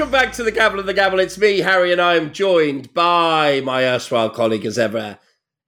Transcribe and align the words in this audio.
Welcome 0.00 0.12
back 0.12 0.32
to 0.36 0.42
the 0.42 0.50
Gavel 0.50 0.80
and 0.80 0.88
the 0.88 0.94
Gabble. 0.94 1.20
It's 1.20 1.36
me, 1.36 1.58
Harry, 1.58 1.92
and 1.92 2.00
I 2.00 2.14
am 2.14 2.32
joined 2.32 2.94
by 2.94 3.60
my 3.60 3.84
erstwhile 3.84 4.30
colleague 4.30 4.64
as 4.64 4.78
ever. 4.78 5.18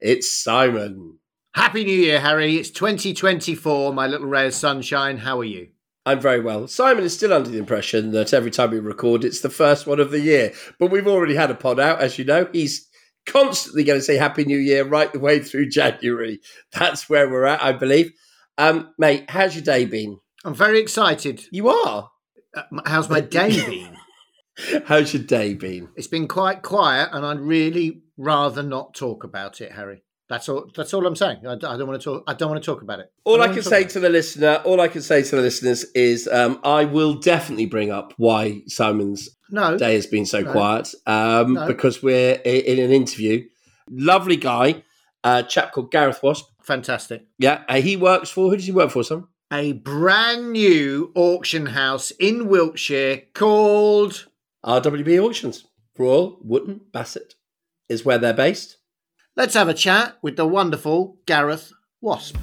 It's 0.01 0.33
Simon. 0.33 1.19
Happy 1.55 1.85
New 1.85 1.95
Year, 1.95 2.19
Harry. 2.19 2.57
It's 2.57 2.71
2024, 2.71 3.93
my 3.93 4.07
little 4.07 4.27
ray 4.27 4.47
of 4.47 4.55
sunshine. 4.55 5.19
How 5.19 5.41
are 5.41 5.45
you? 5.45 5.69
I'm 6.07 6.19
very 6.19 6.41
well. 6.41 6.67
Simon 6.67 7.05
is 7.05 7.15
still 7.15 7.35
under 7.35 7.51
the 7.51 7.59
impression 7.59 8.13
that 8.13 8.33
every 8.33 8.51
time 8.51 8.71
we 8.71 8.79
record, 8.79 9.23
it's 9.23 9.43
the 9.43 9.51
first 9.51 9.87
one 9.87 10.01
of 10.01 10.11
the 10.11 10.21
year. 10.21 10.55
But 10.79 10.91
we've 10.91 11.07
already 11.07 11.35
had 11.35 11.51
a 11.51 11.55
pod 11.55 11.79
out, 11.79 12.01
as 12.01 12.19
you 12.19 12.25
know. 12.25 12.49
He's 12.55 12.89
constantly 13.27 13.85
going 13.85 13.99
to 13.99 14.05
say 14.05 14.17
Happy 14.17 14.47
New 14.47 14.59
Year 14.59 14.83
right 14.83 15.13
the 15.13 15.21
way 15.21 15.41
through 15.41 15.69
January. 15.69 16.41
That's 16.73 17.07
where 17.07 17.29
we're 17.29 17.45
at, 17.45 17.63
I 17.63 17.73
believe. 17.73 18.13
Um, 18.57 18.95
mate, 18.97 19.27
how's 19.29 19.55
your 19.55 19.65
day 19.65 19.85
been? 19.85 20.21
I'm 20.43 20.55
very 20.55 20.81
excited. 20.81 21.45
You 21.51 21.69
are? 21.69 22.11
Uh, 22.57 22.63
how's 22.87 23.11
my 23.11 23.21
day 23.21 23.63
been? 23.67 23.99
how's 24.87 25.15
your 25.15 25.23
day 25.23 25.55
been? 25.55 25.89
It's 25.97 26.07
been 26.07 26.29
quite 26.29 26.63
quiet, 26.63 27.11
and 27.13 27.25
I'd 27.25 27.41
really 27.41 28.03
rather 28.17 28.63
not 28.63 28.95
talk 28.95 29.25
about 29.25 29.61
it, 29.61 29.73
Harry. 29.73 30.03
That's 30.29 30.49
all. 30.49 30.71
That's 30.75 30.95
all 30.95 31.07
I'm 31.07 31.17
saying. 31.17 31.47
I, 31.47 31.53
I, 31.53 31.57
don't 31.57 31.87
want 31.87 32.01
to 32.01 32.05
talk. 32.05 32.25
I 32.27 32.33
don't 32.33 32.51
want 32.51 32.63
to 32.63 32.65
talk 32.65 32.81
about 32.81 33.01
it. 33.01 33.13
All 33.25 33.43
I, 33.43 33.47
I 33.47 33.49
can 33.49 33.63
say 33.63 33.85
to 33.85 34.01
the 34.01 34.09
listener, 34.09 34.63
all 34.65 34.81
I 34.81 34.89
can 34.89 35.03
say 35.03 35.23
to 35.23 35.37
the 35.37 35.43
listeners 35.43 35.85
is, 35.95 36.27
um, 36.27 36.59
I 36.65 36.87
will 36.87 37.15
definitely 37.15 37.67
bring 37.67 37.91
up 37.91 38.15
why 38.17 38.63
Simon's 38.67 39.29
no, 39.51 39.77
day 39.77 39.95
has 39.95 40.07
been 40.07 40.25
so 40.25 40.41
no, 40.41 40.51
quiet 40.51 40.89
um, 41.07 41.55
no. 41.55 41.67
because 41.67 42.03
we're 42.03 42.37
in 42.45 42.79
an 42.79 42.93
interview. 42.93 43.47
Lovely 43.91 44.37
guy, 44.37 44.85
a 45.23 45.43
chap 45.43 45.73
called 45.73 45.91
Gareth 45.91 46.23
Wasp. 46.23 46.47
Fantastic. 46.63 47.27
Yeah, 47.39 47.65
uh, 47.69 47.83
he 47.83 47.97
works 47.97 48.31
for. 48.31 48.49
Who 48.49 48.57
does 48.57 48.67
he 48.67 48.73
work 48.73 48.91
for, 48.91 49.05
Simon? 49.05 49.27
A 49.53 49.73
brand 49.73 50.53
new 50.53 51.13
auction 51.15 51.67
house 51.67 52.11
in 52.13 52.49
Wiltshire 52.49 53.25
called 53.35 54.29
RWB 54.65 55.21
Auctions. 55.21 55.65
Royal 55.99 56.39
Wootton 56.41 56.83
Bassett 56.93 57.35
is 57.89 58.05
where 58.05 58.19
they're 58.19 58.33
based. 58.33 58.79
Let's 59.37 59.55
have 59.55 59.69
a 59.69 59.75
chat 59.75 60.19
with 60.23 60.37
the 60.37 60.47
wonderful 60.47 61.19
Gareth 61.27 61.73
Wasp. 62.01 62.37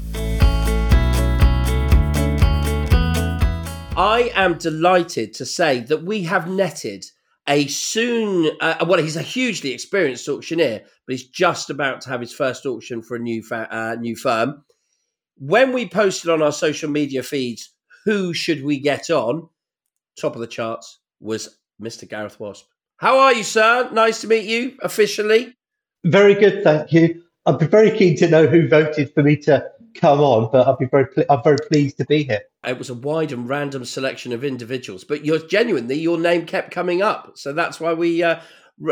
I 3.95 4.31
am 4.35 4.57
delighted 4.57 5.33
to 5.35 5.45
say 5.45 5.79
that 5.81 6.03
we 6.03 6.23
have 6.23 6.49
netted 6.49 7.05
a 7.47 7.67
soon, 7.67 8.51
uh, 8.59 8.85
well, 8.87 9.01
he's 9.01 9.15
a 9.15 9.21
hugely 9.21 9.71
experienced 9.71 10.27
auctioneer, 10.27 10.81
but 11.05 11.13
he's 11.13 11.27
just 11.27 11.69
about 11.69 12.01
to 12.01 12.09
have 12.09 12.21
his 12.21 12.33
first 12.33 12.65
auction 12.65 13.01
for 13.01 13.15
a 13.15 13.19
new 13.19 13.41
fa- 13.41 13.67
uh, 13.71 13.95
new 13.95 14.15
firm. 14.15 14.63
When 15.37 15.71
we 15.73 15.87
posted 15.87 16.29
on 16.29 16.41
our 16.41 16.51
social 16.51 16.89
media 16.89 17.23
feeds, 17.23 17.69
who 18.05 18.33
should 18.33 18.63
we 18.63 18.79
get 18.79 19.09
on? 19.09 19.49
Top 20.19 20.35
of 20.35 20.41
the 20.41 20.47
charts 20.47 20.99
was 21.19 21.58
Mr. 21.81 22.07
Gareth 22.07 22.39
Wasp. 22.39 22.67
How 22.97 23.17
are 23.19 23.33
you, 23.33 23.43
sir? 23.43 23.89
Nice 23.91 24.21
to 24.21 24.27
meet 24.27 24.45
you 24.45 24.77
officially. 24.81 25.55
Very 26.03 26.33
good, 26.33 26.63
thank 26.63 26.91
you. 26.91 27.23
I'd 27.45 27.59
be 27.59 27.67
very 27.67 27.97
keen 27.97 28.17
to 28.17 28.27
know 28.27 28.47
who 28.47 28.67
voted 28.67 29.13
for 29.13 29.23
me 29.23 29.37
to 29.37 29.65
come 29.95 30.19
on, 30.19 30.49
but 30.51 30.67
I'd 30.67 30.77
be 30.77 30.85
very, 30.85 31.07
I'm 31.29 31.43
very 31.43 31.57
pleased 31.69 31.97
to 31.97 32.05
be 32.05 32.23
here. 32.23 32.41
It 32.65 32.77
was 32.77 32.89
a 32.89 32.93
wide 32.93 33.31
and 33.31 33.47
random 33.47 33.85
selection 33.85 34.33
of 34.33 34.43
individuals, 34.43 35.03
but 35.03 35.25
you're 35.25 35.39
genuinely 35.39 35.99
your 35.99 36.19
name 36.19 36.45
kept 36.45 36.71
coming 36.71 37.01
up, 37.01 37.33
so 37.35 37.53
that's 37.53 37.79
why 37.79 37.93
we 37.93 38.21
uh, 38.23 38.41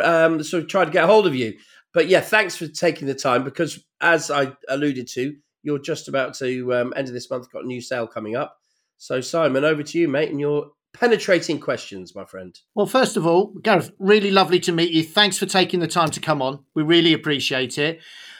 um, 0.01 0.41
sort 0.43 0.63
of 0.63 0.69
tried 0.69 0.85
to 0.85 0.91
get 0.91 1.03
a 1.03 1.07
hold 1.07 1.27
of 1.27 1.35
you. 1.35 1.57
But 1.93 2.07
yeah, 2.07 2.21
thanks 2.21 2.55
for 2.55 2.67
taking 2.67 3.07
the 3.07 3.15
time 3.15 3.43
because, 3.43 3.83
as 4.01 4.29
I 4.31 4.53
alluded 4.69 5.07
to, 5.09 5.35
you're 5.63 5.79
just 5.79 6.07
about 6.07 6.33
to 6.35 6.73
um, 6.73 6.93
end 6.95 7.07
of 7.07 7.13
this 7.13 7.29
month 7.29 7.51
got 7.51 7.63
a 7.63 7.67
new 7.67 7.81
sale 7.81 8.07
coming 8.07 8.35
up. 8.35 8.57
So 8.97 9.21
Simon, 9.21 9.63
over 9.63 9.83
to 9.83 9.99
you, 9.99 10.07
mate, 10.07 10.29
and 10.29 10.39
your 10.39 10.71
penetrating 10.99 11.59
questions, 11.59 12.15
my 12.15 12.25
friend. 12.25 12.59
Well, 12.75 12.85
first 12.85 13.17
of 13.17 13.25
all, 13.25 13.53
Gareth, 13.61 13.91
really 13.99 14.31
lovely 14.31 14.59
to 14.61 14.71
meet 14.71 14.91
you. 14.91 15.03
Thanks 15.03 15.37
for 15.37 15.45
taking 15.45 15.79
the 15.79 15.87
time 15.87 16.09
to 16.11 16.19
come 16.19 16.41
on. 16.41 16.63
We 16.73 16.83
really 16.83 17.13
appreciate 17.13 17.77
it. 17.77 17.99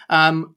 Um, 0.09 0.55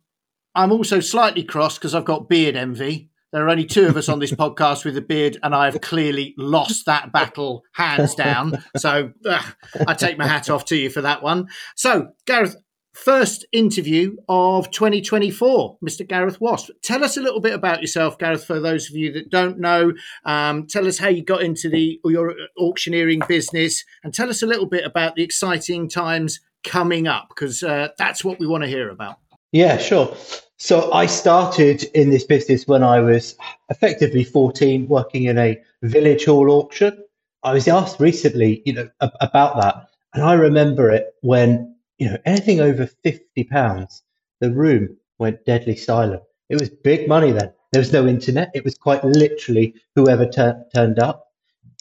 I'm 0.54 0.72
also 0.72 1.00
slightly 1.00 1.44
cross 1.44 1.78
because 1.78 1.94
I've 1.94 2.04
got 2.04 2.28
beard 2.28 2.56
envy. 2.56 3.10
There 3.32 3.44
are 3.44 3.48
only 3.48 3.64
two 3.64 3.86
of 3.86 3.96
us 3.96 4.08
on 4.08 4.18
this 4.18 4.32
podcast 4.32 4.84
with 4.84 4.96
a 4.96 5.02
beard, 5.02 5.38
and 5.42 5.54
I 5.54 5.66
have 5.66 5.80
clearly 5.80 6.34
lost 6.36 6.86
that 6.86 7.12
battle 7.12 7.62
hands 7.72 8.14
down. 8.14 8.62
So 8.76 9.12
uh, 9.24 9.42
I 9.86 9.94
take 9.94 10.18
my 10.18 10.26
hat 10.26 10.50
off 10.50 10.64
to 10.66 10.76
you 10.76 10.90
for 10.90 11.02
that 11.02 11.22
one. 11.22 11.48
So, 11.76 12.08
Gareth, 12.26 12.56
first 13.00 13.46
interview 13.52 14.14
of 14.28 14.70
2024, 14.70 15.78
Mr. 15.82 16.06
Gareth 16.06 16.40
Wasp. 16.40 16.70
Tell 16.82 17.02
us 17.02 17.16
a 17.16 17.22
little 17.22 17.40
bit 17.40 17.54
about 17.54 17.80
yourself, 17.80 18.18
Gareth, 18.18 18.44
for 18.44 18.60
those 18.60 18.90
of 18.90 18.96
you 18.96 19.10
that 19.12 19.30
don't 19.30 19.58
know. 19.58 19.92
Um, 20.24 20.66
tell 20.66 20.86
us 20.86 20.98
how 20.98 21.08
you 21.08 21.24
got 21.24 21.42
into 21.42 21.70
the 21.70 21.98
your 22.04 22.34
auctioneering 22.58 23.22
business 23.26 23.84
and 24.04 24.12
tell 24.12 24.28
us 24.28 24.42
a 24.42 24.46
little 24.46 24.66
bit 24.66 24.84
about 24.84 25.14
the 25.14 25.22
exciting 25.22 25.88
times 25.88 26.40
coming 26.62 27.08
up 27.08 27.28
because 27.30 27.62
uh, 27.62 27.88
that's 27.96 28.22
what 28.22 28.38
we 28.38 28.46
want 28.46 28.64
to 28.64 28.68
hear 28.68 28.90
about. 28.90 29.18
Yeah, 29.52 29.78
sure. 29.78 30.14
So 30.58 30.92
I 30.92 31.06
started 31.06 31.84
in 31.94 32.10
this 32.10 32.24
business 32.24 32.68
when 32.68 32.82
I 32.82 33.00
was 33.00 33.34
effectively 33.70 34.24
14, 34.24 34.86
working 34.88 35.24
in 35.24 35.38
a 35.38 35.58
village 35.82 36.26
hall 36.26 36.50
auction. 36.50 37.02
I 37.42 37.54
was 37.54 37.66
asked 37.66 37.98
recently, 37.98 38.62
you 38.66 38.74
know, 38.74 38.90
about 39.00 39.56
that, 39.56 39.88
and 40.12 40.22
I 40.22 40.34
remember 40.34 40.90
it 40.90 41.14
when 41.22 41.74
you 42.00 42.08
know, 42.08 42.18
anything 42.24 42.60
over 42.60 42.86
fifty 42.86 43.44
pounds, 43.44 44.02
the 44.40 44.50
room 44.50 44.96
went 45.18 45.44
deadly 45.44 45.76
silent. 45.76 46.22
It 46.48 46.58
was 46.58 46.70
big 46.70 47.06
money 47.06 47.30
then. 47.30 47.52
There 47.72 47.80
was 47.80 47.92
no 47.92 48.08
internet. 48.08 48.50
It 48.54 48.64
was 48.64 48.74
quite 48.76 49.04
literally 49.04 49.74
whoever 49.94 50.26
tur- 50.26 50.64
turned 50.74 50.98
up. 50.98 51.26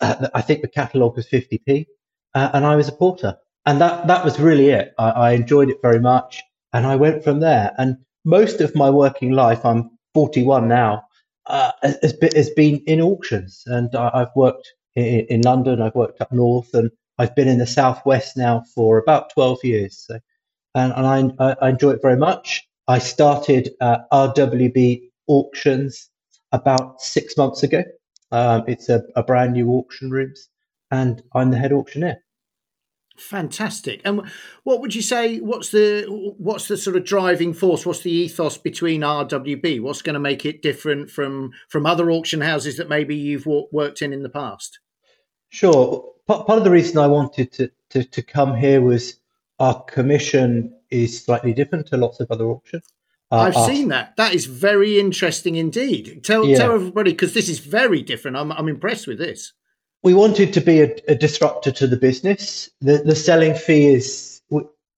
Uh, 0.01 0.27
I 0.35 0.41
think 0.41 0.61
the 0.61 0.67
catalogue 0.67 1.15
was 1.15 1.27
50p, 1.27 1.87
uh, 2.35 2.49
and 2.53 2.65
I 2.65 2.75
was 2.75 2.89
a 2.89 2.91
porter, 2.91 3.37
and 3.65 3.79
that 3.81 4.07
that 4.07 4.25
was 4.25 4.39
really 4.39 4.69
it. 4.69 4.93
I, 4.99 5.09
I 5.09 5.31
enjoyed 5.31 5.69
it 5.69 5.81
very 5.81 6.01
much, 6.01 6.43
and 6.73 6.85
I 6.85 6.97
went 6.97 7.23
from 7.23 7.39
there. 7.39 7.73
And 7.77 7.97
most 8.25 8.61
of 8.61 8.75
my 8.75 8.89
working 8.89 9.31
life, 9.31 9.65
I'm 9.65 9.89
41 10.13 10.67
now, 10.67 11.03
uh, 11.47 11.71
has, 11.81 12.13
been, 12.13 12.35
has 12.35 12.49
been 12.51 12.81
in 12.87 13.01
auctions, 13.01 13.63
and 13.67 13.95
I, 13.95 14.19
have 14.19 14.31
worked 14.35 14.73
in, 14.95 15.25
in 15.29 15.41
London. 15.41 15.81
I've 15.81 15.95
worked 15.95 16.19
up 16.19 16.31
north, 16.33 16.73
and 16.73 16.91
I've 17.19 17.35
been 17.35 17.49
in 17.49 17.57
the 17.57 17.67
southwest 17.67 18.37
now 18.37 18.63
for 18.73 18.97
about 18.97 19.33
12 19.33 19.59
years, 19.63 20.05
so, 20.07 20.19
and, 20.73 20.93
and 20.95 21.35
I, 21.37 21.55
I, 21.61 21.69
enjoy 21.69 21.91
it 21.91 22.01
very 22.01 22.15
much. 22.15 22.65
I 22.87 22.99
started 22.99 23.71
uh, 23.81 23.99
RWB 24.11 25.01
auctions 25.27 26.09
about 26.53 27.01
six 27.01 27.35
months 27.35 27.61
ago. 27.61 27.83
Um, 28.31 28.63
it's 28.67 28.87
a, 28.87 29.03
a 29.17 29.23
brand 29.23 29.53
new 29.53 29.69
auction 29.71 30.09
rooms, 30.09 30.47
and 30.91 31.21
I'm 31.35 31.51
the 31.51 31.57
head 31.57 31.73
auctioneer. 31.73 32.23
Fantastic. 33.17 33.99
And 34.05 34.21
what 34.63 34.79
would 34.79 34.95
you 34.95 35.01
say? 35.01 35.39
What's 35.39 35.71
the 35.71 36.05
what's 36.37 36.69
the 36.69 36.77
sort 36.77 36.95
of 36.95 37.03
driving 37.03 37.53
force? 37.53 37.85
What's 37.85 37.99
the 37.99 38.11
ethos 38.11 38.57
between 38.57 39.01
RWB? 39.01 39.81
What's 39.81 40.01
going 40.01 40.13
to 40.13 40.21
make 40.21 40.45
it 40.45 40.61
different 40.61 41.11
from 41.11 41.51
from 41.67 41.85
other 41.85 42.09
auction 42.11 42.39
houses 42.39 42.77
that 42.77 42.87
maybe 42.87 43.17
you've 43.17 43.45
worked 43.45 44.01
in 44.01 44.13
in 44.13 44.23
the 44.23 44.29
past? 44.29 44.79
Sure 45.49 46.05
part 46.37 46.59
of 46.59 46.63
the 46.63 46.71
reason 46.71 46.97
I 46.97 47.07
wanted 47.07 47.51
to, 47.53 47.71
to, 47.89 48.03
to 48.03 48.21
come 48.21 48.55
here 48.55 48.81
was 48.81 49.15
our 49.59 49.81
commission 49.83 50.73
is 50.89 51.23
slightly 51.23 51.53
different 51.53 51.87
to 51.87 51.97
lots 51.97 52.19
of 52.19 52.31
other 52.31 52.45
auctions. 52.45 52.83
Uh, 53.31 53.37
I've 53.37 53.57
our, 53.57 53.67
seen 53.67 53.89
that. 53.89 54.15
That 54.17 54.33
is 54.33 54.45
very 54.45 54.99
interesting 54.99 55.55
indeed. 55.55 56.23
Tell 56.23 56.45
yeah. 56.45 56.57
tell 56.57 56.73
everybody 56.73 57.11
because 57.11 57.33
this 57.33 57.49
is 57.49 57.59
very 57.59 58.01
different. 58.01 58.37
I'm 58.37 58.51
I'm 58.51 58.67
impressed 58.67 59.05
with 59.05 59.19
this. 59.19 59.53
We 60.01 60.13
wanted 60.13 60.53
to 60.53 60.61
be 60.61 60.81
a, 60.81 60.95
a 61.07 61.15
disruptor 61.15 61.71
to 61.71 61.87
the 61.87 61.97
business. 61.97 62.69
The 62.81 62.99
the 62.99 63.15
selling 63.15 63.53
fee 63.53 63.87
is 63.87 64.41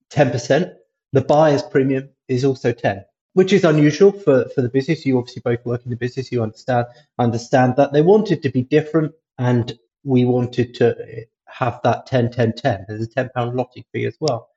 ten 0.08 0.30
percent. 0.30 0.72
The 1.12 1.20
buyer's 1.20 1.62
premium 1.62 2.08
is 2.28 2.42
also 2.42 2.72
ten, 2.72 3.04
which 3.34 3.52
is 3.52 3.64
unusual 3.64 4.12
for, 4.12 4.48
for 4.54 4.62
the 4.62 4.70
business. 4.70 5.04
You 5.04 5.18
obviously 5.18 5.42
both 5.44 5.66
work 5.66 5.84
in 5.84 5.90
the 5.90 5.96
business. 5.96 6.32
You 6.32 6.42
understand 6.42 6.86
understand 7.18 7.76
that 7.76 7.92
they 7.92 8.00
wanted 8.00 8.42
to 8.44 8.48
be 8.50 8.62
different 8.62 9.12
and 9.36 9.78
we 10.04 10.24
wanted 10.24 10.74
to 10.74 11.24
have 11.46 11.80
that 11.84 12.06
10 12.06 12.30
10 12.30 12.54
10 12.54 12.86
there's 12.88 13.02
a 13.02 13.06
10 13.06 13.30
pound 13.34 13.56
lotting 13.56 13.84
fee 13.92 14.04
as 14.06 14.16
well. 14.20 14.48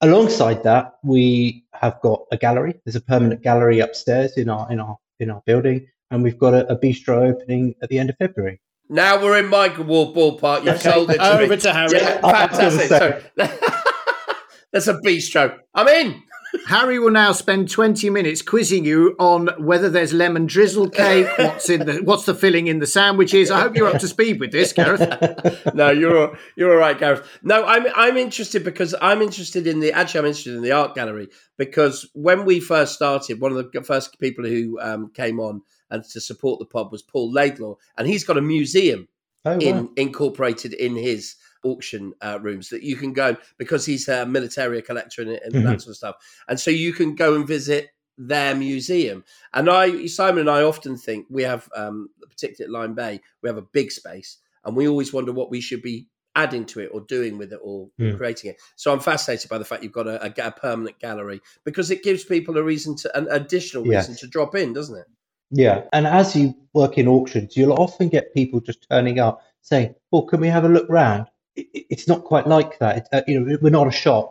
Alongside 0.00 0.62
that 0.62 0.94
we 1.04 1.64
have 1.74 2.00
got 2.00 2.24
a 2.32 2.36
gallery. 2.36 2.74
There's 2.84 2.96
a 2.96 3.00
permanent 3.00 3.42
gallery 3.42 3.80
upstairs 3.80 4.36
in 4.36 4.48
our 4.48 4.70
in 4.70 4.80
our 4.80 4.96
in 5.18 5.30
our 5.30 5.42
building 5.46 5.86
and 6.10 6.22
we've 6.22 6.38
got 6.38 6.54
a, 6.54 6.70
a 6.72 6.78
bistro 6.78 7.30
opening 7.30 7.74
at 7.82 7.88
the 7.88 7.98
end 7.98 8.10
of 8.10 8.16
february. 8.16 8.60
Now 8.88 9.22
we're 9.22 9.38
in 9.38 9.48
my 9.48 9.68
ballpark. 9.68 10.64
You've 10.64 10.74
okay. 10.76 10.90
sold 10.90 11.10
it 11.10 11.18
to 11.18 11.32
over 11.40 11.54
me. 11.54 11.56
to 11.56 11.72
harry. 11.72 11.92
Yeah, 11.92 12.20
fantastic. 12.20 12.88
so, 12.88 13.22
that's 14.72 14.88
a 14.88 14.94
bistro. 14.94 15.58
I'm 15.74 15.88
in 15.88 16.22
Harry 16.66 16.98
will 16.98 17.10
now 17.10 17.32
spend 17.32 17.70
20 17.70 18.10
minutes 18.10 18.42
quizzing 18.42 18.84
you 18.84 19.14
on 19.18 19.48
whether 19.58 19.88
there's 19.88 20.12
lemon 20.12 20.46
drizzle 20.46 20.88
cake, 20.88 21.26
what's 21.38 21.68
in 21.68 21.86
the 21.86 22.02
what's 22.02 22.24
the 22.24 22.34
filling 22.34 22.66
in 22.66 22.78
the 22.78 22.86
sandwiches. 22.86 23.50
I 23.50 23.60
hope 23.60 23.76
you're 23.76 23.88
up 23.88 24.00
to 24.00 24.08
speed 24.08 24.40
with 24.40 24.52
this, 24.52 24.72
Gareth. 24.72 25.64
no, 25.74 25.90
you're 25.90 26.36
you're 26.56 26.72
all 26.72 26.78
right, 26.78 26.98
Gareth. 26.98 27.26
No, 27.42 27.64
I'm 27.64 27.86
I'm 27.94 28.16
interested 28.16 28.64
because 28.64 28.94
I'm 29.00 29.22
interested 29.22 29.66
in 29.66 29.80
the 29.80 29.92
actually 29.92 30.20
I'm 30.20 30.26
interested 30.26 30.54
in 30.54 30.62
the 30.62 30.72
art 30.72 30.94
gallery 30.94 31.28
because 31.56 32.08
when 32.14 32.44
we 32.44 32.60
first 32.60 32.94
started, 32.94 33.40
one 33.40 33.56
of 33.56 33.72
the 33.72 33.82
first 33.82 34.18
people 34.18 34.44
who 34.44 34.78
um, 34.80 35.10
came 35.12 35.40
on 35.40 35.62
and 35.90 36.04
to 36.04 36.20
support 36.20 36.58
the 36.58 36.66
pub 36.66 36.92
was 36.92 37.02
Paul 37.02 37.32
Laidlaw, 37.32 37.74
and 37.98 38.06
he's 38.06 38.24
got 38.24 38.38
a 38.38 38.42
museum 38.42 39.08
oh, 39.44 39.52
wow. 39.52 39.58
in 39.58 39.90
incorporated 39.96 40.72
in 40.72 40.96
his 40.96 41.36
auction 41.64 42.12
uh, 42.20 42.38
rooms 42.40 42.68
that 42.68 42.82
you 42.82 42.96
can 42.96 43.12
go 43.12 43.36
because 43.58 43.84
he's 43.86 44.08
a 44.08 44.26
military 44.26 44.82
collector 44.82 45.22
and, 45.22 45.30
and 45.30 45.54
Mhm. 45.54 45.64
that 45.64 45.80
sort 45.80 45.90
of 45.90 45.96
stuff. 45.96 46.16
And 46.48 46.58
so 46.58 46.70
you 46.70 46.92
can 46.92 47.14
go 47.14 47.34
and 47.34 47.46
visit 47.46 47.90
their 48.18 48.54
museum. 48.54 49.24
And 49.54 49.70
I, 49.70 50.06
Simon 50.06 50.40
and 50.40 50.50
I 50.50 50.62
often 50.62 50.96
think 50.96 51.26
we 51.30 51.42
have, 51.44 51.68
um, 51.74 52.10
particularly 52.28 52.74
at 52.74 52.80
Lyme 52.80 52.94
Bay, 52.94 53.20
we 53.42 53.48
have 53.48 53.56
a 53.58 53.62
big 53.62 53.90
space 53.90 54.38
and 54.64 54.76
we 54.76 54.88
always 54.88 55.12
wonder 55.12 55.32
what 55.32 55.50
we 55.50 55.60
should 55.60 55.82
be 55.82 56.06
adding 56.36 56.64
to 56.64 56.80
it 56.80 56.90
or 56.92 57.00
doing 57.02 57.38
with 57.38 57.52
it 57.52 57.58
or 57.62 57.90
Mm. 57.98 58.16
creating 58.16 58.50
it. 58.50 58.56
So 58.76 58.92
I'm 58.92 59.00
fascinated 59.00 59.48
by 59.50 59.58
the 59.58 59.64
fact 59.64 59.82
you've 59.82 59.92
got 59.92 60.06
a, 60.06 60.24
a, 60.24 60.46
a 60.46 60.50
permanent 60.52 60.98
gallery 60.98 61.40
because 61.64 61.90
it 61.90 62.02
gives 62.02 62.24
people 62.24 62.56
a 62.56 62.62
reason 62.62 62.94
to, 62.96 63.16
an 63.18 63.26
additional 63.30 63.84
reason 63.84 64.14
to 64.16 64.26
drop 64.26 64.54
in, 64.54 64.72
doesn't 64.72 64.96
it? 64.96 65.06
Yeah, 65.50 65.82
and 65.92 66.06
as 66.06 66.36
you 66.36 66.54
work 66.74 66.96
in 66.98 67.08
auctions, 67.08 67.56
you'll 67.56 67.72
often 67.72 68.08
get 68.08 68.32
people 68.32 68.60
just 68.60 68.86
turning 68.88 69.18
up 69.18 69.42
saying, 69.62 69.96
"Well, 70.12 70.22
can 70.22 70.40
we 70.40 70.46
have 70.48 70.64
a 70.64 70.68
look 70.68 70.88
round?" 70.88 71.26
It, 71.60 71.66
it- 71.74 71.86
it's 71.90 72.08
not 72.08 72.24
quite 72.24 72.46
like 72.46 72.78
that. 72.78 72.96
It's, 72.98 73.08
uh, 73.12 73.22
you 73.26 73.40
know, 73.40 73.58
we're 73.62 73.70
not 73.70 73.88
a 73.88 74.02
shop, 74.04 74.26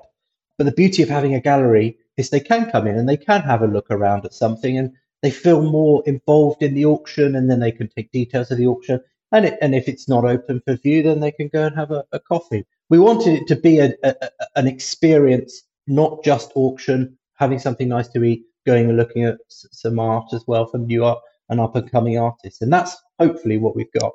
but 0.58 0.66
the 0.66 0.72
beauty 0.82 1.04
of 1.04 1.10
having 1.10 1.36
a 1.36 1.42
gallery 1.42 1.98
is 2.18 2.30
they 2.30 2.40
can 2.52 2.70
come 2.72 2.88
in 2.88 2.98
and 2.98 3.08
they 3.08 3.18
can 3.18 3.42
have 3.42 3.62
a 3.62 3.68
look 3.68 3.88
around 3.92 4.26
at 4.26 4.34
something, 4.34 4.78
and 4.78 4.92
they 5.22 5.32
feel 5.32 5.62
more 5.62 6.04
involved 6.06 6.62
in 6.64 6.74
the 6.74 6.86
auction, 6.86 7.36
and 7.36 7.50
then 7.50 7.60
they 7.60 7.72
can 7.72 7.88
take 7.90 8.12
details 8.12 8.52
of 8.52 8.58
the 8.58 8.68
auction. 8.68 9.00
And 9.32 9.46
it, 9.46 9.58
and 9.62 9.76
if 9.76 9.88
it's 9.88 10.08
not 10.10 10.26
open 10.26 10.62
for 10.66 10.76
view, 10.76 11.04
then 11.04 11.20
they 11.20 11.32
can 11.32 11.50
go 11.50 11.66
and 11.68 11.76
have 11.76 11.92
a, 11.92 12.04
a 12.12 12.20
coffee. 12.20 12.66
We 12.90 13.00
wanted 13.00 13.34
it 13.42 13.48
to 13.48 13.56
be 13.56 13.80
a, 13.80 13.94
a- 14.04 14.30
an 14.56 14.68
experience, 14.68 15.62
not 15.88 16.24
just 16.24 16.52
auction, 16.56 17.18
having 17.36 17.60
something 17.60 17.88
nice 17.88 18.08
to 18.10 18.24
eat, 18.24 18.44
going 18.66 18.90
and 18.90 18.98
looking 18.98 19.24
at 19.26 19.38
some 19.50 20.00
art 20.00 20.34
as 20.34 20.44
well 20.48 20.66
from 20.66 20.88
new 20.88 21.06
art 21.06 21.20
and 21.50 21.60
up 21.60 21.76
and 21.76 21.90
coming 21.92 22.18
artists. 22.18 22.62
And 22.62 22.72
that's 22.74 22.96
hopefully 23.20 23.58
what 23.58 23.76
we've 23.76 23.92
got. 24.00 24.12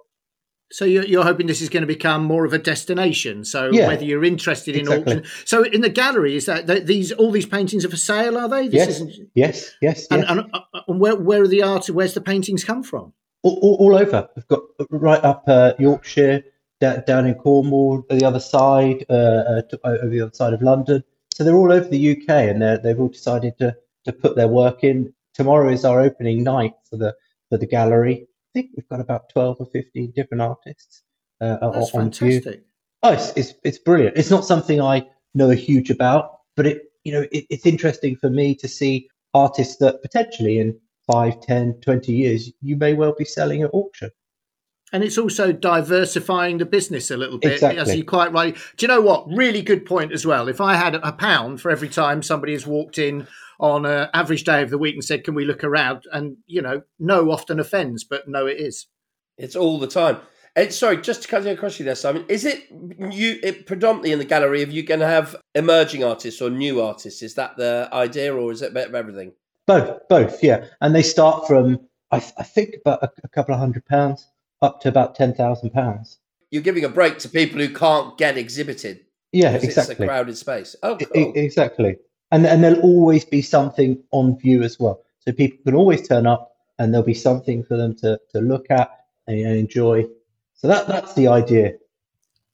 So 0.73 0.85
you're, 0.85 1.05
you're 1.05 1.23
hoping 1.25 1.47
this 1.47 1.61
is 1.61 1.69
going 1.69 1.83
to 1.83 1.87
become 1.87 2.25
more 2.25 2.45
of 2.45 2.53
a 2.53 2.59
destination. 2.59 3.45
So 3.45 3.71
Yeah, 3.71 3.87
whether 3.89 4.05
you're 4.05 4.25
interested 4.25 4.75
in 4.75 4.83
exactly. 4.83 5.17
auction, 5.19 5.31
so 5.45 5.63
in 5.63 5.83
the 5.83 5.89
gallery, 5.91 6.37
is 6.37 6.47
that 6.47 6.67
that 6.67 6.87
these 6.87 7.13
all 7.13 7.31
these 7.31 7.47
paintings 7.47 7.85
are 7.85 7.91
for 7.91 7.97
sale? 7.97 8.37
Are 8.39 8.49
they? 8.49 8.65
This 8.69 8.75
Yes. 8.75 8.89
isn't- 8.89 9.29
Yes, 9.35 9.71
yes, 9.83 10.07
And, 10.11 10.23
yes. 10.23 10.31
and, 10.31 10.41
uh, 10.53 10.81
and 10.89 11.01
where 11.01 11.17
where 11.17 11.43
are 11.43 11.49
the 11.49 11.63
art? 11.63 11.87
Where's 11.89 12.15
the 12.15 12.21
paintings 12.21 12.65
come 12.65 12.83
from? 12.83 13.13
all, 13.43 13.59
all, 13.63 13.75
all 13.79 13.95
over. 13.97 14.27
We've 14.35 14.49
got 14.49 14.63
right 14.91 15.23
up 15.23 15.45
uh, 15.47 15.75
Yorkshire, 15.79 16.43
da- 16.81 17.03
down 17.03 17.27
in 17.27 17.35
Cornwall, 17.35 18.03
the 18.09 18.25
other 18.25 18.41
side, 18.41 19.05
uh, 19.11 19.13
uh, 19.13 19.63
to, 19.63 19.79
over 19.85 20.09
the 20.09 20.23
other 20.23 20.33
side 20.35 20.55
of 20.55 20.63
London. 20.63 21.05
So 21.35 21.45
they're 21.45 21.55
all 21.55 21.71
over 21.71 21.87
the 21.87 22.13
UK, 22.17 22.29
and 22.49 22.63
they're, 22.63 22.79
they've 22.79 22.99
all 22.99 23.09
decided 23.09 23.59
to, 23.59 23.77
to 24.07 24.13
put 24.15 24.35
their 24.35 24.49
work 24.49 24.83
in. 24.83 25.13
Tomorrow 25.35 25.69
is 25.71 25.85
our 25.85 26.01
opening 26.01 26.43
night 26.43 26.73
for 26.89 26.97
the 26.97 27.15
for 27.51 27.59
the 27.59 27.67
gallery. 27.67 28.27
I 28.55 28.61
think 28.61 28.71
we've 28.77 28.89
got 28.89 29.01
about 29.01 29.29
twelve 29.31 29.57
or 29.61 29.67
fifteen 29.67 30.13
different 30.15 30.43
artists 30.43 31.03
uh, 31.41 31.57
That's 31.73 31.95
on 31.95 32.11
view. 32.13 32.41
fantastic. 32.41 32.65
Oh, 33.03 33.13
it's, 33.13 33.33
it's 33.37 33.55
it's 33.65 33.79
brilliant. 33.79 34.17
It's 34.17 34.31
not 34.31 34.45
something 34.45 34.81
I 34.81 35.07
know 35.35 35.51
a 35.51 35.55
huge 35.57 35.91
about, 35.91 36.39
but 36.57 36.67
it 36.67 36.83
you 37.05 37.13
know 37.13 37.23
it, 37.33 37.47
it's 37.51 37.67
interesting 37.67 38.17
for 38.17 38.31
me 38.31 38.55
to 38.57 38.69
see 38.69 39.09
artists 39.35 39.77
that 39.79 40.01
potentially 40.03 40.59
in 40.61 40.79
5, 41.11 41.41
10, 41.41 41.81
20 41.83 42.13
years 42.13 42.51
you 42.63 42.77
may 42.77 42.95
well 42.95 43.15
be 43.19 43.25
selling 43.25 43.63
at 43.63 43.71
auction. 43.75 44.11
And 44.93 45.03
it's 45.03 45.19
also 45.19 45.51
diversifying 45.51 46.59
the 46.59 46.65
business 46.65 47.11
a 47.11 47.17
little 47.17 47.39
bit, 47.39 47.55
as 47.55 47.63
Exactly. 47.65 47.97
you 47.97 48.05
quite 48.05 48.33
right. 48.33 48.55
Do 48.77 48.87
you 48.87 48.89
know 48.89 49.01
what? 49.01 49.27
Really 49.29 49.61
good 49.61 49.85
point 49.85 50.13
as 50.13 50.25
well. 50.25 50.47
If 50.47 50.61
I 50.61 50.77
had 50.77 50.95
a 50.95 51.11
pound 51.11 51.61
for 51.61 51.71
every 51.73 51.89
time 51.89 52.23
somebody 52.23 52.53
has 52.53 52.65
walked 52.65 52.97
in 52.97 53.27
on 53.61 53.87
an 53.87 54.09
average 54.15 54.45
day 54.45 54.63
of 54.63 54.71
the 54.71 54.79
week 54.79 54.95
and 54.95 55.05
said, 55.05 55.25
"Can 55.25 55.35
we 55.35 55.45
look 55.45 55.65
around?" 55.65 56.05
and 56.13 56.37
you 56.47 56.63
know, 56.63 56.83
no 56.99 57.31
often 57.31 57.61
offends, 57.61 58.05
but 58.05 58.29
no, 58.29 58.47
it 58.47 58.59
is. 58.59 58.87
It's 59.37 59.57
all 59.57 59.79
the 59.79 59.87
time. 59.87 60.19
And 60.57 60.73
sorry, 60.73 60.99
just 60.99 61.23
to 61.23 61.29
cut 61.29 61.45
across 61.47 61.81
you 61.81 61.85
there, 61.85 61.97
Simon. 61.97 62.25
Is 62.29 62.45
it 62.45 62.65
you 62.71 63.41
it, 63.43 63.67
predominantly 63.67 64.13
in 64.13 64.21
the 64.21 64.25
gallery? 64.25 64.63
Are 64.63 64.69
you 64.69 64.85
going 64.85 65.01
to 65.01 65.07
have 65.07 65.35
emerging 65.55 66.05
artists 66.05 66.41
or 66.41 66.49
new 66.49 66.81
artists? 66.81 67.23
Is 67.23 67.35
that 67.35 67.57
the 67.57 67.89
idea, 67.93 68.35
or 68.35 68.53
is 68.53 68.63
it 68.63 68.71
a 68.71 68.75
bit 68.75 68.89
of 68.89 68.95
everything? 68.95 69.33
Both, 69.67 70.09
both, 70.09 70.45
yeah. 70.45 70.67
And 70.81 70.95
they 70.95 71.03
start 71.03 71.49
from 71.49 71.81
I, 72.11 72.21
th- 72.21 72.35
I 72.39 72.45
think 72.45 72.77
about 72.81 73.03
a, 73.03 73.11
a 73.25 73.29
couple 73.29 73.55
of 73.55 73.61
hundred 73.61 73.85
pounds 73.87 74.29
up 74.63 74.81
to 74.83 74.89
about 74.89 75.17
ten 75.17 75.35
thousand 75.35 75.71
pounds. 75.71 76.19
You're 76.51 76.63
giving 76.63 76.85
a 76.85 76.89
break 76.89 77.19
to 77.19 77.29
people 77.29 77.59
who 77.59 77.75
can't 77.75 78.17
get 78.17 78.39
exhibited. 78.39 79.07
Yeah, 79.33 79.59
because 79.59 79.77
It's 79.77 79.89
a 79.89 79.97
crowded 79.97 80.37
space. 80.37 80.77
Oh, 80.85 80.97
cool. 80.97 81.17
e- 81.17 81.33
exactly. 81.35 81.97
And 82.31 82.47
and 82.47 82.63
there'll 82.65 82.81
always 82.81 83.25
be 83.25 83.43
something 83.43 84.03
on 84.11 84.39
view 84.39 84.63
as 84.63 84.79
well. 84.79 85.03
So 85.21 85.33
people 85.33 85.59
can 85.65 85.75
always 85.75 86.07
turn 86.07 86.27
up, 86.27 86.57
and 86.79 86.93
there'll 86.93 87.07
be 87.07 87.15
something 87.15 87.63
for 87.65 87.77
them 87.77 87.95
to, 87.97 88.19
to 88.33 88.41
look 88.41 88.67
at 88.71 88.91
and, 89.27 89.39
and 89.39 89.57
enjoy. 89.57 90.05
So 90.55 90.69
that 90.69 90.89
that's 90.89 91.15
the 91.15 91.29
idea. 91.29 91.75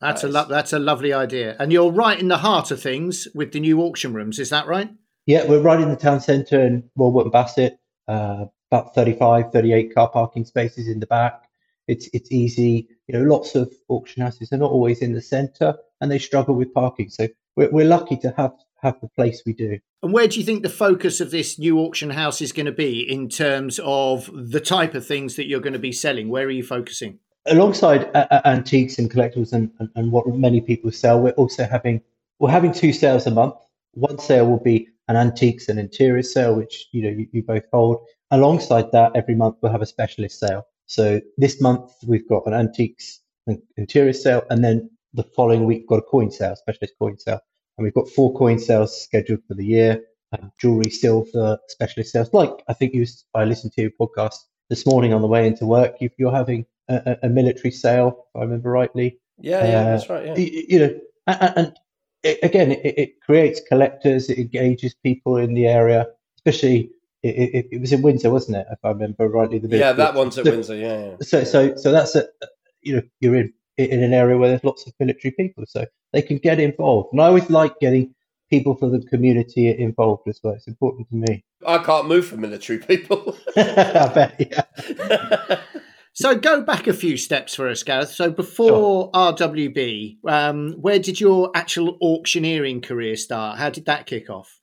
That's 0.01 0.25
a 0.25 0.29
lo- 0.29 0.47
that's 0.49 0.73
a 0.73 0.79
lovely 0.79 1.13
idea, 1.13 1.57
and 1.59 1.73
you're 1.73 1.91
right 1.91 2.19
in 2.19 2.29
the 2.29 2.39
heart 2.39 2.71
of 2.71 2.81
things 2.81 3.29
with 3.35 3.53
the 3.53 3.61
new 3.61 3.81
auction 3.83 4.15
rooms. 4.15 4.39
Is 4.39 4.51
that 4.51 4.67
right? 4.67 4.91
Yeah, 5.27 5.47
we're 5.47 5.61
right 5.61 5.81
in 5.81 5.91
the 5.91 5.97
town 5.97 6.21
centre 6.21 6.61
in 6.61 6.91
Wootton 6.97 7.31
Bassett. 7.31 7.79
Uh, 8.09 8.47
about 8.71 8.95
35, 8.95 9.53
38 9.53 9.95
car 9.95 10.09
parking 10.09 10.45
spaces 10.45 10.89
in 10.89 11.01
the 11.01 11.07
back. 11.07 11.43
It's 11.89 12.09
it's 12.13 12.31
easy. 12.31 12.89
You 13.09 13.19
know, 13.19 13.35
lots 13.35 13.55
of 13.55 13.73
auction 13.89 14.23
houses 14.23 14.53
are 14.53 14.59
not 14.59 14.71
always 14.71 15.03
in 15.03 15.13
the 15.13 15.23
centre, 15.23 15.77
and 16.01 16.11
they 16.11 16.19
struggle 16.19 16.55
with 16.55 16.73
parking. 16.73 17.11
So 17.11 17.29
we're 17.57 17.71
we're 17.71 17.87
lucky 17.87 18.17
to 18.19 18.33
have 18.37 18.53
have 18.83 19.01
the 19.01 19.09
place 19.09 19.43
we 19.45 19.53
do. 19.53 19.79
And 20.03 20.13
where 20.13 20.29
do 20.29 20.39
you 20.39 20.45
think 20.45 20.63
the 20.63 20.69
focus 20.69 21.21
of 21.21 21.31
this 21.31 21.59
new 21.59 21.79
auction 21.79 22.11
house 22.11 22.41
is 22.41 22.53
going 22.53 22.67
to 22.67 22.73
be 22.73 23.01
in 23.01 23.29
terms 23.29 23.79
of 23.83 24.31
the 24.33 24.61
type 24.61 24.95
of 24.95 25.07
things 25.07 25.37
that 25.37 25.47
you're 25.47 25.61
going 25.61 25.75
to 25.75 25.79
be 25.79 25.93
selling? 25.93 26.29
Where 26.29 26.47
are 26.47 26.51
you 26.51 26.63
focusing? 26.63 27.19
alongside 27.47 28.05
uh, 28.15 28.27
uh, 28.31 28.41
antiques 28.45 28.99
and 28.99 29.11
collectibles 29.11 29.53
and, 29.53 29.71
and, 29.79 29.89
and 29.95 30.13
what 30.13 30.27
many 30.29 30.61
people 30.61 30.91
sell, 30.93 31.21
we're 31.21 31.31
also 31.33 31.65
having 31.65 32.01
we're 32.39 32.51
having 32.51 32.73
two 32.73 32.93
sales 32.93 33.27
a 33.27 33.31
month. 33.31 33.55
One 33.93 34.19
sale 34.19 34.47
will 34.47 34.63
be 34.63 34.89
an 35.09 35.17
antiques 35.17 35.69
and 35.69 35.79
interior 35.79 36.23
sale, 36.23 36.55
which 36.55 36.87
you 36.93 37.03
know 37.03 37.11
you, 37.11 37.27
you 37.33 37.43
both 37.43 37.65
hold. 37.73 37.99
Alongside 38.31 38.93
that, 38.93 39.13
every 39.15 39.35
month 39.35 39.57
we'll 39.61 39.73
have 39.73 39.83
a 39.83 39.87
specialist 39.87 40.39
sale. 40.39 40.67
So 40.87 41.21
this 41.37 41.61
month 41.61 41.93
we've 42.07 42.29
got 42.29 42.47
an 42.47 42.55
antiques 42.55 43.21
and 43.47 43.61
interior 43.77 44.13
sale, 44.13 44.43
and 44.51 44.65
then 44.65 44.91
the 45.15 45.25
following 45.25 45.67
week 45.67 45.81
we've 45.81 45.89
got 45.89 45.99
a 45.99 46.03
coin 46.03 46.31
sale, 46.31 46.57
specialist 46.57 46.95
coin 46.99 47.19
sale, 47.19 47.41
and 47.81 47.85
we've 47.87 47.95
got 47.95 48.09
four 48.11 48.35
coin 48.35 48.59
sales 48.59 49.03
scheduled 49.03 49.41
for 49.49 49.55
the 49.55 49.65
year. 49.65 50.03
Um, 50.33 50.53
jewelry, 50.61 50.91
silver, 50.91 51.59
specialist 51.69 52.13
sales. 52.13 52.33
Like 52.33 52.51
I 52.69 52.75
think 52.75 52.95
you, 52.95 53.07
I 53.35 53.45
listened 53.45 53.73
to 53.73 53.81
your 53.83 53.91
podcast 53.99 54.37
this 54.69 54.87
morning 54.87 55.13
on 55.15 55.23
the 55.23 55.27
way 55.27 55.47
into 55.47 55.67
work. 55.67 55.97
You, 56.01 56.11
you're 56.19 56.31
having 56.31 56.67
a, 56.89 57.17
a, 57.25 57.29
military 57.29 57.73
sale, 57.73 58.27
if 58.35 58.39
I 58.39 58.45
remember 58.45 58.71
rightly. 58.71 59.19
yeah, 59.39 59.65
yeah, 59.67 59.81
uh, 59.81 59.85
that's 59.97 60.09
right. 60.11 60.27
Yeah. 60.27 60.35
Y- 60.35 60.65
You 60.69 60.79
know, 60.79 61.01
and, 61.27 61.53
and 61.57 61.73
it, 62.23 62.39
again, 62.45 62.71
it, 62.73 62.95
it 62.99 63.21
creates 63.23 63.61
collectors. 63.67 64.29
It 64.31 64.39
engages 64.39 64.95
people 64.95 65.37
in 65.39 65.55
the 65.55 65.67
area, 65.67 66.07
especially. 66.37 66.91
It, 67.23 67.37
it, 67.55 67.67
it 67.73 67.81
was 67.81 67.93
in 67.93 68.01
Windsor, 68.03 68.31
wasn't 68.31 68.59
it? 68.59 68.67
If 68.71 68.79
I 68.85 68.91
remember 68.91 69.27
rightly, 69.29 69.59
the 69.59 69.77
Yeah, 69.77 69.93
that 69.95 70.15
one's 70.15 70.39
at 70.39 70.45
So- 70.45 70.53
Windsor. 70.53 70.77
Yeah, 70.77 71.05
yeah. 71.05 71.17
So, 71.23 71.45
so, 71.45 71.75
so 71.77 71.91
that's 71.93 72.15
a, 72.15 72.27
you 72.83 72.97
know, 72.97 73.03
you're 73.21 73.35
in 73.37 73.53
in 73.85 74.03
an 74.03 74.13
area 74.13 74.37
where 74.37 74.49
there's 74.49 74.65
lots 74.65 74.87
of 74.87 74.93
military 75.01 75.33
people, 75.33 75.65
so 75.67 75.87
they 76.13 76.23
can 76.23 76.39
get 76.39 76.61
involved. 76.61 77.09
And 77.13 77.21
I 77.21 77.27
always 77.27 77.49
like 77.51 77.79
getting 77.81 78.15
people 78.51 78.75
from 78.75 78.93
the 78.93 79.07
community 79.07 79.69
involved 79.69 80.27
as 80.29 80.41
well. 80.43 80.55
It's 80.55 80.67
important 80.67 81.09
to 81.11 81.17
me. 81.17 81.45
I 81.67 81.79
can't 81.79 82.09
move 82.09 82.27
for 82.27 82.37
military 82.37 82.79
people. 82.79 83.37
I 83.57 84.11
bet, 84.15 84.35
yeah. 84.39 85.61
So 86.13 86.35
go 86.35 86.61
back 86.61 86.87
a 86.87 86.93
few 86.93 87.17
steps 87.17 87.55
for 87.55 87.69
us, 87.69 87.83
Gareth. 87.83 88.11
So 88.11 88.31
before 88.31 89.11
RWB, 89.13 90.19
um, 90.27 90.73
where 90.73 90.99
did 90.99 91.21
your 91.21 91.51
actual 91.55 91.97
auctioneering 92.03 92.81
career 92.81 93.17
start? 93.17 93.59
How 93.59 93.71
did 93.71 93.87
that 93.87 94.07
kick 94.07 94.29
off? 94.29 94.61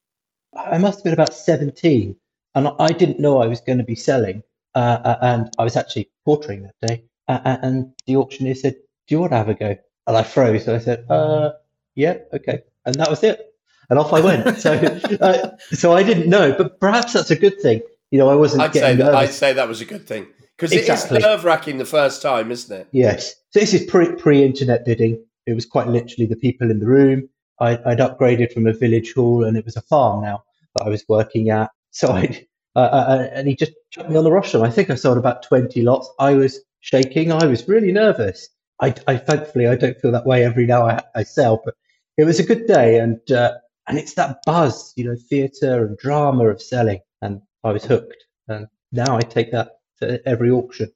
I 0.55 0.77
must 0.77 1.00
have 1.00 1.03
been 1.05 1.13
about 1.13 1.33
17, 1.33 2.15
and 2.55 2.67
I 2.79 2.89
didn't 2.89 3.19
know 3.19 3.41
I 3.41 3.47
was 3.47 3.62
going 3.62 3.77
to 3.77 3.83
be 3.83 3.95
selling. 3.95 4.43
Uh, 4.75 5.00
uh, 5.03 5.17
and 5.21 5.50
I 5.57 5.63
was 5.63 5.75
actually 5.75 6.12
portraying 6.25 6.63
that 6.63 6.88
day. 6.88 7.03
Uh, 7.27 7.57
and 7.63 7.93
the 8.05 8.17
auctioneer 8.17 8.53
said, 8.53 8.75
Do 9.07 9.15
you 9.15 9.19
want 9.19 9.31
to 9.31 9.37
have 9.37 9.49
a 9.49 9.53
go? 9.53 9.77
And 10.05 10.17
I 10.17 10.23
froze. 10.23 10.67
And 10.67 10.75
I 10.75 10.79
said, 10.79 11.05
uh, 11.09 11.51
Yeah, 11.95 12.17
okay. 12.33 12.61
And 12.85 12.95
that 12.95 13.09
was 13.09 13.23
it. 13.23 13.53
And 13.89 13.99
off 13.99 14.13
I 14.13 14.19
went. 14.19 14.57
so, 14.59 14.73
uh, 14.73 15.57
so 15.71 15.93
I 15.93 16.03
didn't 16.03 16.29
know, 16.29 16.53
but 16.57 16.79
perhaps 16.79 17.13
that's 17.13 17.31
a 17.31 17.35
good 17.35 17.59
thing. 17.61 17.81
You 18.11 18.19
know, 18.19 18.29
I 18.29 18.35
wasn't 18.35 18.63
I'd 18.63 18.73
say 18.73 18.79
getting 18.79 18.97
that. 19.05 19.15
I'd 19.15 19.31
say 19.31 19.53
that 19.53 19.67
was 19.67 19.81
a 19.81 19.85
good 19.85 20.07
thing 20.07 20.27
because 20.55 20.71
Exactly. 20.71 21.17
it 21.17 21.19
is 21.19 21.25
nerve 21.25 21.43
wracking 21.43 21.77
the 21.77 21.85
first 21.85 22.21
time, 22.21 22.51
isn't 22.51 22.75
it? 22.75 22.87
Yes. 22.91 23.35
So 23.51 23.59
this 23.59 23.73
is 23.73 23.85
pre 23.85 24.13
pre 24.15 24.43
internet 24.43 24.85
bidding. 24.85 25.23
It 25.45 25.53
was 25.53 25.65
quite 25.65 25.87
literally 25.87 26.25
the 26.25 26.35
people 26.35 26.71
in 26.71 26.79
the 26.79 26.87
room. 26.87 27.29
I, 27.59 27.79
I'd 27.85 27.99
upgraded 27.99 28.53
from 28.53 28.67
a 28.67 28.73
village 28.73 29.13
hall, 29.13 29.43
and 29.43 29.57
it 29.57 29.65
was 29.65 29.75
a 29.75 29.81
farm 29.81 30.21
now 30.21 30.43
that 30.75 30.85
I 30.85 30.89
was 30.89 31.03
working 31.07 31.49
at. 31.49 31.71
So 31.91 32.09
I 32.09 32.45
uh, 32.75 32.79
uh, 32.79 33.29
and 33.33 33.47
he 33.47 33.55
just 33.55 33.71
chucked 33.91 34.09
me 34.09 34.17
on 34.17 34.23
the 34.23 34.31
rostrum. 34.31 34.63
I 34.63 34.69
think 34.69 34.89
I 34.89 34.95
sold 34.95 35.17
about 35.17 35.43
twenty 35.43 35.81
lots. 35.81 36.09
I 36.19 36.33
was 36.35 36.59
shaking. 36.79 37.31
I 37.31 37.45
was 37.45 37.67
really 37.67 37.91
nervous. 37.91 38.49
I, 38.81 38.93
I 39.07 39.17
thankfully 39.17 39.67
I 39.67 39.75
don't 39.75 40.00
feel 40.00 40.12
that 40.12 40.25
way 40.25 40.43
every 40.43 40.65
now 40.65 40.88
I, 40.88 41.01
I 41.15 41.24
sell, 41.24 41.62
but 41.63 41.75
it 42.17 42.25
was 42.25 42.39
a 42.39 42.46
good 42.46 42.67
day, 42.67 43.00
and 43.00 43.19
uh, 43.31 43.53
and 43.88 43.98
it's 43.98 44.13
that 44.15 44.39
buzz, 44.46 44.93
you 44.96 45.05
know, 45.05 45.15
theatre 45.29 45.86
and 45.86 45.98
drama 45.98 46.48
of 46.50 46.62
selling, 46.62 47.00
and 47.22 47.41
I 47.63 47.72
was 47.72 47.86
hooked. 47.86 48.24
And 48.48 48.67
now 48.91 49.17
I 49.17 49.22
take 49.22 49.51
that 49.51 49.79
to 50.00 50.25
every 50.27 50.50
auction. 50.50 50.91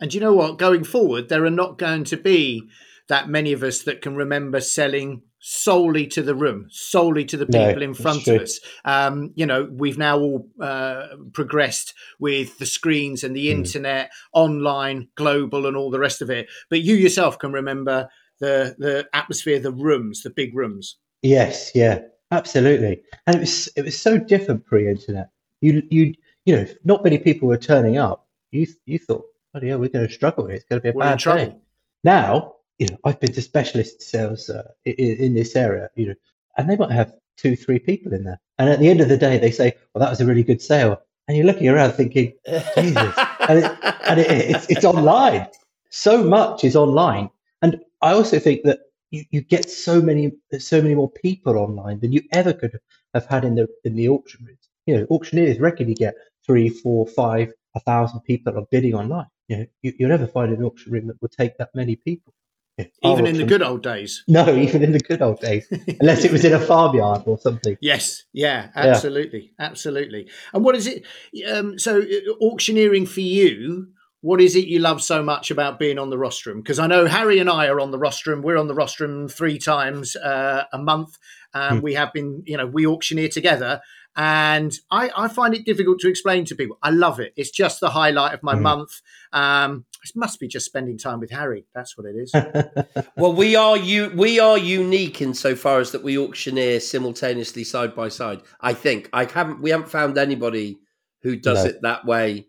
And 0.00 0.14
you 0.14 0.20
know 0.20 0.32
what? 0.32 0.58
Going 0.58 0.84
forward, 0.84 1.28
there 1.28 1.44
are 1.44 1.50
not 1.50 1.78
going 1.78 2.04
to 2.04 2.16
be 2.16 2.68
that 3.10 3.28
many 3.28 3.52
of 3.52 3.62
us 3.62 3.82
that 3.82 4.00
can 4.02 4.14
remember 4.16 4.60
selling 4.60 5.22
solely 5.40 6.06
to 6.06 6.22
the 6.22 6.34
room, 6.34 6.66
solely 6.70 7.24
to 7.24 7.36
the 7.36 7.46
No, 7.48 7.66
people 7.68 7.82
in 7.82 7.94
front 7.94 8.26
of 8.28 8.40
us. 8.42 8.60
Um, 8.84 9.32
you 9.36 9.46
know, 9.46 9.68
we've 9.72 9.96
now 9.98 10.18
all 10.18 10.48
uh, 10.60 11.06
progressed 11.32 11.94
with 12.18 12.58
the 12.58 12.66
screens 12.66 13.24
and 13.24 13.34
the 13.34 13.46
Mm. 13.48 13.58
internet, 13.58 14.10
online, 14.32 15.08
global, 15.14 15.66
and 15.66 15.76
all 15.76 15.90
the 15.90 15.98
rest 15.98 16.22
of 16.22 16.30
it. 16.30 16.46
But 16.68 16.82
you 16.82 16.94
yourself 16.94 17.38
can 17.38 17.52
remember 17.52 18.08
the 18.38 18.74
the 18.78 19.08
atmosphere, 19.12 19.58
the 19.60 19.72
rooms, 19.72 20.22
the 20.22 20.30
big 20.30 20.54
rooms. 20.54 20.96
Yes, 21.22 21.72
yeah, 21.74 22.00
absolutely. 22.30 23.02
And 23.26 23.36
it 23.36 23.40
was 23.40 23.68
it 23.76 23.84
was 23.84 23.98
so 23.98 24.18
different 24.18 24.64
pre-internet. 24.66 25.30
You 25.60 25.82
you 25.90 26.14
you 26.46 26.56
know, 26.56 26.66
not 26.84 27.04
many 27.04 27.18
people 27.18 27.48
were 27.48 27.58
turning 27.58 27.98
up. 27.98 28.26
You 28.50 28.66
you 28.86 28.98
thought, 28.98 29.24
oh 29.54 29.60
yeah, 29.62 29.76
we're 29.76 29.88
going 29.88 30.06
to 30.06 30.12
struggle. 30.12 30.46
It's 30.48 30.64
going 30.64 30.80
to 30.80 30.82
be 30.82 30.88
a 30.90 30.92
We're 30.92 31.04
in 31.04 31.10
bad 31.12 31.18
trouble. 31.18 31.46
day. 31.46 31.56
Now, 32.04 32.54
you 32.80 32.88
know, 32.88 32.96
I've 33.04 33.20
been 33.20 33.32
to 33.32 33.42
specialist 33.42 34.00
sales 34.00 34.48
uh, 34.48 34.66
in, 34.86 34.94
in 34.94 35.34
this 35.34 35.54
area, 35.54 35.90
you 35.96 36.06
know, 36.08 36.14
and 36.56 36.68
they 36.68 36.76
might 36.76 36.90
have 36.90 37.12
two, 37.36 37.54
three 37.54 37.78
people 37.78 38.14
in 38.14 38.24
there. 38.24 38.40
And 38.58 38.70
at 38.70 38.80
the 38.80 38.88
end 38.88 39.02
of 39.02 39.08
the 39.10 39.18
day, 39.18 39.36
they 39.38 39.50
say, 39.50 39.74
well, 39.94 40.00
that 40.00 40.08
was 40.08 40.22
a 40.22 40.26
really 40.26 40.42
good 40.42 40.62
sale. 40.62 40.98
And 41.28 41.36
you're 41.36 41.46
looking 41.46 41.68
around 41.68 41.92
thinking, 41.92 42.32
Jesus. 42.74 43.14
And, 43.48 43.58
it, 43.58 43.78
and 44.08 44.20
it, 44.20 44.30
it's, 44.30 44.70
it's 44.70 44.84
online. 44.84 45.46
So 45.90 46.24
much 46.24 46.64
is 46.64 46.74
online. 46.74 47.28
And 47.60 47.80
I 48.00 48.12
also 48.12 48.38
think 48.38 48.62
that 48.64 48.80
you, 49.10 49.24
you 49.30 49.42
get 49.42 49.68
so 49.68 50.00
many 50.00 50.32
so 50.58 50.80
many 50.80 50.94
more 50.94 51.10
people 51.10 51.58
online 51.58 52.00
than 52.00 52.12
you 52.12 52.22
ever 52.32 52.52
could 52.52 52.78
have 53.12 53.26
had 53.26 53.44
in 53.44 53.56
the 53.56 53.68
in 53.84 53.96
the 53.96 54.08
auction 54.08 54.44
rooms. 54.46 54.68
You 54.86 54.96
know, 54.96 55.06
auctioneers 55.10 55.58
reckon 55.58 55.88
you 55.88 55.94
get 55.94 56.14
three, 56.46 56.68
four, 56.68 57.06
five, 57.06 57.52
a 57.74 57.80
thousand 57.80 58.20
people 58.20 58.56
are 58.56 58.66
bidding 58.70 58.94
online. 58.94 59.26
You 59.48 59.56
know, 59.58 59.66
you, 59.82 59.92
you'll 59.98 60.10
never 60.10 60.26
find 60.26 60.52
an 60.52 60.64
auction 60.64 60.92
room 60.92 61.08
that 61.08 61.20
will 61.20 61.28
take 61.28 61.58
that 61.58 61.70
many 61.74 61.96
people. 61.96 62.32
You 62.80 62.86
know, 63.02 63.10
our 63.10 63.18
Even 63.20 63.26
in 63.26 63.36
the 63.36 63.44
good 63.44 63.62
old 63.62 63.82
days. 63.82 64.24
no, 64.28 64.54
even 64.54 64.82
in 64.82 64.92
the 64.92 65.00
good 65.00 65.22
old 65.22 65.40
days, 65.40 65.66
unless 66.00 66.24
it 66.24 66.32
was 66.32 66.44
in 66.44 66.52
a 66.52 66.60
farmyard 66.60 67.22
or 67.26 67.38
something. 67.38 67.76
Yes, 67.80 68.24
yeah, 68.32 68.68
absolutely, 68.74 69.52
absolutely. 69.58 70.28
And 70.52 70.64
what 70.64 70.74
is 70.74 70.86
it? 70.86 71.04
Um, 71.50 71.78
so, 71.78 72.00
uh, 72.00 72.44
auctioneering 72.44 73.06
for 73.06 73.20
you, 73.20 73.88
what 74.22 74.40
is 74.40 74.54
it 74.54 74.66
you 74.66 74.80
love 74.80 75.02
so 75.02 75.22
much 75.22 75.50
about 75.50 75.78
being 75.78 75.98
on 75.98 76.10
the 76.10 76.18
rostrum? 76.18 76.60
Because 76.60 76.78
I 76.78 76.86
know 76.86 77.06
Harry 77.06 77.38
and 77.38 77.48
I 77.48 77.68
are 77.68 77.80
on 77.80 77.90
the 77.90 77.98
rostrum. 77.98 78.42
We're 78.42 78.58
on 78.58 78.68
the 78.68 78.74
rostrum 78.74 79.28
three 79.28 79.58
times 79.58 80.14
uh, 80.16 80.64
a 80.72 80.78
month. 80.78 81.16
Um, 81.54 81.78
Hmm. 81.78 81.82
We 81.82 81.94
have 81.94 82.12
been, 82.12 82.42
you 82.46 82.56
know, 82.56 82.66
we 82.66 82.86
auctioneer 82.86 83.28
together. 83.28 83.80
And 84.16 84.72
I, 84.90 85.10
I 85.16 85.28
find 85.28 85.54
it 85.54 85.64
difficult 85.64 86.00
to 86.00 86.08
explain 86.08 86.44
to 86.46 86.54
people. 86.56 86.78
I 86.82 86.90
love 86.90 87.20
it. 87.20 87.32
It's 87.36 87.50
just 87.50 87.80
the 87.80 87.90
highlight 87.90 88.34
of 88.34 88.42
my 88.42 88.54
Mhm. 88.54 88.62
month. 88.62 89.00
Um, 89.32 89.84
it 90.04 90.10
must 90.16 90.40
be 90.40 90.48
just 90.48 90.66
spending 90.66 90.98
time 90.98 91.20
with 91.20 91.30
Harry. 91.30 91.66
That's 91.74 91.96
what 91.96 92.06
it 92.06 92.16
is. 92.16 92.32
well, 93.16 93.32
we 93.32 93.54
are 93.56 93.76
you. 93.76 94.10
We 94.14 94.40
are 94.40 94.58
unique 94.58 95.22
insofar 95.22 95.80
as 95.80 95.92
that 95.92 96.02
we 96.02 96.18
auctioneer 96.18 96.80
simultaneously 96.80 97.64
side 97.64 97.94
by 97.94 98.08
side. 98.08 98.40
I 98.60 98.74
think 98.74 99.08
I 99.12 99.24
haven't. 99.24 99.60
We 99.62 99.70
haven't 99.70 99.90
found 99.90 100.18
anybody 100.18 100.78
who 101.22 101.36
does 101.36 101.64
No. 101.64 101.70
it 101.70 101.82
that 101.82 102.04
way 102.04 102.46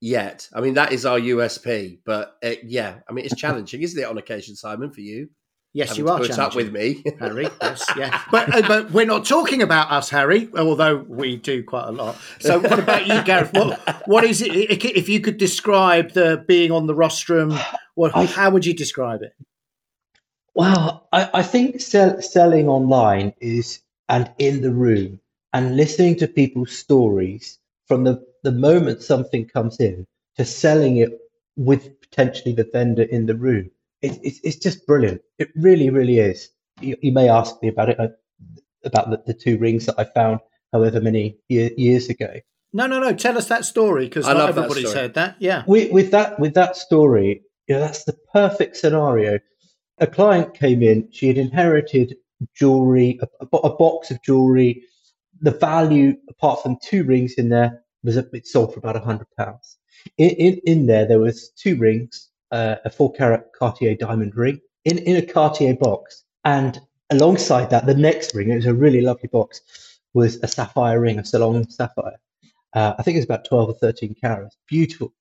yet. 0.00 0.48
I 0.52 0.60
mean, 0.60 0.74
that 0.74 0.92
is 0.92 1.06
our 1.06 1.18
USP. 1.18 2.00
But 2.04 2.36
uh, 2.44 2.52
yeah, 2.64 2.98
I 3.08 3.12
mean, 3.12 3.24
it's 3.24 3.36
challenging, 3.36 3.82
isn't 3.82 3.98
it, 4.00 4.06
on 4.06 4.18
occasion, 4.18 4.56
Simon, 4.56 4.90
for 4.92 5.00
you? 5.00 5.30
Yes, 5.78 5.96
you 5.96 6.08
are. 6.08 6.18
put 6.18 6.36
up 6.36 6.56
with 6.56 6.72
me. 6.72 7.04
Harry. 7.20 7.48
Yes, 7.62 7.88
yeah. 7.96 8.20
But 8.32 8.52
uh, 8.52 8.66
but 8.66 8.90
we're 8.90 9.06
not 9.06 9.24
talking 9.24 9.62
about 9.62 9.92
us, 9.92 10.10
Harry. 10.10 10.48
Although 10.56 10.96
we 10.96 11.36
do 11.36 11.62
quite 11.62 11.86
a 11.86 11.92
lot. 11.92 12.16
So 12.40 12.58
what 12.58 12.80
about 12.80 13.06
you, 13.06 13.22
Gareth? 13.22 13.52
What 13.52 13.78
what 14.08 14.24
is 14.24 14.42
it? 14.42 14.50
If 14.52 15.08
you 15.08 15.20
could 15.20 15.38
describe 15.38 16.12
the 16.14 16.44
being 16.48 16.72
on 16.72 16.88
the 16.88 16.96
rostrum, 16.96 17.56
what 17.94 18.16
I- 18.16 18.24
how 18.24 18.50
would 18.50 18.66
you 18.66 18.74
describe 18.74 19.22
it? 19.22 19.32
Well, 20.54 21.06
I, 21.12 21.30
I 21.34 21.42
think 21.44 21.80
sell, 21.80 22.20
selling 22.20 22.68
online 22.68 23.32
is 23.40 23.80
and 24.08 24.28
in 24.38 24.62
the 24.62 24.72
room 24.72 25.20
and 25.52 25.76
listening 25.76 26.16
to 26.16 26.26
people's 26.26 26.72
stories 26.72 27.60
from 27.86 28.02
the, 28.02 28.26
the 28.42 28.50
moment 28.50 29.02
something 29.02 29.46
comes 29.46 29.78
in 29.78 30.06
to 30.36 30.44
selling 30.44 30.96
it 30.96 31.10
with 31.56 32.00
potentially 32.00 32.54
the 32.54 32.68
vendor 32.72 33.04
in 33.04 33.26
the 33.26 33.36
room. 33.36 33.70
It, 34.02 34.18
it's 34.22 34.40
it's 34.44 34.56
just 34.56 34.86
brilliant. 34.86 35.20
It 35.38 35.48
really, 35.56 35.90
really 35.90 36.18
is. 36.18 36.48
You, 36.80 36.96
you 37.02 37.12
may 37.12 37.28
ask 37.28 37.60
me 37.62 37.68
about 37.68 37.88
it, 37.90 37.98
uh, 37.98 38.08
about 38.84 39.10
the, 39.10 39.22
the 39.26 39.34
two 39.34 39.58
rings 39.58 39.86
that 39.86 39.96
I 39.98 40.04
found 40.04 40.40
however 40.72 41.00
many 41.00 41.38
year, 41.48 41.70
years 41.76 42.08
ago. 42.08 42.34
No, 42.72 42.86
no, 42.86 43.00
no. 43.00 43.14
Tell 43.14 43.38
us 43.38 43.48
that 43.48 43.64
story 43.64 44.04
because 44.04 44.26
I 44.26 44.34
not 44.34 44.38
love 44.38 44.54
that 44.54 44.64
everybody's 44.64 44.90
story. 44.90 45.02
heard 45.02 45.14
that. 45.14 45.36
Yeah. 45.40 45.64
with, 45.66 45.90
with 45.90 46.10
that 46.10 46.38
with 46.38 46.54
that 46.54 46.76
story, 46.76 47.42
you 47.66 47.74
know, 47.74 47.80
that's 47.80 48.04
the 48.04 48.16
perfect 48.32 48.76
scenario. 48.76 49.38
A 49.98 50.06
client 50.06 50.54
came 50.54 50.82
in; 50.82 51.08
she 51.10 51.28
had 51.28 51.38
inherited 51.38 52.14
jewelry, 52.54 53.18
a, 53.22 53.46
a 53.52 53.58
a 53.58 53.76
box 53.76 54.10
of 54.10 54.22
jewelry. 54.22 54.82
The 55.40 55.50
value, 55.52 56.16
apart 56.28 56.62
from 56.62 56.78
two 56.82 57.04
rings 57.04 57.34
in 57.34 57.48
there, 57.48 57.82
was 58.02 58.16
a, 58.16 58.26
it 58.32 58.46
sold 58.46 58.72
for 58.72 58.80
about 58.80 58.96
a 58.96 59.00
hundred 59.00 59.28
pounds. 59.36 59.78
In, 60.18 60.30
in 60.30 60.60
in 60.66 60.86
there, 60.86 61.06
there 61.06 61.20
was 61.20 61.50
two 61.56 61.76
rings, 61.76 62.27
uh, 62.50 62.76
a 62.84 62.90
four 62.90 63.12
carat 63.12 63.50
Cartier 63.58 63.94
diamond 63.94 64.36
ring 64.36 64.60
in 64.84 64.98
in 64.98 65.16
a 65.16 65.22
Cartier 65.22 65.76
box, 65.76 66.24
and 66.44 66.80
alongside 67.10 67.70
that, 67.70 67.86
the 67.86 67.94
next 67.94 68.34
ring. 68.34 68.50
It 68.50 68.56
was 68.56 68.66
a 68.66 68.74
really 68.74 69.00
lovely 69.00 69.28
box. 69.28 69.60
Was 70.14 70.36
a 70.42 70.48
sapphire 70.48 71.00
ring, 71.00 71.18
a 71.18 71.24
Ceylon 71.24 71.70
sapphire. 71.70 72.16
Uh, 72.74 72.94
I 72.98 73.02
think 73.02 73.16
it 73.16 73.18
was 73.18 73.24
about 73.24 73.44
12 73.44 73.68
or 73.70 73.74
13 73.74 74.14
carats. 74.20 74.56
Beautiful. 74.66 75.12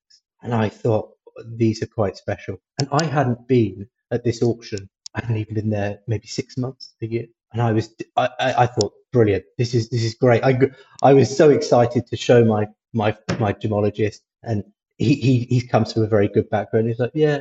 And 0.42 0.54
I 0.54 0.70
thought, 0.70 1.12
these 1.46 1.82
are 1.84 1.88
quite 1.88 2.18
special. 2.18 2.58
And 2.80 2.88
I 2.92 3.06
hadn't 3.06 3.48
been 3.48 3.88
at 4.12 4.24
this 4.24 4.42
auction. 4.42 4.90
I 5.16 5.22
hadn't 5.22 5.38
even 5.38 5.56
been 5.56 5.70
there 5.70 6.00
maybe 6.08 6.28
six 6.28 6.58
months, 6.58 6.94
a 7.02 7.08
year. 7.08 7.26
And 7.54 7.62
I 7.62 7.72
was, 7.72 7.94
I, 8.16 8.30
I, 8.40 8.54
I 8.64 8.68
thought, 8.68 8.94
brilliant. 9.12 9.46
This 9.58 9.74
is, 9.74 9.90
this 9.90 10.04
is 10.04 10.16
great. 10.16 10.44
I, 10.44 10.60
I 11.02 11.14
was 11.14 11.36
so 11.36 11.50
excited 11.50 12.08
to 12.08 12.18
show 12.18 12.44
my, 12.44 12.68
my, 12.94 13.16
my 13.40 13.54
gemologist. 13.54 14.20
And 14.44 14.64
he, 14.98 15.16
he, 15.16 15.40
he 15.50 15.68
comes 15.68 15.94
from 15.94 16.04
a 16.04 16.08
very 16.08 16.28
good 16.28 16.50
background. 16.50 16.88
He's 16.88 17.00
like, 17.00 17.12
yeah, 17.14 17.40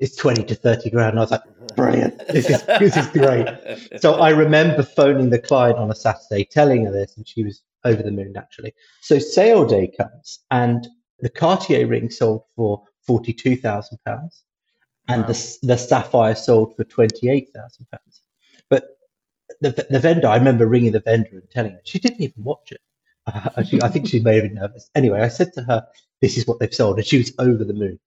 it's 0.00 0.16
20 0.16 0.44
to 0.44 0.54
30 0.54 0.90
grand. 0.90 1.10
And 1.10 1.18
I 1.18 1.22
was 1.22 1.30
like, 1.30 1.42
brilliant. 1.76 2.18
This 2.28 2.48
is, 2.50 2.62
this 2.78 2.96
is 2.96 3.06
great. 3.08 3.46
So 4.00 4.14
I 4.14 4.30
remember 4.30 4.82
phoning 4.82 5.30
the 5.30 5.40
client 5.40 5.78
on 5.78 5.90
a 5.90 5.94
Saturday, 5.94 6.44
telling 6.44 6.84
her 6.84 6.92
this, 6.92 7.16
and 7.16 7.26
she 7.26 7.42
was 7.42 7.62
over 7.84 8.02
the 8.02 8.12
moon 8.12 8.32
naturally. 8.32 8.72
So 9.00 9.18
sale 9.18 9.66
day 9.66 9.90
comes, 9.98 10.40
and 10.50 10.86
the 11.20 11.28
Cartier 11.28 11.86
ring 11.86 12.10
sold 12.10 12.42
for 12.54 12.82
forty-two 13.06 13.56
thousand 13.56 13.98
pounds, 14.06 14.44
and 15.08 15.22
Wow. 15.22 15.28
the 15.28 15.56
the 15.62 15.76
sapphire 15.76 16.34
sold 16.36 16.76
for 16.76 16.84
twenty-eight 16.84 17.48
thousand 17.54 17.86
pounds. 17.90 18.22
But 18.68 18.84
the 19.60 19.86
the 19.90 19.98
vendor, 19.98 20.28
I 20.28 20.36
remember 20.36 20.66
ringing 20.66 20.92
the 20.92 21.00
vendor 21.00 21.30
and 21.32 21.50
telling 21.50 21.72
her 21.72 21.80
she 21.84 21.98
didn't 21.98 22.20
even 22.20 22.44
watch 22.44 22.72
it. 22.72 22.80
Uh, 23.56 23.62
she, 23.62 23.82
I 23.82 23.88
think 23.88 24.08
she 24.08 24.20
may 24.20 24.36
have 24.36 24.44
been 24.44 24.54
nervous. 24.54 24.88
Anyway, 24.94 25.20
I 25.20 25.28
said 25.28 25.52
to 25.54 25.62
her, 25.64 25.86
"This 26.20 26.38
is 26.38 26.46
what 26.46 26.58
they've 26.60 26.74
sold," 26.74 26.98
and 26.98 27.06
she 27.06 27.18
was 27.18 27.32
over 27.38 27.64
the 27.64 27.74
moon. 27.74 27.98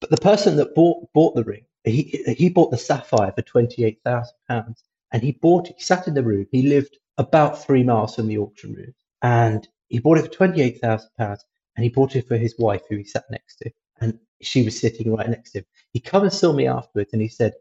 But 0.00 0.10
the 0.10 0.18
person 0.18 0.56
that 0.56 0.74
bought 0.74 1.12
bought 1.14 1.34
the 1.36 1.44
ring, 1.44 1.66
he 1.84 2.24
he 2.38 2.50
bought 2.50 2.70
the 2.70 2.78
sapphire 2.78 3.32
for 3.32 3.42
twenty-eight 3.42 4.00
thousand 4.04 4.36
pounds 4.48 4.84
and 5.12 5.22
he 5.22 5.32
bought 5.32 5.68
it. 5.70 5.76
He 5.78 5.84
sat 5.84 6.08
in 6.08 6.14
the 6.14 6.22
room. 6.22 6.46
He 6.52 6.62
lived 6.62 6.98
about 7.18 7.62
three 7.64 7.82
miles 7.82 8.14
from 8.16 8.28
the 8.28 8.38
auction 8.38 8.74
room, 8.74 8.94
and 9.22 9.66
he 9.88 9.98
bought 9.98 10.18
it 10.18 10.22
for 10.24 10.32
twenty 10.32 10.62
eight 10.62 10.80
thousand 10.80 11.10
pounds. 11.18 11.44
And 11.76 11.84
he 11.84 11.90
bought 11.90 12.16
it 12.16 12.28
for 12.28 12.36
his 12.36 12.56
wife, 12.58 12.82
who 12.90 12.96
he 12.96 13.04
sat 13.04 13.24
next 13.30 13.56
to, 13.58 13.70
and 14.00 14.18
she 14.42 14.64
was 14.64 14.78
sitting 14.80 15.14
right 15.14 15.28
next 15.30 15.52
to 15.52 15.58
him. 15.60 15.66
He 15.92 16.00
come 16.00 16.24
and 16.24 16.32
saw 16.32 16.52
me 16.52 16.66
afterwards, 16.66 17.10
and 17.12 17.22
he 17.22 17.28
said, 17.28 17.52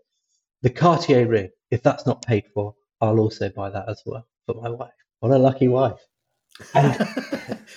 "The 0.63 0.69
Cartier 0.71 1.27
ring. 1.27 1.49
If 1.71 1.83
that's 1.83 2.05
not 2.05 2.25
paid 2.25 2.45
for, 2.53 2.75
I'll 3.01 3.19
also 3.19 3.49
buy 3.49 3.69
that 3.71 3.89
as 3.89 4.01
well 4.05 4.27
for 4.45 4.55
my 4.55 4.69
wife. 4.69 4.93
What 5.19 5.31
a 5.33 5.37
lucky 5.39 5.67
wife!" 5.67 5.99
And 6.75 7.07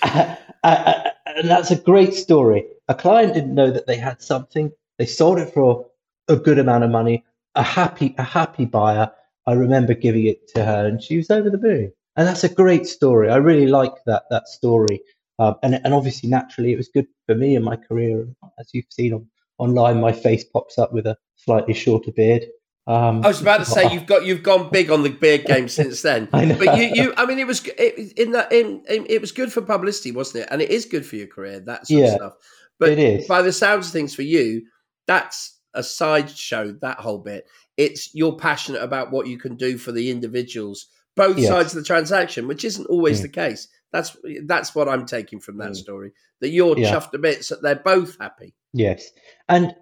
uh, 0.03 0.35
uh, 0.63 1.09
and 1.35 1.49
that's 1.49 1.71
a 1.71 1.75
great 1.75 2.13
story. 2.13 2.65
A 2.87 2.95
client 2.95 3.33
didn't 3.33 3.55
know 3.55 3.71
that 3.71 3.87
they 3.87 3.97
had 3.97 4.21
something. 4.21 4.71
They 4.97 5.05
sold 5.05 5.39
it 5.39 5.53
for 5.53 5.87
a 6.27 6.35
good 6.35 6.59
amount 6.59 6.83
of 6.83 6.91
money. 6.91 7.25
A 7.55 7.63
happy, 7.63 8.15
a 8.17 8.23
happy 8.23 8.65
buyer. 8.65 9.11
I 9.45 9.53
remember 9.53 9.93
giving 9.93 10.25
it 10.25 10.47
to 10.49 10.63
her, 10.63 10.85
and 10.87 11.01
she 11.01 11.17
was 11.17 11.29
over 11.29 11.49
the 11.49 11.57
moon. 11.57 11.91
And 12.15 12.27
that's 12.27 12.43
a 12.43 12.53
great 12.53 12.85
story. 12.87 13.29
I 13.29 13.37
really 13.37 13.67
like 13.67 13.93
that 14.05 14.23
that 14.29 14.47
story. 14.47 15.01
Um, 15.39 15.55
and 15.63 15.75
and 15.83 15.93
obviously, 15.93 16.29
naturally, 16.29 16.73
it 16.73 16.77
was 16.77 16.87
good 16.87 17.07
for 17.25 17.35
me 17.35 17.55
in 17.55 17.63
my 17.63 17.75
career. 17.75 18.27
As 18.59 18.69
you've 18.73 18.85
seen 18.89 19.13
on 19.13 19.27
online, 19.57 19.99
my 19.99 20.11
face 20.11 20.43
pops 20.43 20.77
up 20.77 20.93
with 20.93 21.05
a 21.07 21.17
slightly 21.35 21.73
shorter 21.73 22.11
beard. 22.11 22.45
Um, 22.85 23.23
I 23.23 23.29
was 23.29 23.41
about 23.41 23.57
to 23.59 23.65
say 23.65 23.89
you've 23.93 24.05
got 24.05 24.25
you've 24.25 24.43
gone 24.43 24.69
big 24.69 24.91
on 24.91 25.03
the 25.03 25.09
beard 25.09 25.45
game 25.45 25.69
since 25.69 26.01
then. 26.01 26.27
I 26.33 26.45
know. 26.45 26.57
But 26.57 26.75
you, 26.77 26.83
you, 26.83 27.13
I 27.17 27.25
mean, 27.25 27.39
it 27.39 27.47
was 27.47 27.65
it, 27.65 28.13
in 28.17 28.31
that 28.31 28.51
in, 28.51 28.83
in 28.89 29.05
it 29.09 29.21
was 29.21 29.31
good 29.31 29.51
for 29.53 29.61
publicity, 29.61 30.11
wasn't 30.11 30.43
it? 30.43 30.49
And 30.51 30.61
it 30.61 30.69
is 30.69 30.85
good 30.85 31.05
for 31.05 31.15
your 31.15 31.27
career, 31.27 31.59
that 31.61 31.87
sort 31.87 31.99
Yeah, 32.01 32.07
of 32.07 32.13
stuff. 32.15 32.33
But 32.79 32.89
it 32.89 32.99
is. 32.99 33.27
by 33.27 33.41
the 33.41 33.53
sounds 33.53 33.87
of 33.87 33.93
things, 33.93 34.13
for 34.13 34.23
you, 34.23 34.63
that's 35.07 35.59
a 35.73 35.83
sideshow. 35.83 36.73
That 36.81 36.99
whole 36.99 37.19
bit. 37.19 37.47
It's 37.77 38.13
you're 38.13 38.35
passionate 38.35 38.81
about 38.83 39.11
what 39.11 39.27
you 39.27 39.37
can 39.37 39.55
do 39.55 39.77
for 39.77 39.91
the 39.91 40.11
individuals, 40.11 40.87
both 41.15 41.37
Yes. 41.37 41.47
sides 41.49 41.73
of 41.75 41.81
the 41.81 41.87
transaction, 41.87 42.47
which 42.47 42.65
isn't 42.65 42.85
always 42.87 43.19
Mm. 43.19 43.23
the 43.23 43.29
case. 43.29 43.67
That's 43.93 44.17
that's 44.45 44.75
what 44.75 44.89
I'm 44.89 45.05
taking 45.05 45.39
from 45.39 45.57
that 45.57 45.71
Mm. 45.71 45.75
story. 45.77 46.11
That 46.41 46.49
you're 46.49 46.77
Yeah. 46.77 46.91
chuffed 46.93 47.13
a 47.13 47.17
bit, 47.19 47.45
so 47.45 47.55
they're 47.61 47.75
both 47.75 48.17
happy. 48.19 48.53
Yes, 48.73 49.09
and 49.47 49.73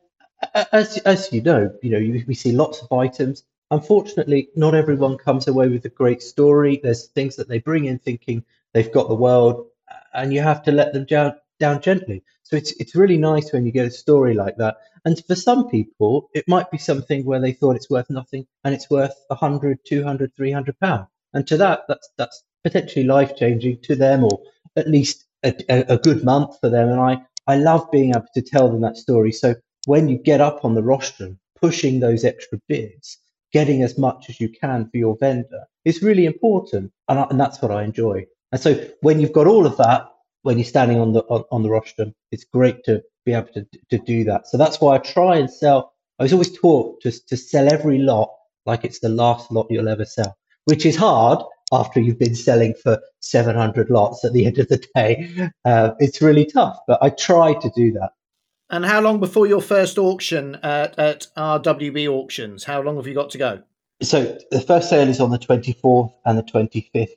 as 0.71 0.98
as 1.00 1.31
you 1.31 1.41
know, 1.41 1.74
you 1.81 1.91
know, 1.91 1.98
you, 1.98 2.24
we 2.27 2.33
see 2.36 2.51
lots 2.51 2.81
of 2.81 2.91
items. 2.91 3.43
Unfortunately, 3.71 4.50
not 4.55 4.75
everyone 4.75 5.17
comes 5.17 5.48
away 5.48 5.69
with 5.69 5.86
a 5.86 5.89
great 5.89 6.21
story. 6.21 6.79
There's 6.83 7.07
things 7.07 7.36
that 7.38 7.48
they 7.48 7.60
bring 7.60 7.86
in 7.86 8.00
thinking 8.00 8.43
they've 8.74 8.91
got 8.91 9.07
the 9.07 9.15
world, 9.15 9.67
and 10.13 10.33
you 10.33 10.41
have 10.41 10.63
to 10.63 10.71
let 10.71 10.93
them 10.93 11.05
down 11.05 11.33
down 11.60 11.81
gently. 11.81 12.24
So 12.43 12.55
it's 12.55 12.71
it's 12.74 12.95
really 12.95 13.17
nice 13.17 13.53
when 13.53 13.65
you 13.65 13.71
get 13.71 13.88
a 13.88 13.91
story 13.91 14.33
like 14.33 14.57
that. 14.57 14.77
And 15.05 15.24
for 15.25 15.36
some 15.36 15.69
people, 15.69 16.29
it 16.33 16.48
might 16.48 16.69
be 16.71 16.77
something 16.77 17.25
where 17.25 17.39
they 17.39 17.53
thought 17.53 17.75
it's 17.75 17.89
worth 17.89 18.10
nothing 18.10 18.45
and 18.63 18.74
it's 18.75 18.89
worth 18.89 19.15
100, 19.29 19.79
200, 19.86 20.36
300 20.36 20.79
pounds. 20.79 21.07
And 21.33 21.48
to 21.48 21.57
that, 21.57 21.81
that's 21.88 22.10
that's 22.17 22.43
potentially 22.63 23.05
life 23.05 23.36
changing 23.36 23.81
to 23.83 23.95
them, 23.95 24.24
or 24.25 24.41
at 24.75 24.88
least 24.89 25.25
a, 25.43 25.53
a, 25.69 25.95
a 25.95 25.98
good 25.98 26.24
month 26.24 26.60
for 26.60 26.69
them. 26.69 26.89
And 26.89 27.00
I 27.00 27.21
I 27.48 27.57
love 27.57 27.89
being 27.91 28.12
able 28.12 28.27
to 28.36 28.41
tell 28.41 28.69
them 28.69 28.81
that 28.81 28.98
story. 28.98 29.31
So 29.31 29.55
when 29.85 30.07
you 30.07 30.17
get 30.17 30.41
up 30.41 30.63
on 30.63 30.75
the 30.75 30.83
rostrum, 30.83 31.39
pushing 31.59 32.00
those 32.00 32.23
extra 32.25 32.59
bids, 32.67 33.17
getting 33.51 33.83
as 33.83 33.97
much 33.97 34.29
as 34.29 34.39
you 34.39 34.50
can 34.50 34.89
for 34.89 34.97
your 34.97 35.17
vendor 35.17 35.65
is 35.85 36.01
really 36.01 36.25
important. 36.25 36.91
And, 37.07 37.19
I, 37.19 37.27
and 37.29 37.39
that's 37.39 37.61
what 37.61 37.71
I 37.71 37.83
enjoy. 37.83 38.25
And 38.51 38.61
so 38.61 38.73
when 39.01 39.19
you've 39.19 39.33
got 39.33 39.47
all 39.47 39.65
of 39.65 39.77
that, 39.77 40.07
when 40.43 40.57
you're 40.57 40.65
standing 40.65 41.00
on 41.00 41.13
the 41.13 41.21
on, 41.23 41.43
on 41.51 41.63
the 41.63 41.69
rostrum, 41.69 42.13
it's 42.31 42.45
great 42.45 42.83
to 42.85 43.03
be 43.25 43.33
able 43.33 43.50
to, 43.53 43.67
to 43.89 43.97
do 44.00 44.23
that. 44.25 44.47
So 44.47 44.57
that's 44.57 44.81
why 44.81 44.95
I 44.95 44.97
try 45.00 45.38
and 45.38 45.50
sell. 45.50 45.93
I 46.19 46.23
was 46.23 46.33
always 46.33 46.57
taught 46.57 47.01
to, 47.01 47.11
to 47.27 47.38
sell 47.38 47.71
every 47.71 48.00
lot 48.00 48.31
like 48.65 48.83
it's 48.83 49.00
the 49.00 49.09
last 49.09 49.51
lot 49.51 49.67
you'll 49.69 49.89
ever 49.89 50.05
sell, 50.05 50.35
which 50.65 50.85
is 50.85 50.95
hard 50.95 51.39
after 51.71 52.00
you've 52.00 52.19
been 52.19 52.35
selling 52.35 52.73
for 52.73 53.00
700 53.21 53.89
lots 53.89 54.25
at 54.25 54.33
the 54.33 54.45
end 54.45 54.57
of 54.59 54.67
the 54.67 54.85
day. 54.95 55.50
Uh, 55.65 55.91
it's 56.00 56.21
really 56.21 56.45
tough, 56.45 56.77
but 56.88 57.01
I 57.01 57.09
try 57.09 57.53
to 57.53 57.71
do 57.75 57.91
that. 57.93 58.11
And 58.71 58.85
how 58.85 59.01
long 59.01 59.19
before 59.19 59.47
your 59.47 59.61
first 59.61 59.97
auction 59.97 60.55
at, 60.63 60.97
at 60.97 61.27
RWB 61.35 62.07
auctions? 62.07 62.63
How 62.63 62.81
long 62.81 62.95
have 62.95 63.05
you 63.05 63.13
got 63.13 63.29
to 63.31 63.37
go? 63.37 63.61
So 64.01 64.37
the 64.49 64.61
first 64.61 64.89
sale 64.89 65.09
is 65.09 65.19
on 65.19 65.29
the 65.29 65.37
24th 65.37 66.13
and 66.25 66.37
the 66.37 66.43
25th 66.43 67.11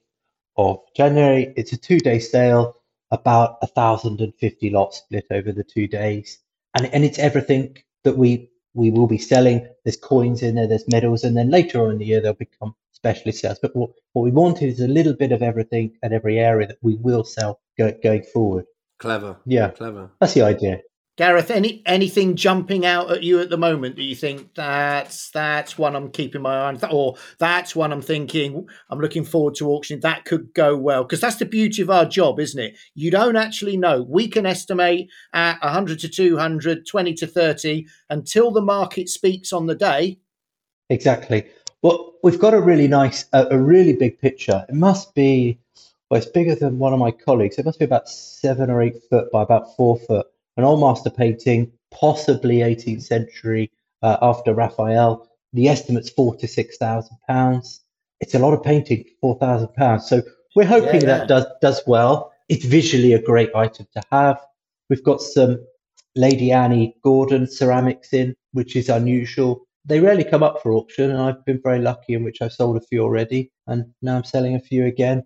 of 0.57 0.81
January. 0.97 1.55
It's 1.57 1.73
a 1.73 1.77
two 1.77 2.01
day 2.01 2.19
sale, 2.19 2.75
about 3.13 3.63
1,050 3.63 4.71
lots 4.71 4.99
split 4.99 5.27
over 5.31 5.53
the 5.53 5.63
two 5.63 5.87
days. 5.87 6.41
And, 6.75 6.87
and 6.87 7.05
it's 7.05 7.21
everything 7.21 7.77
that 8.03 8.19
we, 8.19 8.51
we 8.75 8.91
will 8.91 9.07
be 9.07 9.19
selling. 9.19 9.67
There's 9.85 9.97
coins 9.97 10.43
in 10.43 10.57
there, 10.57 10.67
there's 10.67 10.89
medals, 10.89 11.23
and 11.23 11.37
then 11.37 11.51
later 11.51 11.81
on 11.85 11.93
in 11.93 11.99
the 11.99 12.05
year, 12.05 12.21
they'll 12.21 12.35
become 12.35 12.75
specialist 12.91 13.39
sales. 13.41 13.61
But 13.63 13.77
what, 13.77 13.91
what 14.13 14.23
we 14.23 14.33
wanted 14.33 14.69
is 14.71 14.81
a 14.81 14.89
little 14.89 15.15
bit 15.15 15.31
of 15.31 15.41
everything 15.41 15.97
at 16.03 16.13
every 16.13 16.41
area 16.41 16.67
that 16.67 16.79
we 16.83 16.97
will 16.97 17.23
sell 17.23 17.61
go, 17.79 17.93
going 18.03 18.25
forward. 18.25 18.65
Clever. 18.99 19.37
Yeah. 19.47 19.71
Clever. 19.71 20.11
That's 20.21 20.35
the 20.35 20.43
idea. 20.43 20.81
Gareth, 21.17 21.53
any 21.53 21.81
anything 21.87 22.35
jumping 22.35 22.85
out 22.85 23.09
at 23.09 23.23
you 23.23 23.39
at 23.39 23.49
the 23.49 23.57
moment 23.57 23.95
that 23.95 24.03
you 24.03 24.17
think 24.17 24.53
that's 24.55 25.31
that's 25.31 25.79
one 25.79 25.95
I'm 25.95 26.11
keeping 26.11 26.43
my 26.43 26.57
eye 26.57 26.67
on, 26.67 26.79
or 26.91 27.15
that's 27.39 27.77
one 27.77 27.93
I'm 27.93 28.03
thinking 28.03 28.67
I'm 28.91 28.99
looking 28.99 29.25
forward 29.25 29.55
to 29.57 29.71
auctioning. 29.71 30.01
That 30.01 30.25
could 30.25 30.53
go 30.55 30.77
well 30.77 31.05
because 31.05 31.21
that's 31.21 31.37
the 31.37 31.45
beauty 31.45 31.83
of 31.83 31.91
our 31.91 32.05
job, 32.05 32.41
isn't 32.41 32.61
it? 32.61 32.77
You 32.97 33.13
don't 33.13 33.37
actually 33.37 33.77
know. 33.77 34.03
We 34.03 34.27
can 34.27 34.45
estimate 34.45 35.09
at 35.33 35.63
100 35.63 36.01
to 36.01 36.09
200, 36.09 36.85
20 36.85 37.15
to 37.15 37.27
30 37.29 37.87
until 38.11 38.51
the 38.51 38.61
market 38.61 39.09
speaks 39.09 39.53
on 39.53 39.67
the 39.67 39.77
day. 39.77 40.19
Exactly. 40.91 41.47
Well, 41.83 42.15
we've 42.25 42.41
got 42.41 42.55
a 42.55 42.61
really 42.61 42.89
nice, 42.89 43.27
a, 43.33 43.47
a 43.53 43.59
really 43.59 43.93
big 43.93 44.19
picture. 44.19 44.65
It 44.69 44.75
must 44.75 45.15
be, 45.15 45.61
well, 46.11 46.19
it's 46.19 46.29
bigger 46.29 46.57
than 46.57 46.81
one 46.81 46.93
of 46.93 46.99
my 46.99 47.13
colleagues. 47.13 47.57
It 47.57 47.65
must 47.65 47.79
be 47.79 47.85
about 47.85 48.09
seven 48.09 48.69
or 48.69 48.83
eight 48.83 48.97
foot 49.09 49.31
by 49.31 49.43
about 49.43 49.77
four 49.77 49.99
foot 49.99 50.27
an 50.57 50.65
old 50.65 50.81
master 50.81 51.11
painting, 51.11 51.73
possibly 51.91 52.59
18th 52.59 53.03
century 53.03 53.71
uh, 54.03 54.19
after 54.23 54.55
Raphael. 54.55 55.29
The 55.53 55.69
estimate's 55.69 56.11
four 56.11 56.37
to 56.37 56.49
six 56.49 56.77
thousand 56.77 57.17
pounds. 57.29 57.81
It's 58.21 58.35
a 58.35 58.39
lot 58.39 58.55
of 58.55 58.63
painting, 58.63 59.05
four 59.21 59.39
thousand 59.39 59.73
pounds. 59.75 60.09
So 60.09 60.23
we're 60.57 60.67
hoping 60.67 61.03
yeah, 61.03 61.09
yeah. 61.09 61.19
that 61.19 61.29
does 61.29 61.47
does 61.61 61.83
well. 61.87 62.33
It's 62.49 62.65
visually 62.65 63.13
a 63.13 63.23
great 63.23 63.55
item 63.55 63.87
to 63.95 64.03
have. 64.11 64.41
We've 64.91 65.05
got 65.05 65.21
some 65.21 65.65
Lady 66.17 66.53
Anne 66.53 66.93
Gordon 67.03 67.47
ceramics 67.47 68.13
in, 68.13 68.35
which 68.53 68.77
is 68.77 68.89
unusual. 68.89 69.67
They 69.85 70.01
rarely 70.01 70.25
come 70.25 70.43
up 70.43 70.63
for 70.63 70.73
auction, 70.73 71.11
and 71.11 71.21
I've 71.21 71.45
been 71.45 71.61
very 71.63 71.81
lucky 71.81 72.15
in 72.15 72.25
which 72.25 72.43
I've 72.43 72.53
sold 72.53 72.77
a 72.77 72.81
few 72.81 73.03
already, 73.03 73.51
and 73.67 73.85
now 74.03 74.17
I'm 74.17 74.25
selling 74.25 74.55
a 74.55 74.61
few 74.61 74.87
again. 74.87 75.25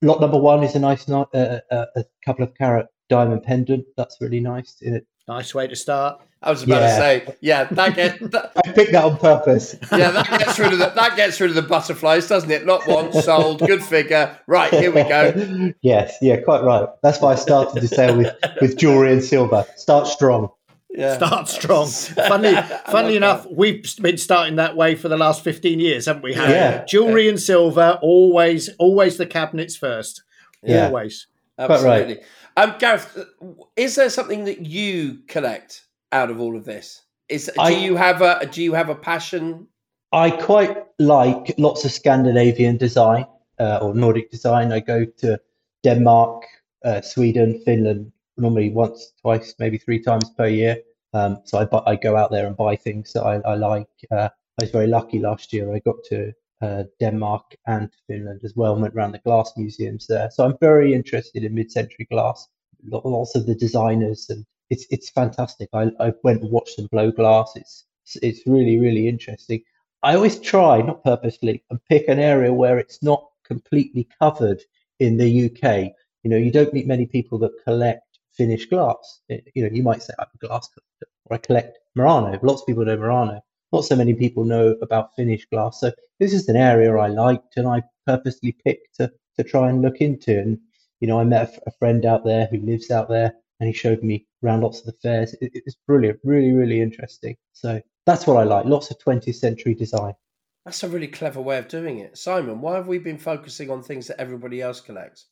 Lot 0.00 0.20
number 0.20 0.38
one 0.38 0.64
is 0.64 0.74
a 0.74 0.80
nice, 0.80 1.08
uh, 1.08 1.24
uh, 1.70 1.86
a 1.94 2.04
couple 2.24 2.44
of 2.44 2.54
carat 2.54 2.86
diamond 3.12 3.42
pendant. 3.42 3.84
That's 3.96 4.16
really 4.20 4.40
nice. 4.40 4.76
It, 4.80 5.06
Nice 5.28 5.54
way 5.54 5.68
to 5.68 5.76
start. 5.76 6.20
I 6.42 6.50
was 6.50 6.64
about 6.64 6.82
yeah. 6.82 6.88
to 6.88 6.96
say, 6.96 7.36
yeah, 7.40 7.64
that 7.64 7.94
get. 7.94 8.18
That, 8.32 8.52
I 8.56 8.72
picked 8.72 8.92
that 8.92 9.04
on 9.04 9.16
purpose. 9.18 9.76
Yeah, 9.92 10.10
that 10.10 10.28
gets 10.40 10.58
rid 10.58 10.72
of 10.72 10.80
the 10.80 10.88
that 10.88 11.14
gets 11.14 11.40
rid 11.40 11.50
of 11.50 11.56
the 11.56 11.62
butterflies, 11.62 12.26
doesn't 12.26 12.50
it? 12.50 12.66
Not 12.66 12.86
one 12.88 13.12
sold, 13.12 13.60
good 13.60 13.82
figure. 13.84 14.36
Right, 14.48 14.72
here 14.72 14.90
we 14.90 15.04
go. 15.04 15.72
yes, 15.82 16.16
yeah, 16.20 16.40
quite 16.40 16.64
right. 16.64 16.88
That's 17.02 17.20
why 17.20 17.32
I 17.32 17.34
started 17.36 17.80
to 17.80 17.86
sale 17.86 18.16
with 18.16 18.34
with 18.60 18.76
jewelry 18.76 19.12
and 19.12 19.22
silver. 19.22 19.64
Start 19.76 20.08
strong. 20.08 20.50
Yeah. 20.90 21.14
Start 21.16 21.48
strong. 21.48 21.86
Funnily, 22.28 22.60
funnily 22.90 23.16
enough, 23.16 23.44
that. 23.44 23.56
we've 23.56 23.96
been 24.02 24.18
starting 24.18 24.56
that 24.56 24.76
way 24.76 24.94
for 24.96 25.08
the 25.08 25.16
last 25.16 25.44
fifteen 25.44 25.78
years, 25.78 26.06
haven't 26.06 26.22
we? 26.22 26.34
Yeah. 26.34 26.84
Jewelry 26.84 27.28
and 27.28 27.40
silver, 27.40 27.98
always, 28.02 28.68
always 28.78 29.16
the 29.18 29.26
cabinets 29.26 29.76
first. 29.76 30.22
Yeah. 30.64 30.86
Always. 30.86 31.28
Absolutely. 31.58 32.14
Right. 32.14 32.24
Um, 32.56 32.74
Gareth, 32.78 33.18
is 33.76 33.94
there 33.94 34.10
something 34.10 34.44
that 34.44 34.66
you 34.66 35.18
collect 35.28 35.86
out 36.10 36.30
of 36.30 36.40
all 36.40 36.56
of 36.56 36.64
this? 36.64 37.02
Is 37.28 37.50
do 37.54 37.60
I, 37.60 37.70
you 37.70 37.96
have 37.96 38.20
a 38.20 38.46
do 38.46 38.62
you 38.62 38.74
have 38.74 38.88
a 38.88 38.94
passion? 38.94 39.66
I 40.12 40.30
quite 40.30 40.76
like 40.98 41.54
lots 41.56 41.84
of 41.84 41.92
Scandinavian 41.92 42.76
design 42.76 43.24
uh, 43.58 43.78
or 43.80 43.94
Nordic 43.94 44.30
design. 44.30 44.72
I 44.72 44.80
go 44.80 45.06
to 45.06 45.40
Denmark, 45.82 46.44
uh, 46.84 47.00
Sweden, 47.00 47.60
Finland 47.64 48.12
normally 48.36 48.70
once, 48.70 49.12
twice, 49.20 49.54
maybe 49.58 49.78
three 49.78 50.00
times 50.00 50.28
per 50.36 50.46
year. 50.46 50.76
Um, 51.14 51.38
so 51.44 51.58
I, 51.58 51.92
I 51.92 51.96
go 51.96 52.16
out 52.16 52.30
there 52.30 52.46
and 52.46 52.56
buy 52.56 52.76
things 52.76 53.12
that 53.12 53.22
I, 53.22 53.36
I 53.46 53.54
like. 53.54 53.88
Uh, 54.10 54.28
I 54.60 54.64
was 54.64 54.70
very 54.70 54.86
lucky 54.86 55.18
last 55.18 55.52
year. 55.52 55.74
I 55.74 55.78
got 55.78 55.96
to 56.10 56.32
uh, 56.62 56.84
Denmark 57.00 57.56
and 57.66 57.90
Finland 58.06 58.40
as 58.44 58.54
well, 58.54 58.72
and 58.72 58.82
went 58.82 58.94
around 58.94 59.12
the 59.12 59.18
glass 59.18 59.52
museums 59.56 60.06
there. 60.06 60.30
So 60.30 60.44
I'm 60.44 60.56
very 60.60 60.94
interested 60.94 61.42
in 61.44 61.54
mid-century 61.54 62.06
glass. 62.10 62.48
Lots 62.84 63.34
of 63.34 63.46
the 63.46 63.54
designers, 63.54 64.30
and 64.30 64.44
it's 64.70 64.86
it's 64.90 65.10
fantastic. 65.10 65.68
I, 65.72 65.90
I 66.00 66.12
went 66.22 66.42
and 66.42 66.50
watched 66.50 66.76
them 66.76 66.88
blow 66.90 67.10
glass. 67.10 67.52
It's 67.56 67.84
it's 68.22 68.46
really 68.46 68.78
really 68.78 69.08
interesting. 69.08 69.62
I 70.02 70.14
always 70.14 70.40
try, 70.40 70.82
not 70.82 71.04
purposely, 71.04 71.62
and 71.70 71.84
pick 71.88 72.08
an 72.08 72.18
area 72.18 72.52
where 72.52 72.78
it's 72.78 73.02
not 73.02 73.28
completely 73.44 74.08
covered 74.18 74.62
in 74.98 75.16
the 75.16 75.46
UK. 75.46 75.92
You 76.22 76.30
know, 76.30 76.36
you 76.36 76.50
don't 76.50 76.72
meet 76.72 76.86
many 76.86 77.06
people 77.06 77.38
that 77.38 77.64
collect 77.64 78.18
Finnish 78.32 78.66
glass. 78.66 79.20
It, 79.28 79.48
you 79.54 79.62
know, 79.64 79.70
you 79.72 79.82
might 79.82 80.02
say 80.02 80.14
I'm 80.18 80.26
a 80.34 80.46
glass 80.46 80.68
collector, 80.68 81.06
or 81.26 81.36
I 81.36 81.38
collect 81.38 81.78
Murano. 81.94 82.38
Lots 82.42 82.62
of 82.62 82.66
people 82.66 82.84
know 82.84 82.96
Murano 82.96 83.42
not 83.72 83.84
so 83.84 83.96
many 83.96 84.14
people 84.14 84.44
know 84.44 84.76
about 84.82 85.14
Finnish 85.16 85.46
glass. 85.46 85.80
So 85.80 85.92
this 86.20 86.32
is 86.32 86.48
an 86.48 86.56
area 86.56 86.94
I 86.94 87.08
liked 87.08 87.56
and 87.56 87.66
I 87.66 87.82
purposely 88.06 88.56
picked 88.64 88.96
to, 88.96 89.12
to 89.36 89.44
try 89.44 89.68
and 89.68 89.82
look 89.82 90.00
into. 90.00 90.38
And, 90.38 90.58
you 91.00 91.08
know, 91.08 91.18
I 91.18 91.24
met 91.24 91.54
a, 91.54 91.68
a 91.68 91.72
friend 91.78 92.04
out 92.04 92.24
there 92.24 92.48
who 92.50 92.58
lives 92.58 92.90
out 92.90 93.08
there 93.08 93.32
and 93.60 93.66
he 93.68 93.72
showed 93.72 94.02
me 94.02 94.26
around 94.44 94.60
lots 94.60 94.80
of 94.80 94.86
the 94.86 94.92
fairs. 95.02 95.34
It, 95.40 95.62
was 95.64 95.76
brilliant, 95.86 96.18
really, 96.24 96.52
really 96.52 96.80
interesting. 96.80 97.36
So 97.52 97.80
that's 98.06 98.26
what 98.26 98.36
I 98.36 98.42
like. 98.42 98.66
Lots 98.66 98.90
of 98.90 98.98
20th 98.98 99.36
century 99.36 99.74
design. 99.74 100.14
That's 100.64 100.82
a 100.82 100.88
really 100.88 101.08
clever 101.08 101.40
way 101.40 101.58
of 101.58 101.68
doing 101.68 101.98
it. 101.98 102.18
Simon, 102.18 102.60
why 102.60 102.76
have 102.76 102.86
we 102.86 102.98
been 102.98 103.18
focusing 103.18 103.70
on 103.70 103.82
things 103.82 104.06
that 104.08 104.20
everybody 104.20 104.60
else 104.60 104.80
collects? 104.80 105.26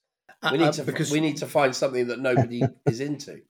We 0.50 0.58
need 0.58 0.68
uh, 0.68 0.72
to 0.72 0.84
because 0.84 1.10
we 1.10 1.20
need 1.20 1.36
to 1.38 1.46
find 1.46 1.74
something 1.76 2.06
that 2.08 2.18
nobody 2.18 2.62
is 2.86 3.00
into. 3.00 3.42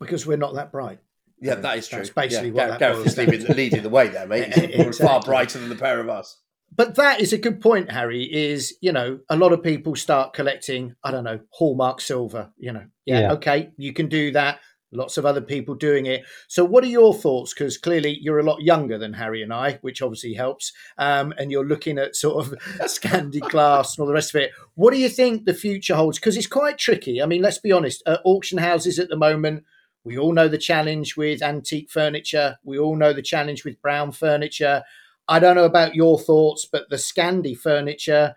Because 0.00 0.26
we're 0.26 0.36
not 0.36 0.54
that 0.54 0.72
bright. 0.72 1.00
Yeah, 1.42 1.56
that 1.56 1.78
is 1.78 1.88
true. 1.88 1.98
That's 1.98 2.10
basically 2.10 2.50
yeah, 2.50 2.70
what 2.70 2.78
Gareth 2.78 3.06
is 3.06 3.18
leading, 3.18 3.46
leading, 3.56 3.82
the 3.82 3.88
way 3.88 4.08
there, 4.08 4.26
mate. 4.26 4.54
He's 4.54 4.64
exactly. 4.64 5.06
far 5.06 5.20
brighter 5.20 5.58
than 5.58 5.68
the 5.68 5.74
pair 5.74 6.00
of 6.00 6.08
us. 6.08 6.40
But 6.74 6.94
that 6.94 7.20
is 7.20 7.32
a 7.32 7.38
good 7.38 7.60
point, 7.60 7.90
Harry. 7.90 8.22
Is 8.24 8.74
you 8.80 8.92
know 8.92 9.18
a 9.28 9.36
lot 9.36 9.52
of 9.52 9.62
people 9.62 9.96
start 9.96 10.32
collecting. 10.32 10.94
I 11.04 11.10
don't 11.10 11.24
know 11.24 11.40
hallmark 11.50 12.00
silver. 12.00 12.52
You 12.56 12.72
know, 12.72 12.84
yeah, 13.04 13.20
yeah. 13.20 13.32
okay, 13.32 13.70
you 13.76 13.92
can 13.92 14.08
do 14.08 14.30
that. 14.32 14.60
Lots 14.94 15.16
of 15.16 15.24
other 15.24 15.40
people 15.40 15.74
doing 15.74 16.04
it. 16.04 16.22
So, 16.48 16.64
what 16.64 16.84
are 16.84 16.88
your 16.88 17.14
thoughts? 17.14 17.54
Because 17.54 17.78
clearly 17.78 18.18
you're 18.20 18.38
a 18.38 18.44
lot 18.44 18.60
younger 18.60 18.98
than 18.98 19.14
Harry 19.14 19.42
and 19.42 19.52
I, 19.52 19.78
which 19.80 20.02
obviously 20.02 20.34
helps. 20.34 20.70
Um, 20.98 21.32
and 21.38 21.50
you're 21.50 21.66
looking 21.66 21.98
at 21.98 22.14
sort 22.14 22.44
of 22.44 22.58
Scandi 22.80 23.40
glass 23.40 23.96
and 23.96 24.02
all 24.02 24.06
the 24.06 24.12
rest 24.12 24.34
of 24.34 24.42
it. 24.42 24.50
What 24.74 24.92
do 24.92 25.00
you 25.00 25.08
think 25.08 25.44
the 25.44 25.54
future 25.54 25.96
holds? 25.96 26.18
Because 26.18 26.36
it's 26.36 26.46
quite 26.46 26.76
tricky. 26.76 27.22
I 27.22 27.26
mean, 27.26 27.40
let's 27.40 27.58
be 27.58 27.72
honest. 27.72 28.02
Uh, 28.06 28.18
auction 28.24 28.58
houses 28.58 28.98
at 28.98 29.08
the 29.08 29.16
moment 29.16 29.64
we 30.04 30.18
all 30.18 30.32
know 30.32 30.48
the 30.48 30.58
challenge 30.58 31.16
with 31.16 31.42
antique 31.42 31.90
furniture. 31.90 32.58
We 32.64 32.78
all 32.78 32.96
know 32.96 33.12
the 33.12 33.22
challenge 33.22 33.64
with 33.64 33.80
brown 33.80 34.12
furniture. 34.12 34.82
I 35.28 35.38
don't 35.38 35.56
know 35.56 35.64
about 35.64 35.94
your 35.94 36.18
thoughts, 36.18 36.66
but 36.70 36.88
the 36.90 36.96
Scandi 36.96 37.56
furniture, 37.56 38.34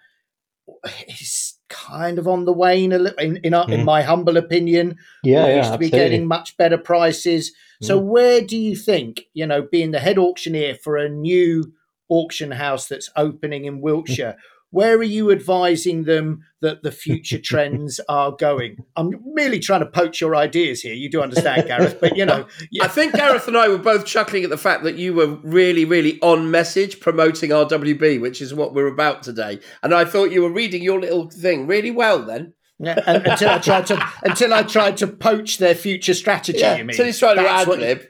is 1.07 1.57
kind 1.69 2.19
of 2.19 2.27
on 2.27 2.45
the 2.45 2.53
wane 2.53 2.93
a 2.93 2.99
little, 2.99 3.19
in, 3.19 3.37
in, 3.37 3.53
mm. 3.53 3.69
in 3.69 3.85
my 3.85 4.01
humble 4.01 4.37
opinion. 4.37 4.97
Yeah, 5.23 5.45
we 5.45 5.49
yeah, 5.51 5.57
used 5.57 5.73
to 5.73 5.77
be 5.77 5.89
getting 5.89 6.27
much 6.27 6.57
better 6.57 6.77
prices. 6.77 7.51
So, 7.81 7.99
mm. 7.99 8.05
where 8.05 8.41
do 8.41 8.57
you 8.57 8.75
think, 8.75 9.21
you 9.33 9.45
know, 9.45 9.63
being 9.63 9.91
the 9.91 9.99
head 9.99 10.17
auctioneer 10.17 10.75
for 10.75 10.97
a 10.97 11.09
new 11.09 11.73
auction 12.09 12.51
house 12.51 12.87
that's 12.87 13.09
opening 13.15 13.65
in 13.65 13.81
Wiltshire, 13.81 14.37
where 14.75 14.97
are 14.97 15.03
you 15.03 15.31
advising 15.31 16.03
them 16.03 16.43
that 16.59 16.83
the 16.83 16.91
future 16.91 17.39
trends 17.43 18.01
are 18.09 18.33
going? 18.33 18.83
I'm 18.97 19.11
merely 19.33 19.59
trying 19.59 19.79
to 19.79 19.85
poach 19.85 20.19
your 20.19 20.35
ideas 20.35 20.81
here. 20.81 20.93
You 20.93 21.09
do 21.09 21.21
understand, 21.21 21.67
Gareth, 21.67 21.97
but 22.01 22.17
you 22.17 22.25
know. 22.25 22.45
Yeah. 22.71 22.83
I 22.83 22.89
think 22.89 23.13
Gareth 23.13 23.47
and 23.47 23.55
I 23.55 23.69
were 23.69 23.77
both 23.77 24.05
chuckling 24.05 24.43
at 24.43 24.49
the 24.49 24.57
fact 24.57 24.83
that 24.83 24.95
you 24.95 25.13
were 25.13 25.27
really, 25.43 25.85
really 25.85 26.19
on 26.21 26.51
message 26.51 26.99
promoting 26.99 27.51
RWB, 27.51 28.19
which 28.19 28.41
is 28.41 28.53
what 28.53 28.73
we're 28.73 28.87
about 28.87 29.23
today. 29.23 29.61
And 29.81 29.93
I 29.93 30.03
thought 30.03 30.31
you 30.31 30.41
were 30.41 30.51
reading 30.51 30.83
your 30.83 30.99
little 30.99 31.29
thing 31.29 31.67
really 31.67 31.91
well 31.91 32.21
then. 32.21 32.53
Yeah, 32.77 32.99
until 33.07 33.51
I 33.51 33.59
tried 33.59 33.87
to 33.87 34.09
until 34.23 34.53
I 34.53 34.63
tried 34.63 34.97
to 34.97 35.07
poach 35.07 35.59
their 35.59 35.75
future 35.75 36.13
strategy. 36.13 36.59
Yeah, 36.59 36.75
you 36.75 36.83
mean? 36.83 36.89
Until 36.89 37.05
he's 37.05 37.19
trying 37.19 37.37
to 37.37 37.49
ad 37.49 37.69
lib. 37.69 38.03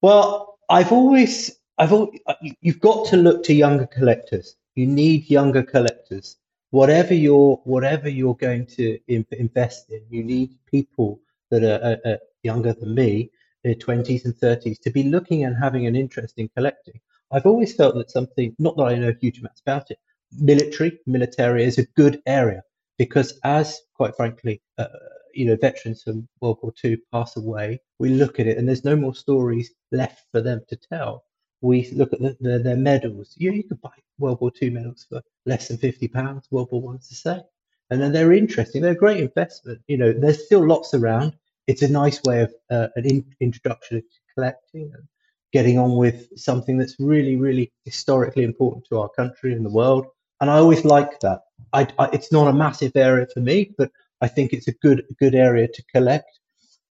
well, 0.00 0.58
I've 0.70 0.92
always 0.92 1.59
I've 1.80 1.94
all, 1.94 2.12
uh, 2.26 2.34
you've 2.60 2.78
got 2.80 3.06
to 3.06 3.16
look 3.16 3.42
to 3.44 3.54
younger 3.54 3.86
collectors. 3.86 4.56
You 4.74 4.86
need 4.86 5.30
younger 5.30 5.62
collectors. 5.62 6.36
Whatever 6.72 7.14
you're 7.14 7.56
whatever 7.64 8.06
you're 8.06 8.36
going 8.36 8.66
to 8.76 8.98
invest 9.08 9.90
in, 9.90 10.02
you 10.10 10.22
need 10.22 10.58
people 10.70 11.22
that 11.50 11.64
are, 11.64 11.82
are, 11.82 12.12
are 12.12 12.18
younger 12.42 12.74
than 12.74 12.94
me, 12.94 13.30
their 13.64 13.74
twenties 13.74 14.26
and 14.26 14.36
thirties, 14.36 14.78
to 14.80 14.90
be 14.90 15.04
looking 15.04 15.44
and 15.44 15.56
having 15.56 15.86
an 15.86 15.96
interest 15.96 16.34
in 16.36 16.50
collecting. 16.54 17.00
I've 17.30 17.46
always 17.46 17.74
felt 17.74 17.94
that 17.94 18.10
something, 18.10 18.54
not 18.58 18.76
that 18.76 18.84
I 18.84 18.96
know 18.96 19.14
huge 19.18 19.38
amounts 19.38 19.62
about 19.62 19.90
it, 19.90 19.98
military, 20.38 21.00
military 21.06 21.64
is 21.64 21.78
a 21.78 21.86
good 21.96 22.20
area 22.26 22.62
because, 22.98 23.40
as 23.42 23.80
quite 23.94 24.14
frankly, 24.16 24.60
uh, 24.76 24.84
you 25.32 25.46
know, 25.46 25.56
veterans 25.56 26.02
from 26.02 26.28
World 26.42 26.58
War 26.60 26.74
II 26.84 26.98
pass 27.10 27.38
away, 27.38 27.80
we 27.98 28.10
look 28.10 28.38
at 28.38 28.46
it 28.46 28.58
and 28.58 28.68
there's 28.68 28.84
no 28.84 28.96
more 28.96 29.14
stories 29.14 29.70
left 29.92 30.26
for 30.30 30.42
them 30.42 30.60
to 30.68 30.76
tell 30.76 31.24
we 31.60 31.90
look 31.90 32.12
at 32.12 32.20
the, 32.20 32.36
the, 32.40 32.58
their 32.58 32.76
medals. 32.76 33.34
You, 33.36 33.52
you 33.52 33.64
could 33.64 33.80
buy 33.80 33.90
World 34.18 34.40
War 34.40 34.52
II 34.60 34.70
medals 34.70 35.06
for 35.08 35.22
less 35.46 35.68
than 35.68 35.78
fifty 35.78 36.08
pounds. 36.08 36.48
World 36.50 36.68
War 36.70 36.80
One's 36.80 37.08
the 37.08 37.14
same, 37.14 37.42
and 37.90 38.00
then 38.00 38.12
they're 38.12 38.32
interesting. 38.32 38.82
They're 38.82 38.92
a 38.92 38.96
great 38.96 39.20
investment. 39.20 39.80
You 39.88 39.98
know, 39.98 40.12
there's 40.12 40.44
still 40.44 40.66
lots 40.66 40.94
around. 40.94 41.34
It's 41.66 41.82
a 41.82 41.88
nice 41.88 42.22
way 42.22 42.42
of 42.42 42.54
uh, 42.70 42.88
an 42.96 43.04
in, 43.04 43.24
introduction 43.40 44.00
to 44.00 44.06
collecting 44.34 44.90
and 44.94 45.04
getting 45.52 45.78
on 45.78 45.96
with 45.96 46.28
something 46.38 46.78
that's 46.78 46.96
really, 46.98 47.36
really 47.36 47.72
historically 47.84 48.44
important 48.44 48.86
to 48.88 48.98
our 48.98 49.08
country 49.10 49.52
and 49.52 49.64
the 49.64 49.70
world. 49.70 50.06
And 50.40 50.50
I 50.50 50.56
always 50.56 50.84
like 50.84 51.20
that. 51.20 51.42
I, 51.72 51.86
I, 51.98 52.08
it's 52.12 52.32
not 52.32 52.48
a 52.48 52.52
massive 52.52 52.92
area 52.94 53.26
for 53.32 53.40
me, 53.40 53.74
but 53.76 53.90
I 54.20 54.28
think 54.28 54.52
it's 54.52 54.68
a 54.68 54.72
good, 54.72 55.04
good 55.18 55.34
area 55.34 55.68
to 55.68 55.82
collect. 55.92 56.38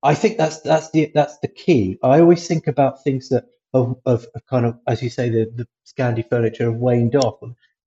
I 0.04 0.14
think 0.14 0.38
that's 0.38 0.62
that's 0.62 0.92
the 0.92 1.12
that's 1.16 1.40
the 1.40 1.48
key. 1.48 1.98
I 2.04 2.20
always 2.20 2.48
think 2.48 2.68
about 2.68 3.04
things 3.04 3.30
that 3.30 3.46
of, 3.76 3.98
of, 4.06 4.26
of 4.34 4.46
kind 4.48 4.66
of, 4.66 4.80
as 4.88 5.04
you 5.04 5.10
say, 5.10 5.30
the, 5.30 5.52
the 5.54 5.68
Scandi 5.86 6.28
furniture 6.28 6.72
have 6.72 6.76
waned 6.80 7.16
off. 7.16 7.40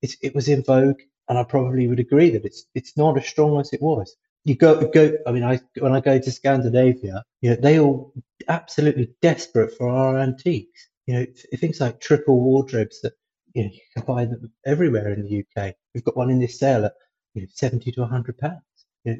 It's, 0.02 0.16
it 0.22 0.34
was 0.34 0.48
in 0.48 0.62
vogue, 0.62 1.00
and 1.28 1.38
I 1.38 1.44
probably 1.44 1.88
would 1.88 1.98
agree 1.98 2.30
that 2.30 2.44
it's 2.44 2.66
it's 2.74 2.96
not 2.96 3.16
as 3.16 3.26
strong 3.26 3.58
as 3.58 3.72
it 3.72 3.82
was. 3.82 4.14
You 4.44 4.54
go 4.54 4.86
go. 4.88 5.16
I 5.26 5.32
mean, 5.32 5.42
I 5.44 5.60
when 5.80 5.92
I 5.92 6.00
go 6.00 6.18
to 6.18 6.30
Scandinavia, 6.30 7.24
you 7.40 7.50
know, 7.50 7.56
they 7.56 7.80
all 7.80 8.12
absolutely 8.48 9.10
desperate 9.22 9.76
for 9.76 9.88
our 9.88 10.18
antiques. 10.18 10.88
You 11.06 11.14
know, 11.14 11.26
things 11.56 11.80
like 11.80 12.00
triple 12.00 12.38
wardrobes 12.38 13.00
that 13.00 13.14
you 13.54 13.64
know 13.64 13.70
you 13.72 13.80
can 13.94 14.04
buy 14.04 14.26
them 14.26 14.52
everywhere 14.66 15.12
in 15.12 15.22
the 15.22 15.44
UK. 15.44 15.74
We've 15.94 16.04
got 16.04 16.16
one 16.16 16.30
in 16.30 16.38
this 16.38 16.58
sale 16.58 16.84
at 16.84 16.94
you 17.34 17.42
know, 17.42 17.48
seventy 17.50 17.90
to 17.92 18.04
hundred 18.04 18.38
pounds. 18.38 18.62
Know, 19.04 19.16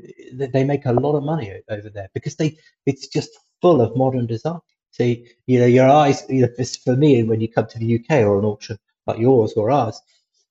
they 0.52 0.64
make 0.64 0.85
a 0.85 0.92
lot 0.92 1.16
of 1.16 1.24
money 1.24 1.62
over 1.70 1.88
there 1.88 2.11
because 2.12 2.37
they 2.37 2.59
it's 2.85 3.09
just 3.09 3.31
full 3.62 3.81
of 3.81 3.96
modern 3.96 4.26
design. 4.26 4.61
So, 4.90 5.05
you 5.05 5.61
know, 5.61 5.66
your 5.66 5.88
eyes, 5.88 6.24
you 6.29 6.42
know, 6.42 6.64
for 6.85 6.96
me, 6.96 7.22
when 7.22 7.40
you 7.40 7.48
come 7.48 7.66
to 7.68 7.79
the 7.79 7.96
UK 7.96 8.22
or 8.22 8.38
an 8.38 8.44
auction 8.44 8.79
like 9.07 9.18
yours 9.18 9.53
or 9.55 9.70
ours, 9.70 10.01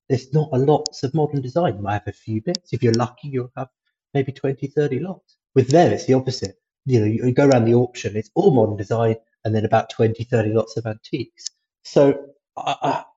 there's 0.10 0.34
not 0.34 0.50
a 0.54 0.58
lots 0.58 1.04
of 1.04 1.14
modern 1.14 1.42
design. 1.42 1.76
You 1.76 1.82
might 1.82 1.94
have 1.94 2.08
a 2.08 2.14
few 2.14 2.42
bits. 2.42 2.72
If 2.72 2.82
you're 2.82 2.94
lucky, 2.94 3.28
you'll 3.28 3.52
have 3.58 3.70
maybe 4.14 4.32
20, 4.32 4.68
30 4.68 5.00
lots. 5.00 5.36
With 5.54 5.70
them, 5.70 5.92
it's 5.92 6.06
the 6.06 6.14
opposite. 6.14 6.58
You 6.86 7.00
know, 7.02 7.06
you 7.06 7.34
go 7.34 7.48
around 7.48 7.66
the 7.66 7.74
auction, 7.74 8.16
it's 8.16 8.30
all 8.34 8.52
modern 8.52 8.78
design 8.78 9.16
and 9.44 9.54
then 9.54 9.66
about 9.66 9.90
20, 9.90 10.24
30 10.24 10.54
lots 10.54 10.78
of 10.78 10.86
antiques. 10.86 11.50
So 11.84 12.30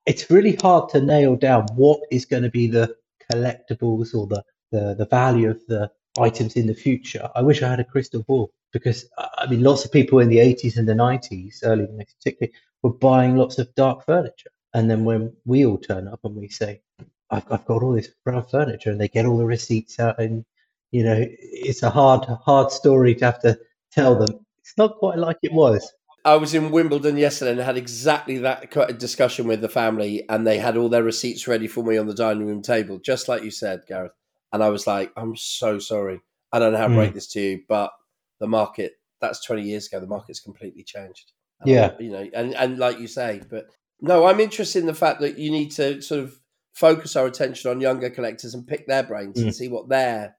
it's 0.05 0.29
really 0.29 0.55
hard 0.55 0.89
to 0.89 1.01
nail 1.01 1.35
down 1.35 1.67
what 1.75 2.01
is 2.11 2.25
going 2.25 2.43
to 2.43 2.49
be 2.49 2.67
the 2.67 2.95
collectibles 3.31 4.13
or 4.13 4.27
the, 4.27 4.43
the, 4.71 4.95
the 4.95 5.05
value 5.05 5.49
of 5.49 5.61
the 5.67 5.91
items 6.19 6.55
in 6.55 6.67
the 6.67 6.73
future. 6.73 7.29
I 7.35 7.41
wish 7.41 7.61
I 7.61 7.69
had 7.69 7.79
a 7.79 7.85
crystal 7.85 8.23
ball 8.23 8.51
because 8.71 9.05
I 9.17 9.47
mean, 9.47 9.63
lots 9.63 9.85
of 9.85 9.91
people 9.91 10.19
in 10.19 10.29
the 10.29 10.37
80s 10.37 10.77
and 10.77 10.87
the 10.87 10.93
90s, 10.93 11.59
early 11.63 11.83
90s 11.83 12.15
particularly, 12.17 12.53
were 12.81 12.93
buying 12.93 13.35
lots 13.35 13.57
of 13.57 13.73
dark 13.75 14.05
furniture. 14.05 14.51
And 14.73 14.89
then 14.89 15.03
when 15.03 15.33
we 15.45 15.65
all 15.65 15.77
turn 15.77 16.07
up 16.07 16.21
and 16.23 16.35
we 16.35 16.47
say, 16.47 16.81
I've, 17.29 17.49
I've 17.51 17.65
got 17.65 17.83
all 17.83 17.93
this 17.93 18.09
brown 18.25 18.45
furniture, 18.45 18.91
and 18.91 18.99
they 18.99 19.07
get 19.07 19.25
all 19.25 19.37
the 19.37 19.45
receipts 19.45 19.99
out, 19.99 20.19
and 20.19 20.45
you 20.91 21.03
know, 21.03 21.25
it's 21.29 21.83
a 21.83 21.89
hard, 21.89 22.25
hard 22.25 22.71
story 22.71 23.15
to 23.15 23.25
have 23.25 23.41
to 23.41 23.57
tell 23.91 24.15
them. 24.15 24.45
It's 24.59 24.77
not 24.77 24.97
quite 24.97 25.17
like 25.17 25.37
it 25.41 25.53
was. 25.53 25.91
I 26.23 26.35
was 26.35 26.53
in 26.53 26.69
Wimbledon 26.69 27.17
yesterday 27.17 27.51
and 27.51 27.59
had 27.61 27.77
exactly 27.77 28.37
that 28.39 28.99
discussion 28.99 29.47
with 29.47 29.61
the 29.61 29.69
family, 29.69 30.23
and 30.29 30.45
they 30.45 30.59
had 30.59 30.77
all 30.77 30.89
their 30.89 31.03
receipts 31.03 31.47
ready 31.47 31.67
for 31.67 31.83
me 31.83 31.97
on 31.97 32.07
the 32.07 32.13
dining 32.13 32.45
room 32.45 32.61
table, 32.61 32.99
just 32.99 33.27
like 33.27 33.43
you 33.43 33.51
said, 33.51 33.83
Gareth. 33.87 34.11
And 34.53 34.63
I 34.63 34.69
was 34.69 34.85
like, 34.87 35.11
I'm 35.15 35.35
so 35.35 35.79
sorry. 35.79 36.21
I 36.51 36.59
don't 36.59 36.73
know 36.73 36.79
how 36.79 36.87
to 36.87 36.93
mm. 36.93 36.97
break 36.97 37.13
this 37.13 37.27
to 37.27 37.41
you, 37.41 37.61
but 37.67 37.91
the 38.39 38.47
market 38.47 38.93
that's 39.21 39.45
20 39.45 39.61
years 39.61 39.87
ago 39.87 39.99
the 39.99 40.07
market's 40.07 40.41
completely 40.41 40.83
changed 40.83 41.31
yeah 41.63 41.91
you 41.99 42.09
know 42.09 42.27
and 42.33 42.55
and 42.55 42.79
like 42.79 42.99
you 42.99 43.07
say 43.07 43.39
but 43.49 43.67
no 44.01 44.25
i'm 44.25 44.39
interested 44.39 44.79
in 44.79 44.87
the 44.87 44.93
fact 44.93 45.21
that 45.21 45.37
you 45.37 45.51
need 45.51 45.69
to 45.69 46.01
sort 46.01 46.19
of 46.19 46.33
focus 46.73 47.15
our 47.15 47.27
attention 47.27 47.69
on 47.69 47.79
younger 47.79 48.09
collectors 48.09 48.55
and 48.55 48.67
pick 48.67 48.87
their 48.87 49.03
brains 49.03 49.39
mm. 49.39 49.43
and 49.43 49.55
see 49.55 49.67
what 49.67 49.87
they're 49.87 50.35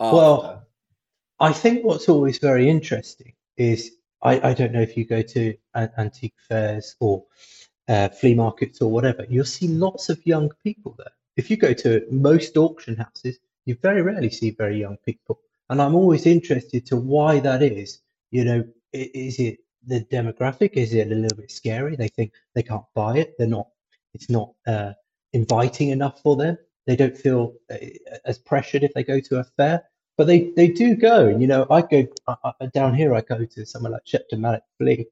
after. 0.00 0.16
well 0.16 0.66
i 1.38 1.52
think 1.52 1.84
what's 1.84 2.08
always 2.08 2.38
very 2.38 2.70
interesting 2.70 3.34
is 3.58 3.92
i, 4.22 4.50
I 4.50 4.54
don't 4.54 4.72
know 4.72 4.80
if 4.80 4.96
you 4.96 5.04
go 5.04 5.20
to 5.20 5.54
antique 5.98 6.36
fairs 6.48 6.96
or 7.00 7.24
uh, 7.88 8.08
flea 8.08 8.34
markets 8.34 8.80
or 8.80 8.90
whatever 8.90 9.26
you'll 9.28 9.44
see 9.44 9.68
lots 9.68 10.08
of 10.08 10.24
young 10.24 10.50
people 10.64 10.94
there 10.96 11.12
if 11.36 11.50
you 11.50 11.58
go 11.58 11.74
to 11.74 12.06
most 12.10 12.56
auction 12.56 12.96
houses 12.96 13.38
you 13.66 13.76
very 13.82 14.02
rarely 14.02 14.30
see 14.30 14.50
very 14.50 14.78
young 14.78 14.96
people 15.04 15.38
and 15.72 15.80
I'm 15.80 15.94
always 15.94 16.26
interested 16.26 16.84
to 16.86 16.96
why 16.96 17.40
that 17.40 17.62
is. 17.62 18.00
You 18.30 18.44
know, 18.44 18.64
is 18.92 19.38
it 19.38 19.58
the 19.86 20.04
demographic? 20.04 20.72
Is 20.74 20.92
it 20.92 21.10
a 21.10 21.14
little 21.14 21.38
bit 21.38 21.50
scary? 21.50 21.96
They 21.96 22.08
think 22.08 22.32
they 22.54 22.62
can't 22.62 22.84
buy 22.94 23.16
it. 23.16 23.34
They're 23.38 23.46
not. 23.46 23.68
It's 24.12 24.28
not 24.28 24.52
uh, 24.66 24.92
inviting 25.32 25.88
enough 25.88 26.20
for 26.20 26.36
them. 26.36 26.58
They 26.86 26.94
don't 26.94 27.16
feel 27.16 27.54
uh, 27.70 27.76
as 28.26 28.38
pressured 28.38 28.82
if 28.82 28.92
they 28.92 29.02
go 29.02 29.18
to 29.20 29.38
a 29.38 29.44
fair, 29.44 29.82
but 30.18 30.26
they 30.26 30.50
they 30.56 30.68
do 30.68 30.94
go. 30.94 31.28
You 31.28 31.46
know, 31.46 31.66
I 31.70 31.80
go 31.80 32.06
uh, 32.26 32.52
down 32.74 32.94
here. 32.94 33.14
I 33.14 33.22
go 33.22 33.44
to 33.44 33.64
somewhere 33.64 33.92
like 33.92 34.02
Shepton 34.04 34.42
Mallet 34.42 34.64
Flea, 34.76 35.06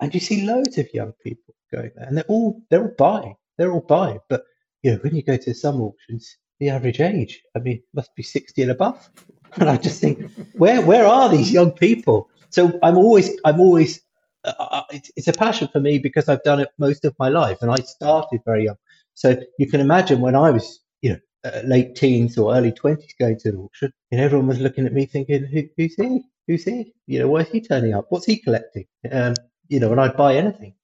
and 0.00 0.12
you 0.12 0.18
see 0.18 0.44
loads 0.44 0.76
of 0.76 0.92
young 0.92 1.12
people 1.22 1.54
going 1.72 1.92
there, 1.94 2.06
and 2.08 2.16
they're 2.16 2.24
all 2.24 2.60
they're 2.68 2.82
all 2.82 2.94
buying. 2.98 3.36
They're 3.58 3.72
all 3.72 3.86
buying. 3.86 4.18
But 4.28 4.42
you 4.82 4.90
know, 4.90 4.98
when 4.98 5.14
you 5.14 5.22
go 5.22 5.36
to 5.36 5.54
some 5.54 5.80
auctions, 5.80 6.36
the 6.60 6.70
average 6.70 7.00
age, 7.00 7.42
I 7.56 7.60
mean, 7.60 7.82
must 7.94 8.14
be 8.14 8.22
sixty 8.22 8.62
and 8.62 8.70
above. 8.70 9.10
and 9.56 9.68
I 9.68 9.76
just 9.76 10.00
think, 10.00 10.30
where 10.54 10.80
where 10.80 11.06
are 11.06 11.28
these 11.28 11.52
young 11.52 11.72
people? 11.72 12.28
So 12.50 12.78
I'm 12.82 12.96
always 12.96 13.30
I'm 13.44 13.60
always 13.60 14.00
uh, 14.44 14.52
uh, 14.58 14.82
it's, 14.90 15.10
it's 15.16 15.28
a 15.28 15.32
passion 15.32 15.68
for 15.68 15.80
me 15.80 15.98
because 15.98 16.28
I've 16.28 16.42
done 16.42 16.60
it 16.60 16.68
most 16.78 17.04
of 17.04 17.14
my 17.18 17.28
life, 17.28 17.58
and 17.62 17.70
I 17.70 17.76
started 17.76 18.40
very 18.44 18.64
young. 18.64 18.76
So 19.14 19.40
you 19.58 19.66
can 19.66 19.80
imagine 19.80 20.20
when 20.20 20.36
I 20.36 20.50
was 20.50 20.80
you 21.02 21.10
know 21.10 21.18
uh, 21.44 21.62
late 21.64 21.94
teens 21.96 22.38
or 22.38 22.54
early 22.54 22.72
twenties 22.72 23.14
going 23.18 23.38
to 23.40 23.52
the 23.52 23.58
auction, 23.58 23.92
and 24.12 24.20
everyone 24.20 24.48
was 24.48 24.60
looking 24.60 24.86
at 24.86 24.92
me 24.92 25.06
thinking, 25.06 25.44
Who, 25.44 25.62
who's 25.76 25.94
he? 25.96 26.22
Who's 26.46 26.64
he? 26.64 26.94
You 27.06 27.20
know, 27.20 27.28
where's 27.28 27.48
he 27.48 27.60
turning 27.60 27.94
up? 27.94 28.06
What's 28.10 28.26
he 28.26 28.36
collecting? 28.36 28.86
Um, 29.10 29.34
you 29.68 29.78
know, 29.80 29.92
and 29.92 30.00
I'd 30.00 30.16
buy 30.16 30.34
anything, 30.36 30.74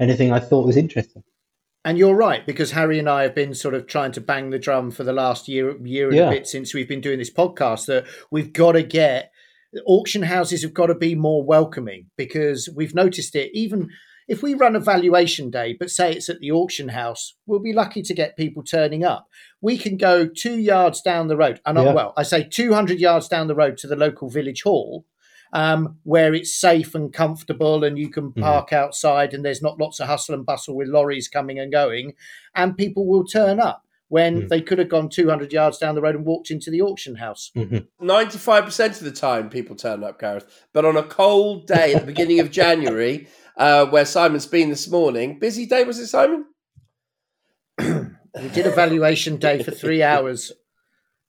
anything 0.00 0.32
I 0.32 0.40
thought 0.40 0.66
was 0.66 0.76
interesting. 0.76 1.24
And 1.86 1.96
you're 1.96 2.16
right 2.16 2.44
because 2.44 2.72
Harry 2.72 2.98
and 2.98 3.08
I 3.08 3.22
have 3.22 3.34
been 3.36 3.54
sort 3.54 3.72
of 3.72 3.86
trying 3.86 4.10
to 4.12 4.20
bang 4.20 4.50
the 4.50 4.58
drum 4.58 4.90
for 4.90 5.04
the 5.04 5.12
last 5.12 5.46
year, 5.46 5.76
year 5.86 6.08
and 6.08 6.16
yeah. 6.16 6.26
a 6.26 6.30
bit 6.30 6.48
since 6.48 6.74
we've 6.74 6.88
been 6.88 7.00
doing 7.00 7.20
this 7.20 7.32
podcast 7.32 7.86
that 7.86 8.06
we've 8.28 8.52
got 8.52 8.72
to 8.72 8.82
get 8.82 9.30
auction 9.86 10.24
houses 10.24 10.62
have 10.62 10.74
got 10.74 10.86
to 10.86 10.96
be 10.96 11.14
more 11.14 11.44
welcoming 11.44 12.06
because 12.16 12.68
we've 12.74 12.94
noticed 12.94 13.36
it 13.36 13.52
even 13.54 13.88
if 14.26 14.42
we 14.42 14.54
run 14.54 14.74
a 14.74 14.80
valuation 14.80 15.50
day, 15.50 15.76
but 15.78 15.88
say 15.88 16.12
it's 16.12 16.28
at 16.28 16.40
the 16.40 16.50
auction 16.50 16.88
house, 16.88 17.36
we'll 17.46 17.60
be 17.60 17.72
lucky 17.72 18.02
to 18.02 18.14
get 18.14 18.36
people 18.36 18.64
turning 18.64 19.04
up. 19.04 19.28
We 19.60 19.78
can 19.78 19.96
go 19.96 20.26
two 20.26 20.58
yards 20.58 21.00
down 21.00 21.28
the 21.28 21.36
road, 21.36 21.60
and 21.64 21.78
yeah. 21.78 21.92
well, 21.92 22.12
I 22.16 22.24
say 22.24 22.42
200 22.42 22.98
yards 22.98 23.28
down 23.28 23.46
the 23.46 23.54
road 23.54 23.78
to 23.78 23.86
the 23.86 23.94
local 23.94 24.28
village 24.28 24.62
hall, 24.62 25.04
um, 25.56 25.96
where 26.02 26.34
it's 26.34 26.54
safe 26.54 26.94
and 26.94 27.14
comfortable 27.14 27.82
and 27.82 27.98
you 27.98 28.10
can 28.10 28.24
mm-hmm. 28.24 28.42
park 28.42 28.70
mm. 28.70 28.76
outside 28.76 29.32
and 29.32 29.42
there's 29.42 29.62
not 29.62 29.80
lots 29.80 29.98
of 30.00 30.06
hustle 30.06 30.34
and 30.34 30.44
bustle 30.44 30.76
with 30.76 30.86
lorries 30.86 31.28
coming 31.28 31.58
and 31.58 31.72
going, 31.72 32.12
and 32.54 32.76
people 32.76 33.06
will 33.06 33.24
turn 33.24 33.58
up. 33.58 33.82
when 34.08 34.42
Hmm. 34.42 34.46
they 34.46 34.60
could 34.60 34.78
have 34.78 34.88
gone 34.88 35.08
200 35.08 35.52
yards 35.52 35.78
down 35.78 35.96
the 35.96 36.00
road 36.00 36.14
and 36.14 36.24
walked 36.24 36.52
into 36.52 36.70
the 36.70 36.80
auction 36.80 37.16
house. 37.16 37.50
Ninety-five 38.00 38.64
percent 38.64 38.98
of 38.98 39.04
the 39.04 39.10
time, 39.10 39.50
people 39.50 39.74
turn 39.74 40.04
up, 40.04 40.20
Gareth. 40.20 40.46
But 40.72 40.84
on 40.84 40.96
a 40.96 41.02
cold 41.02 41.66
day 41.66 41.92
at 41.92 42.02
the 42.02 42.06
beginning 42.06 42.38
of 42.38 42.52
January, 42.52 43.26
uh, 43.56 43.86
where 43.86 44.04
Simon's 44.04 44.46
been 44.46 44.70
this 44.70 44.88
morning, 44.88 45.40
busy 45.40 45.66
day 45.66 45.82
was 45.82 45.98
it, 45.98 46.06
Simon? 46.06 46.44
We 47.80 48.48
did 48.50 48.66
a 48.66 48.70
valuation 48.70 49.38
day 49.38 49.64
for 49.64 49.72
three 49.72 50.04
hours 50.04 50.52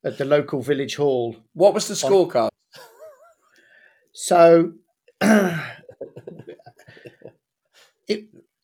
at 0.03 0.19
the 0.19 0.25
local 0.25 0.61
village 0.61 0.97
hall. 0.97 1.35
What 1.53 1.73
was 1.73 1.87
the 1.87 1.95
scorecard? 1.95 2.49
So 4.19 4.71
it 5.21 5.59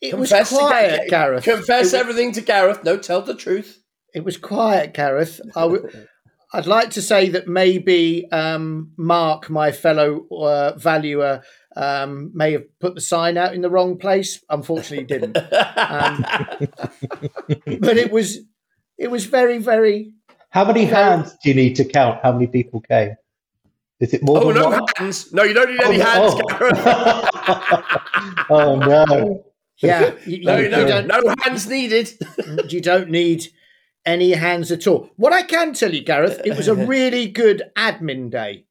it 0.02 0.18
was 0.18 0.30
Confess 0.30 0.50
to 0.50 0.56
quiet, 0.58 1.02
Ga- 1.04 1.10
Gareth. 1.10 1.44
Confess 1.44 1.94
It, 1.94 2.00
everything 2.00 2.32
to 2.34 2.42
Gareth. 2.42 2.84
No, 2.84 2.98
tell 2.98 3.22
the 3.22 3.36
truth. 3.36 3.80
it 4.16 4.24
was 4.24 4.36
quiet, 4.38 4.94
Gareth. 4.96 5.40
I 5.56 5.62
w- 5.62 5.88
I'd 6.56 6.66
like 6.68 6.92
to 6.92 7.02
say 7.02 7.30
that 7.30 7.48
maybe 7.48 8.28
um, 8.32 8.92
Mark, 8.98 9.50
my 9.50 9.72
fellow 9.72 10.28
uh, 10.32 10.74
valuer, 10.78 11.42
um, 11.76 12.30
may 12.36 12.52
have 12.54 12.66
put 12.80 12.94
the 12.96 13.02
sign 13.02 13.38
out 13.38 13.54
in 13.56 13.62
the 13.62 13.70
wrong 13.72 13.98
place. 13.98 14.44
Unfortunately, 14.50 15.00
he 15.00 15.04
didn't. 15.06 15.36
Um, 15.38 16.26
but 17.80 17.98
it 17.98 18.12
was 18.12 18.38
it 18.98 19.10
was 19.12 19.26
very 19.26 19.58
very 19.60 20.14
How 20.50 20.66
many 20.66 20.86
Okay. 20.86 20.94
hands 20.96 21.36
do 21.44 21.50
you 21.50 21.56
need 21.56 21.76
to 21.76 21.86
count 21.86 22.20
how 22.24 22.32
many 22.34 22.48
people 22.48 22.82
came? 22.82 23.16
Is 24.04 24.14
it 24.14 24.22
more 24.22 24.38
oh, 24.44 24.52
than 24.52 24.62
no 24.62 24.70
one? 24.70 24.84
hands. 24.98 25.32
No, 25.32 25.44
you 25.44 25.54
don't 25.54 25.70
need 25.72 25.80
Oh, 25.82 25.90
any 25.90 26.00
hands, 26.00 26.34
oh. 26.36 26.42
Gareth. 26.50 26.82
oh 28.50 28.76
no. 28.76 29.46
yeah. 29.78 30.12
You, 30.26 30.44
No, 30.44 30.58
you 30.58 30.68
no, 30.70 30.86
don't 30.86 31.08
no 31.08 31.34
hands 31.42 31.70
needed. 31.70 32.12
you 32.70 32.82
don't 32.82 33.10
need 33.10 33.46
any 34.06 34.32
hands 34.34 34.74
at 34.74 34.86
all. 34.88 35.10
What 35.16 35.32
I 35.32 35.44
can 35.44 35.72
tell 35.74 35.94
you, 35.94 36.04
Gareth, 36.04 36.42
it 36.44 36.58
was 36.58 36.68
a 36.68 36.76
really 36.76 37.28
good 37.28 37.64
admin 37.78 38.30
day. 38.30 38.66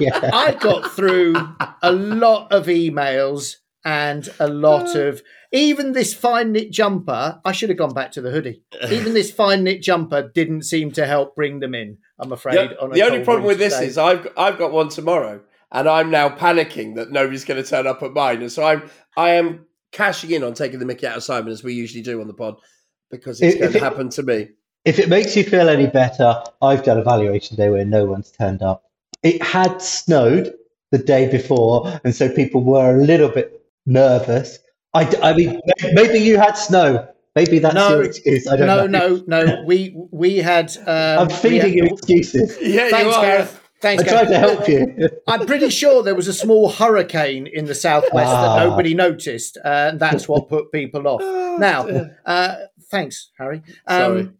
yeah. 0.00 0.30
I 0.32 0.56
got 0.58 0.90
through 0.90 1.36
a 1.80 1.92
lot 1.92 2.50
of 2.50 2.66
emails 2.66 3.58
and 3.84 4.28
a 4.40 4.48
lot 4.48 4.96
uh. 4.96 5.02
of 5.02 5.22
even 5.52 5.92
this 5.92 6.14
fine 6.14 6.50
knit 6.52 6.72
jumper. 6.72 7.40
I 7.44 7.52
should 7.52 7.68
have 7.68 7.78
gone 7.78 7.94
back 7.94 8.10
to 8.12 8.20
the 8.20 8.30
hoodie. 8.32 8.62
Even 8.90 9.14
this 9.14 9.30
fine 9.30 9.62
knit 9.64 9.82
jumper 9.82 10.28
didn't 10.34 10.62
seem 10.62 10.90
to 10.92 11.06
help 11.06 11.36
bring 11.36 11.60
them 11.60 11.74
in. 11.76 11.98
I'm 12.20 12.32
afraid. 12.32 12.70
The, 12.70 12.80
on 12.80 12.90
a 12.92 12.94
the 12.94 13.02
only 13.02 13.24
problem 13.24 13.46
with 13.46 13.58
this 13.58 13.78
day. 13.78 13.86
is 13.86 13.98
I've 13.98 14.28
I've 14.36 14.58
got 14.58 14.72
one 14.72 14.88
tomorrow, 14.88 15.40
and 15.72 15.88
I'm 15.88 16.10
now 16.10 16.28
panicking 16.28 16.94
that 16.96 17.10
nobody's 17.10 17.44
going 17.44 17.62
to 17.62 17.68
turn 17.68 17.86
up 17.86 18.02
at 18.02 18.12
mine, 18.12 18.42
and 18.42 18.52
so 18.52 18.64
I'm 18.64 18.88
I 19.16 19.30
am 19.30 19.66
cashing 19.92 20.30
in 20.30 20.44
on 20.44 20.54
taking 20.54 20.78
the 20.78 20.86
Mickey 20.86 21.06
out 21.06 21.16
of 21.16 21.22
Simon 21.24 21.50
as 21.52 21.64
we 21.64 21.72
usually 21.74 22.02
do 22.02 22.20
on 22.20 22.26
the 22.28 22.34
pod 22.34 22.56
because 23.10 23.40
it's 23.40 23.54
If- 23.54 23.60
going 23.60 23.66
if 23.68 23.72
to 23.72 23.78
it- 23.78 23.82
happen 23.82 24.08
to 24.10 24.22
me. 24.22 24.48
If 24.86 24.98
it 24.98 25.08
makes 25.10 25.36
you 25.36 25.44
feel 25.44 25.68
any 25.68 25.86
better, 25.88 26.42
I've 26.62 26.84
done 26.84 26.98
a 26.98 27.02
valuation 27.02 27.54
day 27.56 27.68
where 27.68 27.84
no 27.84 28.06
one's 28.06 28.30
turned 28.30 28.62
up. 28.62 28.84
It 29.22 29.42
had 29.42 29.82
snowed 29.82 30.54
the 30.90 30.96
day 30.96 31.30
before, 31.30 32.00
and 32.02 32.14
so 32.14 32.30
people 32.34 32.64
were 32.64 32.96
a 32.98 33.02
little 33.02 33.28
bit 33.28 33.62
nervous. 33.84 34.58
I, 34.94 35.04
d- 35.04 35.18
I 35.22 35.34
mean, 35.34 35.60
maybe 35.92 36.18
you 36.18 36.38
had 36.38 36.52
snow. 36.56 37.06
Maybe 37.36 37.58
that's 37.60 37.74
No, 37.74 37.90
your 37.90 38.02
excuse. 38.04 38.46
I 38.48 38.56
don't 38.56 38.66
no, 38.66 38.86
know. 38.86 39.22
no, 39.26 39.44
no. 39.44 39.62
We 39.64 39.96
we 40.10 40.38
had. 40.38 40.76
Um, 40.78 41.20
I'm 41.20 41.30
feeding 41.30 41.60
had- 41.60 41.74
you 41.74 41.84
excuses. 41.84 42.56
Yeah, 42.62 42.88
Thanks, 42.90 43.04
you 43.06 43.10
are. 43.12 43.22
Gareth. 43.22 43.56
Thanks, 43.80 44.02
I 44.02 44.06
tried 44.08 44.28
Gareth. 44.28 44.30
to 44.30 44.38
help 44.38 44.68
you. 44.68 45.08
I'm 45.28 45.46
pretty 45.46 45.70
sure 45.70 46.02
there 46.02 46.14
was 46.14 46.28
a 46.28 46.34
small 46.34 46.70
hurricane 46.70 47.46
in 47.46 47.64
the 47.66 47.74
southwest 47.74 48.30
Ah. 48.30 48.56
that 48.58 48.64
nobody 48.68 48.94
noticed, 48.94 49.56
uh, 49.64 49.90
and 49.92 50.00
that's 50.00 50.28
what 50.28 50.48
put 50.48 50.70
people 50.72 51.06
off. 51.08 51.22
Oh, 51.52 51.56
Now, 51.58 51.88
uh, 52.26 52.56
thanks, 52.90 53.30
Harry. 53.38 53.62
Um, 53.88 54.34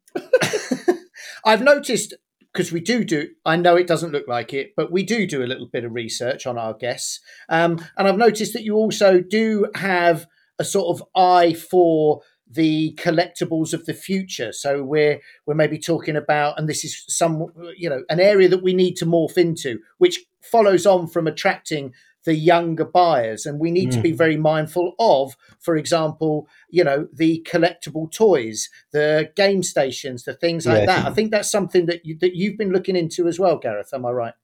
I've 1.45 1.63
noticed 1.63 2.15
because 2.53 2.73
we 2.73 2.81
do 2.81 3.05
do. 3.05 3.29
I 3.45 3.57
know 3.57 3.77
it 3.77 3.87
doesn't 3.87 4.13
look 4.13 4.27
like 4.29 4.53
it, 4.55 4.73
but 4.77 4.91
we 4.93 5.03
do 5.03 5.27
do 5.27 5.43
a 5.43 5.47
little 5.47 5.69
bit 5.69 5.85
of 5.85 5.93
research 5.93 6.47
on 6.47 6.59
our 6.59 6.75
guests, 6.75 7.21
um, 7.49 7.85
and 7.97 8.07
I've 8.09 8.17
noticed 8.19 8.53
that 8.55 8.63
you 8.65 8.75
also 8.75 9.21
do 9.21 9.67
have 9.77 10.27
a 10.59 10.65
sort 10.65 10.97
of 11.01 11.07
eye 11.17 11.55
for 11.55 12.21
the 12.51 12.93
collectibles 12.99 13.73
of 13.73 13.87
the 13.87 13.95
future. 13.95 14.53
So 14.53 14.83
we're 14.83 15.21
we're 15.47 15.55
maybe 15.55 15.79
talking 15.79 16.17
about, 16.17 16.59
and 16.59 16.69
this 16.69 16.85
is 16.85 17.05
some 17.09 17.47
you 17.77 17.89
know 17.89 18.03
an 18.11 18.21
area 18.21 18.49
that 18.49 18.63
we 18.63 18.75
need 18.75 18.97
to 18.97 19.07
morph 19.07 19.39
into, 19.39 19.79
which 19.99 20.19
follows 20.43 20.87
on 20.87 21.07
from 21.07 21.27
attracting 21.27 21.93
the 22.25 22.35
younger 22.35 22.85
buyers, 22.85 23.47
and 23.47 23.59
we 23.59 23.71
need 23.71 23.91
to 23.93 23.99
Mm. 23.99 24.03
be 24.03 24.13
very 24.13 24.37
mindful 24.37 24.93
of, 24.99 25.35
for 25.59 25.77
example, 25.77 26.47
you 26.69 26.85
know 26.85 27.09
the 27.15 27.47
collectible 27.49 28.11
toys, 28.13 28.69
the 28.93 29.31
game 29.37 29.63
stations, 29.63 30.25
the 30.25 30.35
things 30.35 30.67
like 30.67 30.81
Yes. 30.81 30.87
that. 30.87 31.07
I 31.07 31.15
think 31.15 31.31
that's 31.31 31.51
something 31.51 31.87
that 31.87 32.05
you, 32.05 32.19
that 32.21 32.35
you've 32.35 32.59
been 32.59 32.73
looking 32.73 32.97
into 32.97 33.27
as 33.29 33.39
well, 33.39 33.57
Gareth. 33.57 33.95
Am 33.95 34.05
I 34.05 34.11
right? 34.11 34.35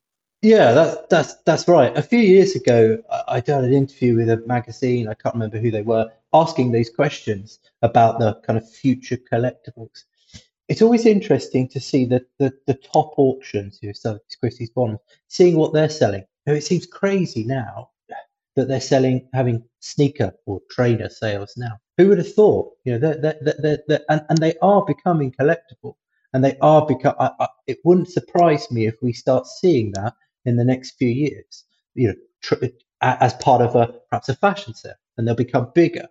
Yeah, 0.43 0.73
that's 0.73 0.97
that's 1.11 1.35
that's 1.45 1.69
right. 1.69 1.97
A 1.97 2.03
few 2.03 2.21
years 2.21 2.55
ago, 2.55 3.03
I, 3.11 3.23
I 3.29 3.41
done 3.41 3.65
an 3.65 3.75
interview 3.75 4.17
with 4.17 4.31
a 4.31 4.39
magazine. 4.47 5.09
I 5.09 5.15
can't 5.15 5.35
remember 5.35 5.59
who 5.59 5.71
they 5.71 5.83
were, 5.83 6.11
asking 6.41 6.73
these 6.73 6.91
questions 6.91 7.59
about 7.83 8.19
the 8.19 8.41
kind 8.47 8.59
of 8.59 8.69
future 8.69 9.19
collectibles. 9.33 10.05
It's 10.69 10.83
always 10.83 11.07
interesting 11.07 11.69
to 11.69 11.81
see 11.81 12.05
the 12.05 12.25
the, 12.39 12.53
the 12.67 12.75
top 12.75 13.15
auctions, 13.17 13.79
know, 13.89 13.93
so 13.93 14.19
Christie's 14.41 14.71
Bonhams, 14.71 14.99
seeing 15.29 15.57
what 15.57 15.73
they're 15.73 15.89
selling. 15.89 16.25
Now, 16.47 16.55
it 16.55 16.63
seems 16.65 16.87
crazy 16.87 17.45
now 17.45 17.91
that 18.57 18.69
they're 18.69 18.81
selling 18.81 19.29
having 19.33 19.63
sneaker 19.81 20.33
or 20.47 20.61
trainer 20.71 21.09
sales 21.09 21.55
now. 21.57 21.79
Who 21.99 22.09
would 22.09 22.19
have 22.19 22.35
thought? 22.35 22.73
You 22.85 22.93
know, 22.93 22.99
they're, 22.99 23.37
they're, 23.41 23.55
they're, 23.59 23.79
they're, 23.87 24.05
and, 24.09 24.23
and 24.29 24.39
they 24.39 24.55
are 24.61 24.85
becoming 24.85 25.33
collectible, 25.33 25.95
and 26.33 26.45
they 26.45 26.57
are 26.61 26.87
I, 27.21 27.49
it 27.67 27.79
wouldn't 27.85 28.11
surprise 28.11 28.71
me 28.71 28.87
if 28.87 28.97
we 29.03 29.13
start 29.13 29.47
seeing 29.47 29.93
that 29.93 30.15
in 30.45 30.57
the 30.57 30.65
next 30.65 30.93
few 30.93 31.09
years. 31.09 31.65
You 31.95 32.09
know, 32.09 32.15
tr- 32.43 32.67
as 33.03 33.35
part 33.35 33.63
of 33.63 33.77
a 33.77 33.95
perhaps 34.11 34.29
a 34.29 34.35
fashion 34.35 34.75
sale, 34.75 34.95
and 35.17 35.27
they'll 35.27 35.35
become 35.35 35.71
bigger. 35.75 36.09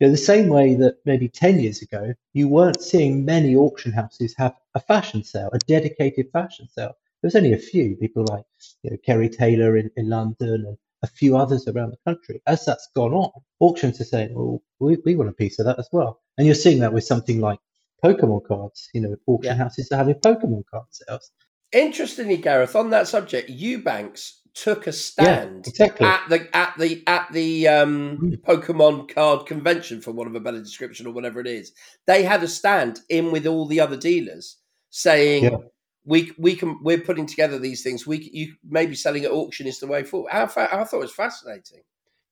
You 0.00 0.06
know, 0.06 0.10
the 0.10 0.16
same 0.16 0.48
way 0.48 0.74
that 0.74 0.98
maybe 1.04 1.28
ten 1.28 1.60
years 1.60 1.82
ago 1.82 2.14
you 2.32 2.48
weren't 2.48 2.80
seeing 2.82 3.24
many 3.24 3.54
auction 3.56 3.92
houses 3.92 4.34
have 4.36 4.54
a 4.74 4.80
fashion 4.80 5.22
sale, 5.24 5.50
a 5.52 5.58
dedicated 5.60 6.30
fashion 6.32 6.68
sale. 6.68 6.94
There 7.22 7.28
was 7.28 7.36
only 7.36 7.52
a 7.52 7.58
few 7.58 7.96
people 7.96 8.24
like 8.24 8.44
you 8.82 8.90
know, 8.90 8.96
Kerry 9.04 9.28
Taylor 9.28 9.76
in, 9.76 9.90
in 9.96 10.08
London 10.08 10.64
and 10.66 10.78
a 11.02 11.06
few 11.06 11.36
others 11.36 11.66
around 11.66 11.90
the 11.90 11.98
country. 12.04 12.40
As 12.46 12.64
that's 12.64 12.88
gone 12.94 13.12
on, 13.12 13.30
auctions 13.60 14.00
are 14.00 14.04
saying, 14.04 14.34
well, 14.34 14.62
we, 14.78 14.98
we 15.04 15.16
want 15.16 15.30
a 15.30 15.32
piece 15.32 15.58
of 15.58 15.66
that 15.66 15.78
as 15.78 15.88
well. 15.92 16.20
And 16.36 16.46
you're 16.46 16.54
seeing 16.54 16.78
that 16.80 16.92
with 16.92 17.04
something 17.04 17.40
like 17.40 17.58
Pokemon 18.04 18.46
cards. 18.46 18.88
You 18.94 19.00
know, 19.00 19.16
auction 19.26 19.56
Yeah. 19.56 19.62
houses 19.64 19.90
are 19.90 19.96
having 19.96 20.14
Pokemon 20.16 20.64
card 20.70 20.86
sales. 20.90 21.30
Interestingly, 21.72 22.36
Gareth, 22.38 22.74
on 22.74 22.90
that 22.90 23.08
subject, 23.08 23.50
Ewbank's 23.50 24.37
took 24.62 24.86
a 24.86 24.92
stand 24.92 25.66
exactly. 25.66 26.06
at 26.06 26.28
the 26.28 26.56
at 26.56 26.74
the 26.78 27.02
at 27.06 27.32
the 27.32 27.68
um, 27.68 28.18
Mm. 28.18 28.40
Pokemon 28.42 29.14
card 29.14 29.46
convention, 29.46 30.00
for 30.00 30.12
want 30.12 30.28
of 30.28 30.36
a 30.36 30.40
better 30.40 30.60
description, 30.60 31.06
or 31.06 31.12
whatever 31.12 31.40
it 31.40 31.46
is. 31.46 31.72
They 32.06 32.22
had 32.22 32.42
a 32.42 32.48
stand 32.48 33.00
in 33.08 33.30
with 33.30 33.46
all 33.46 33.66
the 33.66 33.80
other 33.80 33.96
dealers 33.96 34.56
saying. 34.90 35.44
Yeah. 35.44 35.56
We, 36.04 36.32
we 36.38 36.54
can 36.54 36.82
we're 36.82 37.02
putting 37.02 37.26
together 37.26 37.58
these 37.58 37.82
things. 37.82 38.06
We 38.06 38.30
you 38.32 38.54
maybe 38.66 38.94
selling 38.94 39.26
at 39.26 39.30
auction 39.30 39.66
is 39.66 39.78
the 39.78 39.86
way 39.86 40.04
forward. 40.04 40.30
I, 40.32 40.44
I 40.44 40.46
thought 40.46 40.94
it 40.94 41.00
was 41.00 41.12
fascinating. 41.12 41.80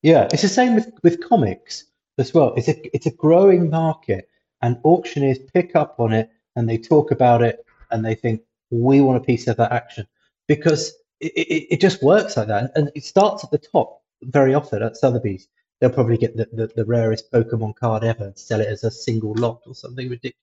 Yeah, 0.01 0.29
it's 0.33 0.41
the 0.41 0.49
same 0.49 0.75
with, 0.75 0.91
with 1.03 1.21
comics 1.21 1.85
as 2.17 2.33
well. 2.33 2.55
It's 2.57 2.69
a 2.69 2.97
it's 2.97 3.05
a 3.05 3.11
growing 3.11 3.69
market, 3.69 4.31
and 4.63 4.79
auctioneers 4.83 5.39
pick 5.53 5.77
up 5.77 5.97
on 5.99 6.15
it 6.15 6.31
and 6.57 6.69
they 6.69 6.79
talk 6.79 7.11
about 7.11 7.43
it 7.43 7.65
and 7.91 8.05
they 8.05 8.15
think 8.15 8.41
we 8.71 9.01
want 9.01 9.19
a 9.19 9.25
piece 9.25 9.47
of 9.47 9.57
that 9.59 9.73
action 9.73 10.07
because 10.49 10.93
it, 11.21 11.67
it, 11.71 11.81
just 11.81 12.03
works 12.03 12.37
like 12.37 12.49
that. 12.49 12.73
And 12.75 12.91
it 12.95 13.05
starts 13.05 13.45
at 13.45 13.51
the 13.51 13.59
top 13.59 14.03
very 14.23 14.55
often 14.55 14.83
at 14.83 14.97
Sotheby's. 14.97 15.49
They'll 15.81 15.91
probably 15.91 16.17
get 16.17 16.37
the, 16.37 16.49
the, 16.53 16.69
the 16.75 16.85
rarest 16.85 17.31
Pokemon 17.31 17.77
card 17.77 18.05
ever 18.05 18.25
and 18.25 18.39
sell 18.39 18.61
it 18.61 18.69
as 18.69 18.85
a 18.85 18.91
single 18.91 19.35
lot 19.35 19.63
or 19.67 19.75
something 19.75 20.09
ridiculous. 20.09 20.37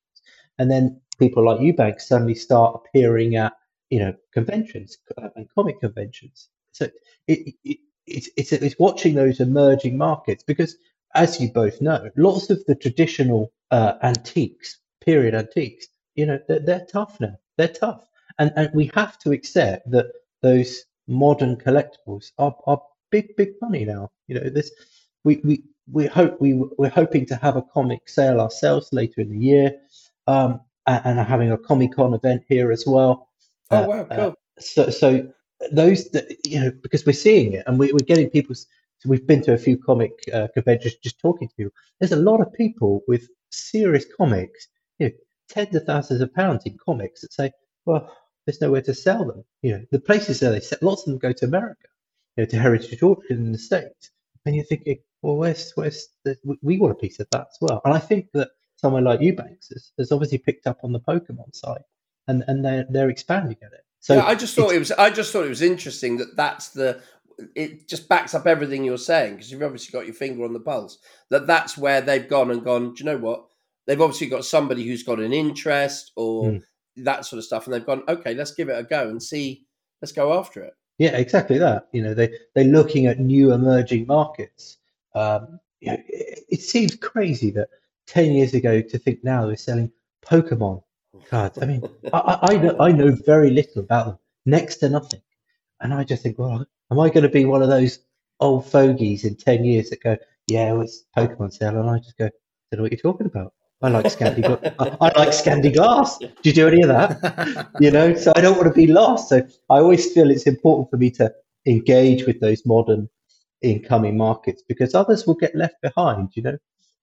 And 0.60 0.70
then 0.70 1.02
people 1.18 1.46
like 1.46 1.60
Ewbank's 1.60 2.08
suddenly 2.08 2.36
start 2.36 2.76
appearing 2.76 3.36
at 3.36 3.54
you 3.90 4.00
know 4.00 4.14
conventions 4.32 4.98
and 5.36 5.48
comic 5.54 5.80
conventions. 5.80 6.50
So 6.72 6.90
it, 7.28 7.56
it 7.64 7.78
it's, 8.06 8.30
it's 8.36 8.52
it's 8.52 8.80
watching 8.80 9.16
those 9.16 9.40
emerging 9.40 9.98
markets 9.98 10.44
because, 10.44 10.76
as 11.16 11.40
you 11.40 11.52
both 11.52 11.82
know, 11.82 12.10
lots 12.18 12.50
of 12.50 12.64
the 12.66 12.76
traditional 12.76 13.54
uh, 13.72 13.94
antiques, 14.02 14.80
period 15.04 15.36
antiques, 15.36 15.88
you 16.16 16.26
know, 16.26 16.40
they're, 16.48 16.60
they're 16.60 16.86
tough 16.92 17.20
now. 17.20 17.36
They're 17.58 17.68
tough, 17.68 18.06
and 18.40 18.52
and 18.56 18.70
we 18.74 18.92
have 18.96 19.18
to 19.20 19.32
accept 19.32 19.90
that 19.92 20.12
those 20.44 20.86
modern 21.08 21.58
collectibles 21.58 22.34
are, 22.40 22.56
are 22.68 22.82
big 23.12 23.36
big 23.38 23.52
money 23.62 23.86
now. 23.86 24.12
You 24.28 24.42
know, 24.42 24.52
this 24.52 24.72
we 25.26 25.42
we 25.46 25.66
we 25.92 26.08
hope 26.08 26.42
we 26.42 26.56
we're 26.80 26.90
hoping 26.92 27.28
to 27.28 27.38
have 27.38 27.58
a 27.58 27.64
comic 27.64 28.10
sale 28.10 28.42
ourselves 28.42 28.90
later 28.94 29.22
in 29.22 29.32
the 29.32 29.40
year, 29.40 29.74
um, 30.28 30.62
and, 30.88 31.02
and 31.06 31.20
are 31.22 31.26
having 31.26 31.52
a 31.54 31.60
Comic 31.60 31.94
Con 31.96 32.16
event 32.16 32.44
here 32.50 32.72
as 32.74 32.86
well. 32.88 33.30
Oh 33.72 33.82
Uh, 33.82 33.84
wow, 33.84 34.06
uh, 34.12 34.16
cool. 34.16 34.36
so 34.60 34.92
so 34.92 35.34
those 35.74 36.12
that 36.12 36.28
you 36.48 36.62
know 36.62 36.72
because 36.84 37.06
we're 37.06 37.14
seeing 37.14 37.54
it 37.56 37.66
and 37.68 37.80
we, 37.80 37.94
we're 37.94 38.00
getting 38.06 38.30
people 38.30 38.56
so 38.56 39.10
we've 39.10 39.28
been 39.28 39.44
to 39.44 39.54
a 39.54 39.60
few 39.60 39.78
comic 39.78 40.14
uh, 40.34 40.48
conventions 40.56 40.96
just 41.04 41.20
talking 41.20 41.50
to 41.50 41.56
people 41.56 41.74
there's 42.00 42.14
a 42.14 42.18
lot 42.18 42.42
of 42.42 42.54
people 42.54 43.02
with 43.08 43.30
serious 43.52 44.06
comics 44.18 44.70
you 45.00 45.08
know 45.08 45.14
tens 45.50 45.76
of 45.76 45.86
thousands 45.86 46.22
of 46.22 46.34
pounds 46.36 46.64
in 46.66 46.78
comics 46.84 47.22
that 47.22 47.34
say, 47.34 47.52
well, 47.86 48.12
there's 48.46 48.62
nowhere 48.62 48.82
to 48.82 48.94
sell 48.94 49.26
them. 49.26 49.44
You 49.62 49.74
know, 49.74 49.86
the 49.92 50.00
places 50.00 50.42
where 50.42 50.52
they 50.52 50.60
sell, 50.60 50.80
lots 50.82 51.04
of 51.04 51.08
them 51.08 51.20
go 51.20 51.32
to 51.32 51.46
America, 51.46 51.88
you 52.36 52.44
know, 52.44 52.50
to 52.50 52.60
Heritage 52.60 53.02
Auction 53.02 53.38
in 53.38 53.52
the 53.52 53.58
States. 53.58 54.12
And 54.46 54.56
you're 54.56 54.66
thinking, 54.66 55.00
well, 55.22 55.38
where's, 55.38 55.72
where's, 55.76 56.10
the, 56.26 56.38
we 56.62 56.78
want 56.78 56.92
a 56.92 56.96
piece 56.96 57.20
of 57.20 57.28
that 57.32 57.48
as 57.50 57.58
well. 57.62 57.82
And 57.86 57.94
I 57.94 58.00
think 58.00 58.28
that 58.34 58.50
somewhere 58.76 59.02
like 59.02 59.22
Ewbank's 59.22 59.70
has, 59.70 59.92
has 59.98 60.12
obviously 60.12 60.38
picked 60.38 60.68
up 60.68 60.80
on 60.84 60.92
the 60.92 61.00
Pokemon 61.00 61.56
side 61.56 61.84
and, 62.28 62.44
and 62.48 62.64
they're, 62.64 62.86
they're 62.90 63.10
expanding 63.10 63.58
at 63.64 63.72
it. 63.72 63.86
So 64.00 64.16
yeah, 64.16 64.26
I 64.26 64.36
just 64.36 64.54
thought 64.54 64.74
it 64.74 64.80
was, 64.80 64.92
I 64.92 65.10
just 65.10 65.32
thought 65.32 65.46
it 65.46 65.50
was 65.50 65.62
interesting 65.62 66.18
that 66.18 66.36
that's 66.36 66.70
the, 66.70 67.02
it 67.56 67.88
just 67.88 68.10
backs 68.10 68.36
up 68.36 68.46
everything 68.46 68.84
you're 68.84 68.98
saying 68.98 69.36
because 69.36 69.52
you've 69.52 69.64
obviously 69.64 69.98
got 69.98 70.06
your 70.06 70.16
finger 70.16 70.44
on 70.44 70.54
the 70.54 70.60
pulse. 70.60 70.98
That 71.30 71.48
that's 71.48 71.78
where 71.78 72.02
they've 72.02 72.28
gone 72.28 72.52
and 72.52 72.64
gone. 72.64 72.94
Do 72.94 73.04
you 73.04 73.06
know 73.06 73.18
what? 73.18 73.46
They've 73.88 74.02
obviously 74.02 74.28
got 74.28 74.46
somebody 74.46 74.86
who's 74.86 75.04
got 75.04 75.20
an 75.20 75.34
interest 75.34 76.12
or 76.16 76.52
mm. 76.52 76.62
That 76.98 77.26
sort 77.26 77.40
of 77.40 77.46
stuff, 77.46 77.66
and 77.66 77.74
they've 77.74 77.86
gone, 77.86 78.04
okay, 78.08 78.34
let's 78.34 78.52
give 78.52 78.70
it 78.70 78.78
a 78.78 78.84
go 78.84 79.10
and 79.10 79.22
see. 79.22 79.66
Let's 80.02 80.12
go 80.12 80.38
after 80.38 80.62
it. 80.62 80.74
Yeah, 80.98 81.18
exactly 81.18 81.58
that. 81.58 81.88
You 81.92 82.04
know, 82.04 82.14
they 82.14 82.38
they're 82.54 82.66
looking 82.66 83.08
at 83.08 83.20
new 83.20 83.52
emerging 83.54 84.06
markets. 84.08 84.78
Um, 85.16 85.60
you 85.80 85.92
know, 85.92 85.98
it, 86.08 86.40
it, 86.50 86.62
seems 86.62 86.96
crazy 86.96 87.52
that 87.52 87.70
ten 88.06 88.32
years 88.32 88.54
ago 88.54 88.82
to 88.82 88.98
think 88.98 89.24
now 89.24 89.46
they're 89.46 89.58
selling 89.58 89.92
Pokemon 90.26 90.84
cards. 91.30 91.60
I 91.62 91.66
mean, 91.66 91.84
I, 92.14 92.40
I 92.42 92.58
know 92.58 92.76
I 92.80 92.92
know 92.92 93.12
very 93.26 93.50
little 93.50 93.82
about 93.82 94.06
them, 94.06 94.20
next 94.46 94.78
to 94.78 94.90
nothing, 94.90 95.22
and 95.82 95.94
I 95.94 96.04
just 96.04 96.22
think, 96.22 96.38
well, 96.38 96.66
am 96.92 97.00
I 97.00 97.10
going 97.10 97.24
to 97.24 97.30
be 97.30 97.46
one 97.46 97.64
of 97.64 97.70
those 97.70 98.00
old 98.40 98.66
fogies 98.66 99.24
in 99.24 99.36
ten 99.36 99.66
years 99.66 99.90
that 99.90 100.04
go, 100.04 100.18
yeah, 100.48 100.72
well, 100.74 100.82
it's 100.82 101.06
Pokemon 101.18 101.54
sale, 101.54 101.80
and 101.80 101.90
I 101.90 101.98
just 101.98 102.18
go, 102.18 102.26
I 102.26 102.30
don't 102.72 102.80
know 102.80 102.84
what 102.84 102.92
you're 102.92 103.14
talking 103.14 103.28
about. 103.28 103.54
I 103.84 103.90
like 103.90 104.06
Scandi. 104.06 104.44
I, 104.80 104.98
I 105.02 105.20
like 105.20 105.30
Scandi 105.30 105.74
glass. 105.74 106.18
Do 106.18 106.28
you 106.44 106.54
do 106.54 106.68
any 106.70 106.82
of 106.84 106.88
that? 106.88 107.70
you 107.82 107.92
know, 107.92 108.16
so 108.16 108.32
I 108.36 108.42
don't 108.42 108.56
want 108.58 108.70
to 108.70 108.74
be 108.74 108.88
lost. 108.88 109.30
So 109.30 109.40
I 109.70 109.78
always 109.80 110.12
feel 110.14 110.32
it's 110.32 110.48
important 110.48 110.90
for 110.90 110.98
me 110.98 111.12
to 111.12 111.34
engage 111.68 112.26
with 112.26 112.40
those 112.40 112.66
modern 112.66 113.10
incoming 113.62 114.18
markets 114.18 114.64
because 114.68 114.96
others 114.96 115.28
will 115.28 115.36
get 115.36 115.56
left 115.56 115.76
behind. 115.82 116.30
You 116.36 116.44
know, 116.44 116.58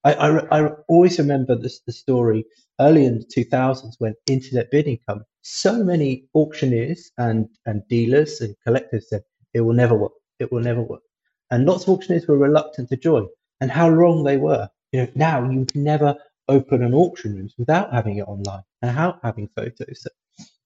I 0.04 0.14
I, 0.14 0.58
I 0.60 0.68
always 0.88 1.18
remember 1.18 1.54
this 1.54 1.80
the 1.86 1.92
story 1.92 2.46
early 2.80 3.04
in 3.04 3.18
the 3.18 3.26
2000s 3.26 3.96
when 3.98 4.14
internet 4.28 4.70
bidding 4.70 4.98
came. 5.08 5.22
So 5.42 5.84
many 5.84 6.28
auctioneers 6.34 7.10
and 7.18 7.48
and 7.66 7.82
dealers 7.88 8.40
and 8.40 8.56
collectors 8.66 9.10
said 9.10 9.22
it 9.54 9.60
will 9.60 9.74
never 9.74 9.94
work. 9.94 10.12
It 10.38 10.50
will 10.50 10.60
never 10.60 10.82
work, 10.82 11.02
and 11.50 11.66
lots 11.66 11.84
of 11.84 11.90
auctioneers 11.90 12.26
were 12.26 12.38
reluctant 12.38 12.88
to 12.88 12.96
join. 12.96 13.28
And 13.60 13.70
how 13.70 13.90
wrong 13.90 14.24
they 14.24 14.38
were. 14.38 14.68
You 14.92 15.02
know, 15.02 15.08
now 15.14 15.48
you 15.48 15.66
never 15.74 16.16
open 16.50 16.82
an 16.82 16.94
auction 16.94 17.36
rooms 17.36 17.54
without 17.58 17.92
having 17.92 18.18
it 18.18 18.28
online 18.28 18.62
and 18.82 18.90
without 18.90 19.20
having 19.22 19.48
photos. 19.48 20.02
So 20.02 20.10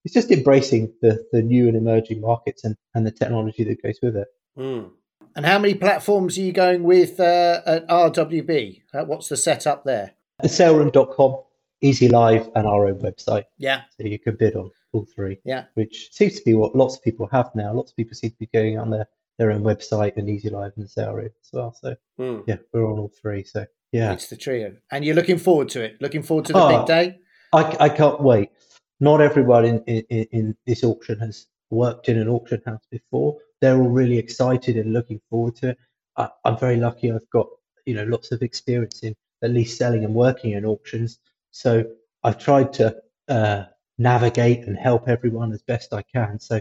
it's 0.04 0.14
just 0.14 0.30
embracing 0.30 0.92
the, 1.00 1.24
the 1.32 1.42
new 1.42 1.68
and 1.68 1.76
emerging 1.76 2.20
markets 2.20 2.64
and, 2.64 2.76
and 2.94 3.06
the 3.06 3.10
technology 3.10 3.64
that 3.64 3.82
goes 3.82 3.98
with 4.02 4.16
it. 4.16 4.28
Mm. 4.58 4.90
And 5.36 5.46
how 5.46 5.58
many 5.58 5.74
platforms 5.74 6.38
are 6.38 6.42
you 6.42 6.52
going 6.52 6.84
with 6.84 7.18
uh, 7.18 7.60
at 7.66 7.88
RWB? 7.88 8.82
Uh, 8.92 9.04
what's 9.04 9.28
the 9.28 9.36
setup 9.36 9.84
there? 9.84 10.12
Saleroom.com, 10.42 11.42
Easy 11.80 12.08
Live, 12.08 12.48
and 12.54 12.66
our 12.66 12.86
own 12.86 13.00
website. 13.00 13.44
Yeah. 13.58 13.82
So 13.96 14.06
you 14.06 14.18
can 14.18 14.36
bid 14.36 14.54
on 14.54 14.70
all 14.92 15.06
three. 15.14 15.38
Yeah. 15.44 15.64
Which 15.74 16.10
seems 16.12 16.38
to 16.38 16.44
be 16.44 16.54
what 16.54 16.76
lots 16.76 16.96
of 16.96 17.02
people 17.02 17.28
have 17.32 17.50
now. 17.54 17.72
Lots 17.72 17.90
of 17.90 17.96
people 17.96 18.14
seem 18.14 18.30
to 18.30 18.38
be 18.38 18.48
going 18.52 18.78
on 18.78 18.90
their, 18.90 19.08
their 19.38 19.50
own 19.50 19.62
website 19.62 20.16
and 20.16 20.28
Easy 20.28 20.50
Live 20.50 20.72
and 20.76 20.86
Saleroom 20.86 21.30
as 21.42 21.50
well. 21.52 21.74
So 21.80 21.96
mm. 22.20 22.44
yeah, 22.46 22.56
we're 22.72 22.86
on 22.86 22.98
all 22.98 23.12
three. 23.20 23.42
So 23.42 23.66
yeah, 23.94 24.12
it's 24.12 24.26
the 24.26 24.36
trio, 24.36 24.74
and 24.90 25.04
you're 25.04 25.14
looking 25.14 25.38
forward 25.38 25.68
to 25.68 25.80
it. 25.80 26.00
Looking 26.00 26.24
forward 26.24 26.46
to 26.46 26.52
the 26.52 26.60
oh, 26.60 26.78
big 26.78 26.86
day. 26.86 27.18
I, 27.52 27.76
I 27.78 27.88
can't 27.88 28.20
wait. 28.20 28.50
Not 28.98 29.20
everyone 29.20 29.64
in, 29.64 29.78
in, 29.84 30.26
in 30.32 30.56
this 30.66 30.82
auction 30.82 31.20
has 31.20 31.46
worked 31.70 32.08
in 32.08 32.18
an 32.18 32.26
auction 32.28 32.60
house 32.66 32.84
before. 32.90 33.38
They're 33.60 33.76
all 33.76 33.88
really 33.88 34.18
excited 34.18 34.76
and 34.76 34.92
looking 34.92 35.20
forward 35.30 35.54
to 35.56 35.70
it. 35.70 35.78
I, 36.16 36.28
I'm 36.44 36.58
very 36.58 36.74
lucky. 36.76 37.12
I've 37.12 37.30
got 37.30 37.46
you 37.86 37.94
know 37.94 38.02
lots 38.02 38.32
of 38.32 38.42
experience 38.42 39.04
in 39.04 39.14
at 39.44 39.52
least 39.52 39.78
selling 39.78 40.04
and 40.04 40.12
working 40.12 40.54
in 40.54 40.64
auctions. 40.64 41.20
So 41.52 41.84
I've 42.24 42.38
tried 42.38 42.72
to 42.72 42.96
uh, 43.28 43.66
navigate 43.96 44.66
and 44.66 44.76
help 44.76 45.08
everyone 45.08 45.52
as 45.52 45.62
best 45.62 45.94
I 45.94 46.02
can. 46.02 46.40
So 46.40 46.60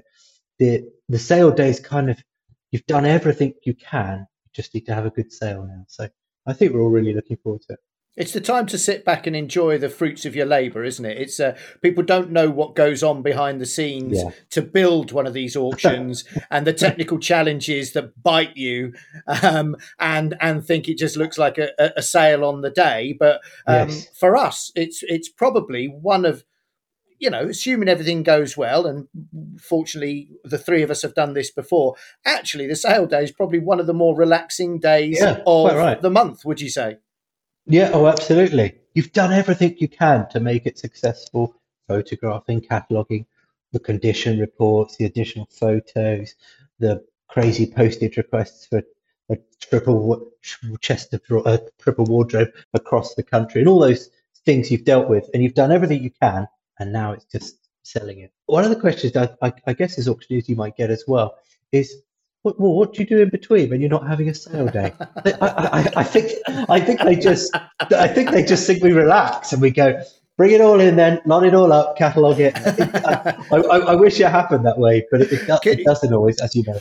the 0.60 0.88
the 1.10 1.17
sale 1.17 1.50
day 1.50 1.69
is 1.69 1.80
kind 1.80 2.12
of 2.12 2.24
you've 2.69 2.86
done 2.86 3.08
everything 3.08 3.56
you 3.63 3.74
can. 3.74 4.19
You 4.19 4.52
just 4.54 4.76
need 4.76 4.86
to 4.86 4.93
have 4.93 5.08
a 5.08 5.10
good 5.10 5.34
sale 5.34 5.65
now. 5.65 5.86
So 5.88 6.10
I 6.45 6.53
think 6.53 6.73
we're 6.73 6.82
all 6.82 6.89
really 6.89 7.13
looking 7.13 7.38
forward 7.38 7.62
to 7.63 7.73
it. 7.73 7.79
It's 8.15 8.34
the 8.34 8.41
time 8.41 8.67
to 8.67 8.77
sit 8.77 9.03
back 9.03 9.25
and 9.25 9.36
enjoy 9.36 9.79
the 9.79 9.89
fruits 9.89 10.23
of 10.23 10.36
your 10.36 10.45
labour, 10.45 10.84
isn't 10.84 11.03
it? 11.03 11.17
It's 11.17 11.39
uh, 11.39 11.58
people 11.82 12.03
don't 12.03 12.29
know 12.29 12.47
what 12.47 12.75
goes 12.75 13.01
on 13.01 13.23
behind 13.23 13.60
the 13.60 13.65
scenes 13.65 14.21
yeah. 14.21 14.29
to 14.51 14.62
build 14.62 15.12
one 15.12 15.25
of 15.25 15.34
these 15.34 15.56
auctions 15.56 16.23
and 16.51 16.67
the 16.67 16.73
technical 16.73 17.17
challenges 17.17 17.93
that 17.93 18.21
bite 18.21 18.56
you, 18.56 18.93
um, 19.41 19.75
and 19.99 20.36
and 20.39 20.63
think 20.63 20.88
it 20.88 20.99
just 20.99 21.17
looks 21.17 21.39
like 21.39 21.58
a, 21.58 21.71
a 21.97 22.03
sale 22.03 22.45
on 22.45 22.62
the 22.62 22.69
day. 22.69 23.15
But 23.17 23.41
um, 23.65 23.89
yes. 23.89 24.08
for 24.15 24.38
us, 24.38 24.71
it's 24.75 25.01
it's 25.01 25.29
probably 25.29 25.88
one 25.88 26.23
of 26.23 26.43
you 27.23 27.29
know, 27.29 27.47
assuming 27.47 27.88
everything 27.88 28.21
goes 28.21 28.57
well, 28.57 28.86
and 28.86 29.07
fortunately 29.57 30.27
the 30.43 30.57
three 30.57 30.81
of 30.81 30.91
us 30.91 31.01
have 31.03 31.15
done 31.15 31.33
this 31.33 31.49
before, 31.49 31.95
actually 32.25 32.67
the 32.67 32.75
sale 32.75 33.05
day 33.05 33.23
is 33.23 33.31
probably 33.31 33.59
one 33.59 33.79
of 33.79 33.88
the 33.88 33.93
more 33.93 34.13
relaxing 34.13 34.77
days 34.77 35.19
yeah, 35.21 35.41
of 35.47 35.73
right. 35.73 36.01
the 36.01 36.09
month, 36.09 36.43
would 36.43 36.59
you 36.59 36.69
say? 36.69 36.97
Yeah, 37.65 37.91
oh, 37.93 38.07
absolutely. 38.07 38.75
You've 38.93 39.13
done 39.13 39.31
everything 39.31 39.77
you 39.79 39.88
can 39.88 40.27
to 40.31 40.41
make 40.41 40.65
it 40.65 40.77
successful 40.77 41.55
photographing, 41.88 42.59
cataloguing, 42.59 43.25
the 43.71 43.79
condition 43.79 44.38
reports, 44.38 44.97
the 44.97 45.05
additional 45.05 45.47
photos, 45.49 46.36
the 46.79 47.05
crazy 47.29 47.65
postage 47.65 48.17
requests 48.17 48.67
for 48.67 48.83
a 49.29 49.38
triple 49.62 50.29
chest 50.81 51.13
of 51.13 51.21
a 51.45 51.62
triple 51.79 52.05
wardrobe 52.05 52.49
across 52.73 53.15
the 53.15 53.23
country, 53.23 53.62
and 53.62 53.69
all 53.69 53.79
those 53.79 54.09
things 54.45 54.69
you've 54.69 54.83
dealt 54.83 55.07
with, 55.07 55.29
and 55.33 55.41
you've 55.41 55.53
done 55.53 55.71
everything 55.71 56.03
you 56.03 56.12
can 56.21 56.47
and 56.79 56.91
now 56.91 57.13
it's 57.13 57.25
just 57.25 57.57
selling 57.83 58.19
it. 58.19 58.31
One 58.45 58.63
of 58.63 58.69
the 58.69 58.79
questions 58.79 59.13
that 59.13 59.38
I, 59.41 59.53
I 59.67 59.73
guess 59.73 60.07
auctioneers 60.07 60.49
you 60.49 60.55
might 60.55 60.75
get 60.75 60.89
as 60.89 61.03
well 61.07 61.36
is, 61.71 61.95
what, 62.41 62.59
well, 62.59 62.73
what 62.73 62.93
do 62.93 63.01
you 63.01 63.07
do 63.07 63.21
in 63.21 63.29
between 63.29 63.69
when 63.69 63.79
you're 63.79 63.89
not 63.89 64.07
having 64.07 64.29
a 64.29 64.33
sale 64.33 64.67
day? 64.67 64.93
I, 64.99 65.31
I, 65.41 65.91
I, 65.97 66.03
think 66.03 66.31
I 66.69 66.79
think 66.79 67.01
they 67.01 67.15
just 67.15 67.55
I 67.79 68.07
think 68.07 68.31
they 68.31 68.43
just 68.43 68.67
think 68.67 68.83
we 68.83 68.91
relax 68.91 69.53
and 69.53 69.62
we 69.62 69.71
go, 69.71 70.01
bring 70.38 70.51
it 70.51 70.62
all 70.62 70.79
in, 70.79 70.95
then 70.95 71.21
line 71.25 71.45
it 71.45 71.53
all 71.53 71.71
up, 71.71 71.97
catalog 71.97 72.39
it. 72.39 72.53
I, 72.57 73.36
I, 73.51 73.95
wish 73.95 74.19
it 74.19 74.29
happened 74.29 74.65
that 74.65 74.77
way, 74.77 75.05
but 75.12 75.21
it, 75.21 75.31
it, 75.31 75.47
it 75.65 75.86
doesn't 75.86 76.13
always, 76.13 76.39
as 76.41 76.55
you 76.55 76.63
know. 76.63 76.79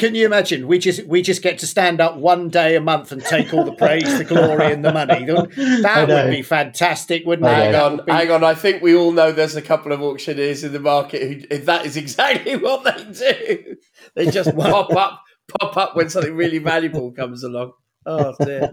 Can 0.00 0.14
you 0.14 0.24
imagine? 0.24 0.66
We 0.66 0.78
just 0.78 1.04
we 1.04 1.20
just 1.20 1.42
get 1.42 1.58
to 1.58 1.66
stand 1.66 2.00
up 2.00 2.16
one 2.16 2.48
day 2.48 2.74
a 2.74 2.80
month 2.80 3.12
and 3.12 3.22
take 3.22 3.52
all 3.52 3.64
the 3.64 3.74
praise, 3.74 4.16
the 4.16 4.24
glory, 4.24 4.72
and 4.72 4.82
the 4.82 4.92
money. 4.92 5.26
That 5.82 6.08
would 6.08 6.30
be 6.30 6.40
fantastic, 6.40 7.26
wouldn't 7.26 7.46
it? 7.46 7.50
Hang 7.50 7.74
on, 7.74 8.04
be... 8.06 8.12
hang 8.12 8.30
on. 8.30 8.42
I 8.42 8.54
think 8.54 8.82
we 8.82 8.94
all 8.94 9.12
know 9.12 9.30
there's 9.30 9.56
a 9.56 9.62
couple 9.62 9.92
of 9.92 10.00
auctioneers 10.00 10.64
in 10.64 10.72
the 10.72 10.80
market 10.80 11.22
who 11.50 11.58
that 11.58 11.84
is 11.84 11.98
exactly 11.98 12.56
what 12.56 12.84
they 12.84 13.04
do. 13.12 13.76
They 14.14 14.30
just 14.30 14.56
pop 14.56 14.90
up, 14.96 15.22
pop 15.58 15.76
up 15.76 15.96
when 15.96 16.08
something 16.08 16.34
really 16.34 16.58
valuable 16.58 17.12
comes 17.12 17.44
along. 17.44 17.72
Oh 18.06 18.34
dear. 18.40 18.70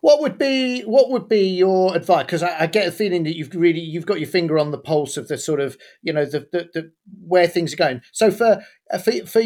what 0.00 0.20
would 0.20 0.38
be 0.38 0.82
what 0.82 1.10
would 1.10 1.28
be 1.28 1.48
your 1.48 1.94
advice? 1.94 2.24
Because 2.24 2.42
I, 2.42 2.62
I, 2.62 2.66
get 2.66 2.88
a 2.88 2.92
feeling 2.92 3.24
that 3.24 3.36
you've 3.36 3.54
really 3.54 3.80
you've 3.80 4.06
got 4.06 4.20
your 4.20 4.28
finger 4.28 4.58
on 4.58 4.70
the 4.70 4.78
pulse 4.78 5.16
of 5.18 5.28
the 5.28 5.36
sort 5.36 5.60
of 5.60 5.76
you 6.02 6.12
know 6.12 6.24
the 6.24 6.46
the, 6.50 6.68
the 6.72 6.92
where 7.26 7.46
things 7.46 7.74
are 7.74 7.76
going. 7.76 8.00
So 8.12 8.30
for 8.30 8.62
uh, 8.90 8.98
for 8.98 9.12
for 9.26 9.42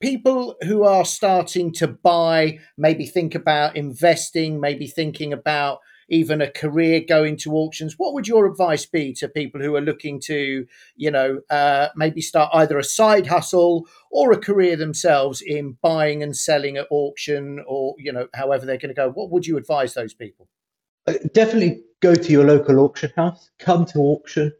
people 0.00 0.56
who 0.62 0.84
are 0.84 1.04
starting 1.04 1.72
to 1.74 1.86
buy, 1.86 2.58
maybe 2.78 3.04
think 3.04 3.34
about 3.34 3.76
investing, 3.76 4.58
maybe 4.58 4.86
thinking 4.86 5.32
about 5.32 5.80
even 6.10 6.42
a 6.42 6.50
career 6.50 7.00
going 7.00 7.36
to 7.38 7.54
auctions. 7.54 7.94
What 7.96 8.12
would 8.12 8.28
your 8.28 8.44
advice 8.44 8.84
be 8.84 9.14
to 9.14 9.28
people 9.28 9.60
who 9.60 9.74
are 9.76 9.80
looking 9.80 10.20
to, 10.22 10.66
you 10.96 11.10
know, 11.10 11.40
uh, 11.48 11.88
maybe 11.96 12.20
start 12.20 12.50
either 12.52 12.78
a 12.78 12.84
side 12.84 13.28
hustle 13.28 13.86
or 14.10 14.32
a 14.32 14.38
career 14.38 14.76
themselves 14.76 15.40
in 15.40 15.78
buying 15.80 16.22
and 16.22 16.36
selling 16.36 16.76
at 16.76 16.88
auction 16.90 17.64
or, 17.66 17.94
you 17.98 18.12
know, 18.12 18.26
however 18.34 18.66
they're 18.66 18.76
going 18.76 18.94
to 18.94 18.94
go? 18.94 19.10
What 19.10 19.30
would 19.30 19.46
you 19.46 19.56
advise 19.56 19.94
those 19.94 20.12
people? 20.12 20.48
Uh, 21.06 21.14
definitely 21.32 21.82
go 22.00 22.14
to 22.14 22.32
your 22.32 22.44
local 22.44 22.80
auction 22.80 23.12
house, 23.16 23.50
come 23.58 23.86
to 23.86 23.98
auction. 24.00 24.52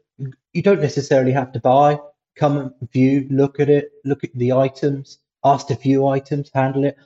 You 0.53 0.63
don't 0.63 0.81
necessarily 0.81 1.33
have 1.33 1.53
to 1.53 1.61
buy. 1.61 1.99
Come 2.37 2.57
and 2.59 2.93
view, 2.93 3.27
look 3.29 3.61
at 3.61 3.69
it, 3.69 3.91
look 4.05 4.25
at 4.25 4.31
the 4.35 4.53
items, 4.53 5.19
ask 5.45 5.67
to 5.67 5.75
view 5.75 6.07
items, 6.07 6.51
handle 6.55 6.85
it 6.85 6.97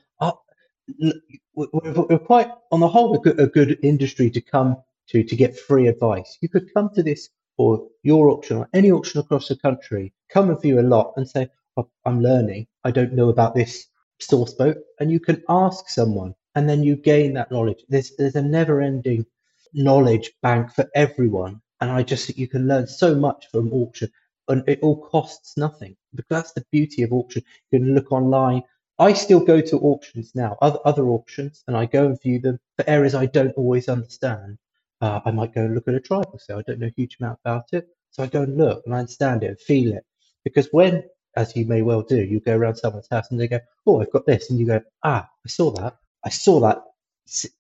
we're, 1.55 2.19
quite, 2.19 2.51
on 2.73 2.81
the 2.81 2.89
whole, 2.89 3.17
a 3.17 3.21
good, 3.21 3.41
a 3.41 3.47
good 3.49 3.79
industry 3.83 4.31
to 4.31 4.41
come 4.41 4.77
to 5.11 5.25
to 5.25 5.37
get 5.37 5.59
free 5.59 5.89
advice. 5.89 6.39
You 6.43 6.49
could 6.49 6.73
come 6.75 6.91
to 6.95 7.03
this 7.03 7.31
or 7.59 7.89
your 8.03 8.31
auction 8.31 8.59
or 8.59 8.69
any 8.75 8.91
auction 8.93 9.21
across 9.21 9.49
the 9.49 9.57
country, 9.57 10.13
come 10.31 10.51
and 10.51 10.61
view 10.61 10.81
a 10.81 10.83
lot 10.83 11.15
and 11.17 11.29
say, 11.29 11.49
oh, 11.77 11.89
I'm 12.07 12.21
learning. 12.23 12.67
I 12.85 12.91
don't 12.93 13.15
know 13.15 13.31
about 13.31 13.55
this 13.55 13.87
sauce 14.21 14.55
boat. 14.55 14.79
And 15.01 15.13
you 15.13 15.21
can 15.21 15.43
ask 15.49 15.89
someone 15.89 16.35
and 16.57 16.69
then 16.69 16.83
you 16.85 16.97
gain 16.97 17.35
that 17.35 17.53
knowledge. 17.53 17.85
There's, 17.89 18.13
there's 18.17 18.37
a 18.37 18.43
never 18.43 18.81
ending 18.83 19.27
knowledge 19.75 20.33
bank 20.43 20.73
for 20.73 20.89
everyone 20.95 21.61
And 21.81 21.91
I 21.91 22.03
just 22.03 22.27
think 22.27 22.39
you 22.39 22.49
can 22.49 22.69
learn 22.69 22.87
so 22.87 23.15
much 23.15 23.49
from 23.51 23.73
auction, 23.73 24.11
and 24.49 24.65
it 24.69 24.81
all 24.83 25.01
costs 25.09 25.57
nothing. 25.59 25.97
Because 26.15 26.29
that's 26.31 26.53
the 26.55 26.65
beauty 26.73 27.03
of 27.03 27.13
auction. 27.13 27.43
You 27.71 27.81
can 27.81 27.95
look 27.95 28.13
online. 28.13 28.63
I 28.99 29.13
still 29.13 29.41
go 29.41 29.61
to 29.61 29.81
auctions 29.81 30.35
now, 30.35 30.57
other 30.63 30.79
other 30.85 31.09
auctions, 31.09 31.65
and 31.67 31.77
I 31.77 31.87
go 31.87 32.07
and 32.07 32.21
view 32.21 32.39
them 32.41 32.61
for 32.77 32.89
areas 32.89 33.15
I 33.15 33.27
don't 33.27 33.53
always 33.57 33.89
understand. 33.89 34.59
Uh, 35.01 35.21
I 35.25 35.33
might 35.33 35.53
go 35.53 35.65
and 35.65 35.75
look 35.75 35.89
at 35.89 35.95
a 35.95 36.01
tribal 36.01 36.39
sale. 36.39 36.59
I 36.59 36.63
don't 36.63 36.79
know 36.79 36.87
a 36.87 36.95
huge 36.97 37.17
amount 37.21 37.41
about 37.45 37.67
it, 37.73 37.89
so 38.11 38.23
I 38.23 38.29
go 38.29 38.43
and 38.43 38.57
look 38.57 38.83
and 38.87 38.95
I 38.95 39.01
understand 39.01 39.43
it 39.43 39.49
and 39.49 39.59
feel 39.61 39.93
it. 39.93 40.05
Because 40.45 40.69
when, 40.71 41.03
as 41.37 41.57
you 41.57 41.67
may 41.67 41.83
well 41.83 42.03
do, 42.03 42.23
you 42.23 42.39
go 42.41 42.57
around 42.57 42.77
someone's 42.77 43.09
house 43.11 43.31
and 43.33 43.41
they 43.41 43.49
go, 43.49 43.59
"Oh, 43.87 44.01
I've 44.01 44.13
got 44.13 44.27
this," 44.27 44.51
and 44.51 44.61
you 44.61 44.67
go, 44.67 44.81
"Ah, 45.03 45.29
I 45.45 45.49
saw 45.49 45.73
that. 45.73 45.97
I 46.25 46.29
saw 46.29 46.61
that, 46.61 46.79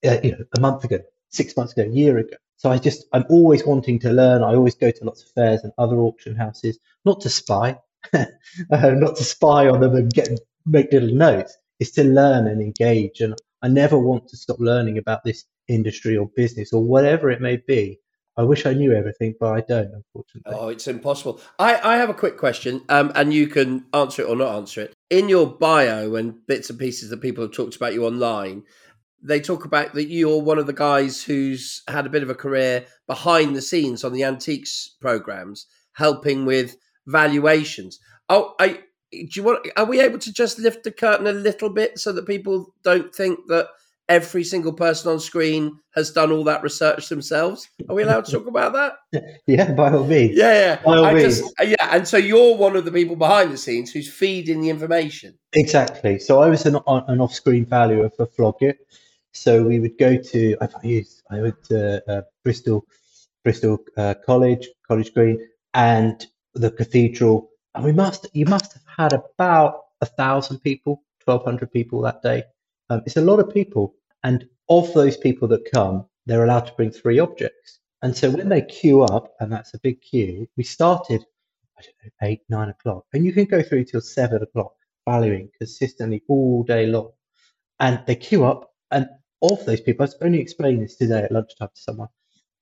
uh, 0.07 0.21
you 0.23 0.33
know, 0.33 0.45
a 0.57 0.61
month 0.61 0.85
ago, 0.85 1.01
six 1.31 1.57
months 1.57 1.73
ago, 1.73 1.83
a 1.83 1.93
year 1.93 2.19
ago." 2.19 2.37
So 2.59 2.71
I 2.71 2.79
just, 2.79 3.07
I'm 3.13 3.25
always 3.29 3.67
wanting 3.67 3.99
to 4.01 4.13
learn. 4.13 4.43
I 4.45 4.55
always 4.55 4.77
go 4.77 4.91
to 4.93 5.05
lots 5.05 5.23
of 5.23 5.31
fairs 5.31 5.65
and 5.65 5.73
other 5.79 5.97
auction 5.99 6.37
houses, 6.37 6.79
not 7.05 7.21
to 7.23 7.29
spy, 7.29 7.79
uh, 8.15 8.27
not 8.71 9.17
to 9.17 9.25
spy 9.25 9.69
on 9.69 9.81
them 9.81 9.97
and 9.97 10.13
get 10.15 10.29
make 10.67 10.93
little 10.93 11.15
notes. 11.15 11.57
is 11.81 11.91
to 11.93 12.05
learn 12.05 12.47
and 12.47 12.63
engage. 12.63 13.21
And 13.21 13.35
I 13.63 13.69
never 13.69 13.99
want 13.99 14.29
to 14.29 14.37
stop 14.37 14.59
learning 14.61 14.99
about 14.99 15.25
this 15.25 15.45
industry 15.69 16.17
or 16.17 16.31
business 16.37 16.73
or 16.73 16.83
whatever 16.83 17.31
it 17.31 17.41
may 17.41 17.57
be. 17.57 17.99
I 18.37 18.43
wish 18.43 18.67
I 18.67 18.73
knew 18.73 18.93
everything, 18.93 19.35
but 19.39 19.53
I 19.53 19.61
don't, 19.61 19.93
unfortunately. 19.95 20.53
Oh, 20.55 20.69
it's 20.69 20.89
impossible. 20.89 21.41
I, 21.59 21.95
I 21.95 21.97
have 21.99 22.11
a 22.11 22.15
quick 22.15 22.37
question, 22.37 22.83
um, 22.89 23.13
and 23.15 23.33
you 23.33 23.47
can 23.47 23.87
answer 23.95 24.23
it 24.23 24.29
or 24.29 24.35
not 24.35 24.57
answer 24.57 24.81
it. 24.83 24.95
In 25.09 25.29
your 25.29 25.47
bio 25.47 26.17
and 26.17 26.45
bits 26.49 26.69
and 26.69 26.79
pieces 26.79 27.11
that 27.11 27.23
people 27.23 27.45
have 27.45 27.53
talked 27.53 27.77
about 27.77 27.95
you 27.95 28.05
online, 28.05 28.65
they 29.23 29.41
talk 29.41 29.65
about 29.65 29.95
that 29.95 30.09
you're 30.09 30.43
one 30.43 30.59
of 30.59 30.67
the 30.67 30.73
guys 30.73 31.23
who's 31.23 31.83
had 31.87 32.07
a 32.07 32.11
bit 32.11 32.25
of 32.25 32.31
a 32.31 32.35
career 32.35 32.87
behind 33.07 33.55
the 33.55 33.63
scenes 33.63 34.03
on 34.03 34.13
the 34.13 34.25
antiques 34.25 34.97
programs, 35.01 35.67
helping 35.93 36.45
with 36.45 36.77
valuations. 37.07 38.01
Oh, 38.29 38.55
I 38.59 38.81
do 39.11 39.29
you 39.35 39.43
want? 39.43 39.67
Are 39.77 39.85
we 39.85 40.01
able 40.01 40.19
to 40.19 40.33
just 40.33 40.59
lift 40.59 40.85
the 40.85 40.91
curtain 40.91 41.27
a 41.27 41.33
little 41.33 41.71
bit 41.71 41.99
so 41.99 42.13
that 42.13 42.27
people 42.27 42.75
don't 42.83 43.15
think 43.15 43.41
that 43.49 43.69
every 44.09 44.45
single 44.45 44.73
person 44.73 45.11
on 45.11 45.21
screen 45.21 45.79
has 45.95 46.11
done 46.11 46.31
all 46.31 46.45
that 46.45 46.63
research 46.63 47.09
themselves. 47.09 47.69
Are 47.89 47.95
we 47.95 48.03
allowed 48.03 48.25
to 48.27 48.33
talk 48.33 48.47
about 48.47 48.73
that? 48.73 49.41
yeah, 49.47 49.73
by 49.73 49.93
all 49.93 50.07
means. 50.07 50.37
Yeah, 50.37 50.53
yeah. 50.53 50.83
By 50.85 50.97
all 50.97 51.05
I 51.05 51.15
means. 51.15 51.41
just, 51.41 51.55
yeah, 51.63 51.89
and 51.91 52.07
so 52.07 52.17
you're 52.17 52.57
one 52.57 52.77
of 52.77 52.85
the 52.85 52.93
people 52.93 53.17
behind 53.17 53.53
the 53.53 53.57
scenes 53.59 53.93
who's 53.93 54.13
feeding 54.13 54.61
the 54.61 54.71
information. 54.71 55.39
Exactly. 55.55 56.19
So 56.19 56.43
I 56.43 56.49
was 56.49 56.67
an, 56.67 56.77
an 56.87 57.21
off-screen 57.21 57.67
valuer 57.67 58.11
for 58.11 58.27
Flog 58.27 58.57
It. 58.61 58.79
So 59.33 59.65
we 59.65 59.81
would 59.81 59.99
go 59.99 60.17
to 60.17 60.57
I 60.61 60.69
used 60.85 61.23
I 61.29 61.41
went 61.41 61.65
to 61.65 62.03
uh, 62.09 62.23
Bristol 62.45 62.87
Bristol 63.43 63.79
uh, 63.97 64.15
College 64.25 64.69
College 64.87 65.13
Green 65.13 65.41
and 65.75 66.25
the 66.55 66.71
cathedral, 66.71 67.51
and 67.75 67.85
we 67.85 67.93
must 67.93 68.27
you 68.33 68.47
must 68.47 68.73
have 68.75 68.83
had 68.97 69.13
about 69.13 69.83
a 70.01 70.07
thousand 70.07 70.61
people, 70.61 71.03
twelve 71.21 71.45
hundred 71.45 71.73
people 71.73 72.03
that 72.03 72.23
day. 72.23 72.45
Um, 72.91 73.03
it's 73.07 73.17
a 73.17 73.21
lot 73.23 73.41
of 73.41 73.53
people, 73.53 73.95
and 74.23 74.47
of 74.69 74.93
those 74.95 75.17
people 75.17 75.49
that 75.49 75.71
come, 75.73 76.07
they're 76.27 76.45
allowed 76.45 76.67
to 76.67 76.75
bring 76.75 76.91
three 76.91 77.19
objects. 77.19 77.81
And 78.03 78.17
so 78.17 78.31
when 78.31 78.49
they 78.49 78.63
queue 78.63 79.03
up, 79.03 79.35
and 79.41 79.53
that's 79.53 79.75
a 79.75 79.79
big 79.79 80.01
queue, 80.03 80.47
we 80.57 80.65
started 80.65 81.25
I 81.79 81.83
don't 81.83 81.97
know 82.05 82.29
eight 82.29 82.43
nine 82.49 82.69
o'clock, 82.69 83.07
and 83.13 83.25
you 83.25 83.33
can 83.33 83.47
go 83.47 83.63
through 83.63 83.85
till 83.85 84.01
seven 84.01 84.43
o'clock 84.43 84.75
valuing 85.09 85.51
consistently 85.59 86.23
all 86.29 86.63
day 86.63 86.87
long. 86.87 87.11
And 87.81 88.03
they 88.07 88.17
queue 88.17 88.45
up, 88.45 88.73
and 88.91 89.09
of 89.43 89.65
those 89.67 89.81
people, 89.81 90.05
I 90.05 90.07
was 90.07 90.17
only 90.23 90.41
explaining 90.41 90.81
this 90.81 90.97
today 90.97 91.25
at 91.25 91.33
lunchtime 91.33 91.69
to 91.75 91.81
someone. 91.81 92.09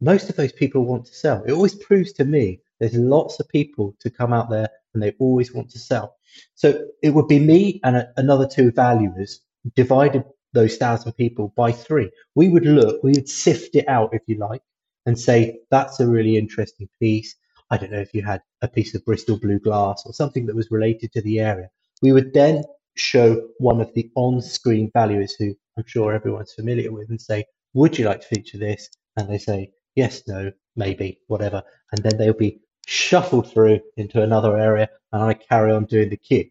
Most 0.00 0.30
of 0.30 0.36
those 0.36 0.52
people 0.52 0.84
want 0.84 1.06
to 1.06 1.14
sell. 1.14 1.44
It 1.44 1.52
always 1.52 1.76
proves 1.76 2.12
to 2.14 2.24
me 2.24 2.60
there's 2.80 2.96
lots 2.96 3.38
of 3.38 3.48
people 3.48 3.94
to 4.00 4.10
come 4.10 4.32
out 4.32 4.50
there 4.50 4.68
and 4.94 5.02
they 5.02 5.14
always 5.18 5.52
want 5.52 5.70
to 5.70 5.78
sell. 5.78 6.16
So 6.54 6.86
it 7.02 7.10
would 7.10 7.28
be 7.28 7.38
me 7.38 7.80
and 7.84 7.96
a, 7.96 8.12
another 8.16 8.46
two 8.46 8.70
valuers 8.70 9.40
divided 9.74 10.24
those 10.52 10.76
thousand 10.76 11.12
people 11.12 11.52
by 11.56 11.72
three. 11.72 12.10
We 12.34 12.48
would 12.48 12.66
look, 12.66 13.02
we 13.02 13.12
would 13.12 13.28
sift 13.28 13.74
it 13.74 13.88
out, 13.88 14.10
if 14.12 14.22
you 14.26 14.36
like, 14.36 14.62
and 15.06 15.18
say, 15.18 15.60
that's 15.70 16.00
a 16.00 16.06
really 16.06 16.36
interesting 16.36 16.88
piece. 17.00 17.34
I 17.70 17.78
don't 17.78 17.92
know 17.92 18.00
if 18.00 18.12
you 18.12 18.22
had 18.22 18.42
a 18.60 18.68
piece 18.68 18.94
of 18.94 19.04
Bristol 19.04 19.38
blue 19.38 19.58
glass 19.58 20.02
or 20.04 20.12
something 20.12 20.46
that 20.46 20.56
was 20.56 20.70
related 20.70 21.12
to 21.12 21.22
the 21.22 21.40
area. 21.40 21.68
We 22.02 22.12
would 22.12 22.34
then 22.34 22.64
show 22.96 23.48
one 23.58 23.80
of 23.80 23.92
the 23.94 24.10
on 24.14 24.42
screen 24.42 24.90
valuers 24.92 25.34
who 25.38 25.54
I'm 25.78 25.84
sure 25.86 26.12
everyone's 26.12 26.52
familiar 26.52 26.92
with 26.92 27.08
and 27.08 27.20
say, 27.20 27.44
would 27.72 27.98
you 27.98 28.04
like 28.04 28.20
to 28.20 28.26
feature 28.26 28.58
this? 28.58 28.90
And 29.16 29.28
they 29.28 29.38
say, 29.38 29.70
yes, 29.94 30.22
no, 30.26 30.52
maybe, 30.76 31.20
whatever. 31.28 31.62
And 31.92 32.02
then 32.02 32.18
they'll 32.18 32.34
be 32.34 32.60
shuffled 32.92 33.50
through 33.50 33.80
into 33.96 34.22
another 34.22 34.56
area 34.58 34.86
and 35.12 35.22
I 35.22 35.32
carry 35.32 35.72
on 35.72 35.86
doing 35.86 36.10
the 36.10 36.16
queue. 36.16 36.50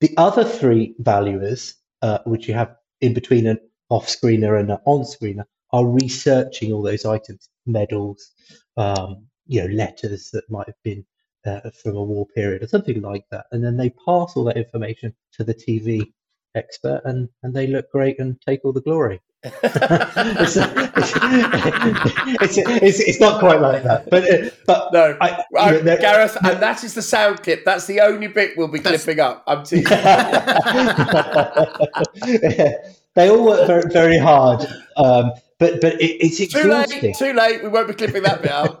The 0.00 0.14
other 0.16 0.42
three 0.42 0.94
valuers, 0.98 1.74
uh, 2.00 2.20
which 2.24 2.48
you 2.48 2.54
have 2.54 2.76
in 3.02 3.12
between 3.12 3.46
an 3.46 3.58
off 3.90 4.06
screener 4.06 4.58
and 4.58 4.70
an 4.70 4.78
on 4.86 5.02
screener, 5.02 5.44
are 5.70 5.86
researching 5.86 6.72
all 6.72 6.82
those 6.82 7.04
items, 7.04 7.50
medals, 7.66 8.30
um, 8.78 9.26
you 9.46 9.60
know, 9.60 9.74
letters 9.74 10.30
that 10.30 10.50
might 10.50 10.66
have 10.66 10.82
been 10.82 11.04
uh, 11.44 11.68
from 11.70 11.96
a 11.96 12.02
war 12.02 12.26
period 12.26 12.62
or 12.62 12.68
something 12.68 13.02
like 13.02 13.24
that. 13.30 13.46
And 13.52 13.62
then 13.62 13.76
they 13.76 13.90
pass 13.90 14.32
all 14.34 14.44
that 14.44 14.56
information 14.56 15.14
to 15.34 15.44
the 15.44 15.54
TV 15.54 16.12
expert 16.54 17.02
and, 17.04 17.28
and 17.42 17.54
they 17.54 17.66
look 17.66 17.90
great 17.90 18.18
and 18.18 18.40
take 18.40 18.64
all 18.64 18.72
the 18.72 18.80
glory. 18.80 19.20
It's, 19.44 20.56
it's, 22.40 22.58
it's, 22.58 23.00
it's, 23.00 23.20
not 23.20 23.40
quite 23.40 23.60
like 23.60 23.82
that, 23.82 24.08
but 24.08 24.22
uh, 24.30 24.50
but 24.66 24.92
no, 24.92 25.16
I, 25.20 25.42
I, 25.58 25.76
you 25.76 25.82
know, 25.82 25.96
Gareth, 25.96 26.36
and 26.44 26.62
that 26.62 26.84
is 26.84 26.94
the 26.94 27.02
sound 27.02 27.42
clip. 27.42 27.64
That's 27.64 27.86
the 27.86 28.00
only 28.02 28.28
bit 28.28 28.56
we'll 28.56 28.68
be 28.68 28.78
clipping 28.78 29.18
up. 29.18 29.42
I'm 29.48 29.64
teasing. 29.64 29.84
they 33.14 33.28
all 33.28 33.44
work 33.44 33.66
very 33.66 33.82
very 33.92 34.18
hard, 34.18 34.64
um, 34.96 35.32
but 35.58 35.80
but 35.80 36.00
it, 36.00 36.24
it's 36.24 36.38
exhausting. 36.38 37.00
Too 37.00 37.06
late. 37.08 37.16
Too 37.16 37.32
late. 37.32 37.64
We 37.64 37.68
won't 37.68 37.88
be 37.88 37.94
clipping 37.94 38.22
that 38.22 38.42
bit 38.42 38.52
out. 38.52 38.80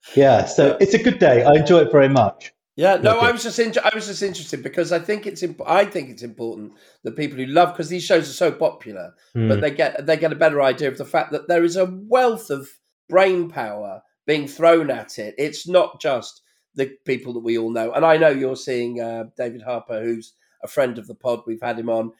yeah, 0.16 0.44
so 0.44 0.76
it's 0.80 0.94
a 0.94 1.02
good 1.02 1.20
day. 1.20 1.44
I 1.44 1.52
enjoy 1.52 1.82
it 1.82 1.92
very 1.92 2.08
much. 2.08 2.52
Yeah, 2.78 2.94
no, 2.94 3.18
I 3.18 3.32
was 3.32 3.42
just 3.42 3.58
in, 3.58 3.72
I 3.82 3.90
was 3.92 4.06
just 4.06 4.22
interested 4.22 4.62
because 4.62 4.92
I 4.92 5.00
think 5.00 5.26
it's 5.26 5.42
imp- 5.42 5.68
I 5.68 5.84
think 5.84 6.10
it's 6.10 6.22
important 6.22 6.74
that 7.02 7.16
people 7.16 7.36
who 7.36 7.46
love 7.46 7.72
because 7.72 7.88
these 7.88 8.04
shows 8.04 8.30
are 8.30 8.32
so 8.32 8.52
popular, 8.52 9.14
mm. 9.34 9.48
but 9.48 9.56
hmm. 9.56 9.60
they 9.62 9.72
get 9.72 10.06
they 10.06 10.16
get 10.16 10.32
a 10.32 10.36
better 10.36 10.62
idea 10.62 10.86
of 10.86 10.96
the 10.96 11.04
fact 11.04 11.32
that 11.32 11.48
there 11.48 11.64
is 11.64 11.74
a 11.74 11.86
wealth 11.86 12.50
of 12.50 12.68
brain 13.08 13.50
power 13.50 14.00
being 14.28 14.46
thrown 14.46 14.92
at 14.92 15.18
it. 15.18 15.34
It's 15.38 15.66
not 15.66 16.00
just 16.00 16.40
the 16.76 16.96
people 17.04 17.32
that 17.32 17.40
we 17.40 17.58
all 17.58 17.72
know, 17.72 17.90
and 17.90 18.06
I 18.06 18.16
know 18.16 18.28
you're 18.28 18.54
seeing 18.54 19.00
uh, 19.00 19.24
David 19.36 19.62
Harper, 19.62 20.00
who's 20.00 20.34
a 20.62 20.68
friend 20.68 20.98
of 20.98 21.08
the 21.08 21.16
pod. 21.16 21.40
We've 21.48 21.60
had 21.60 21.80
him 21.80 21.90
on. 21.90 22.12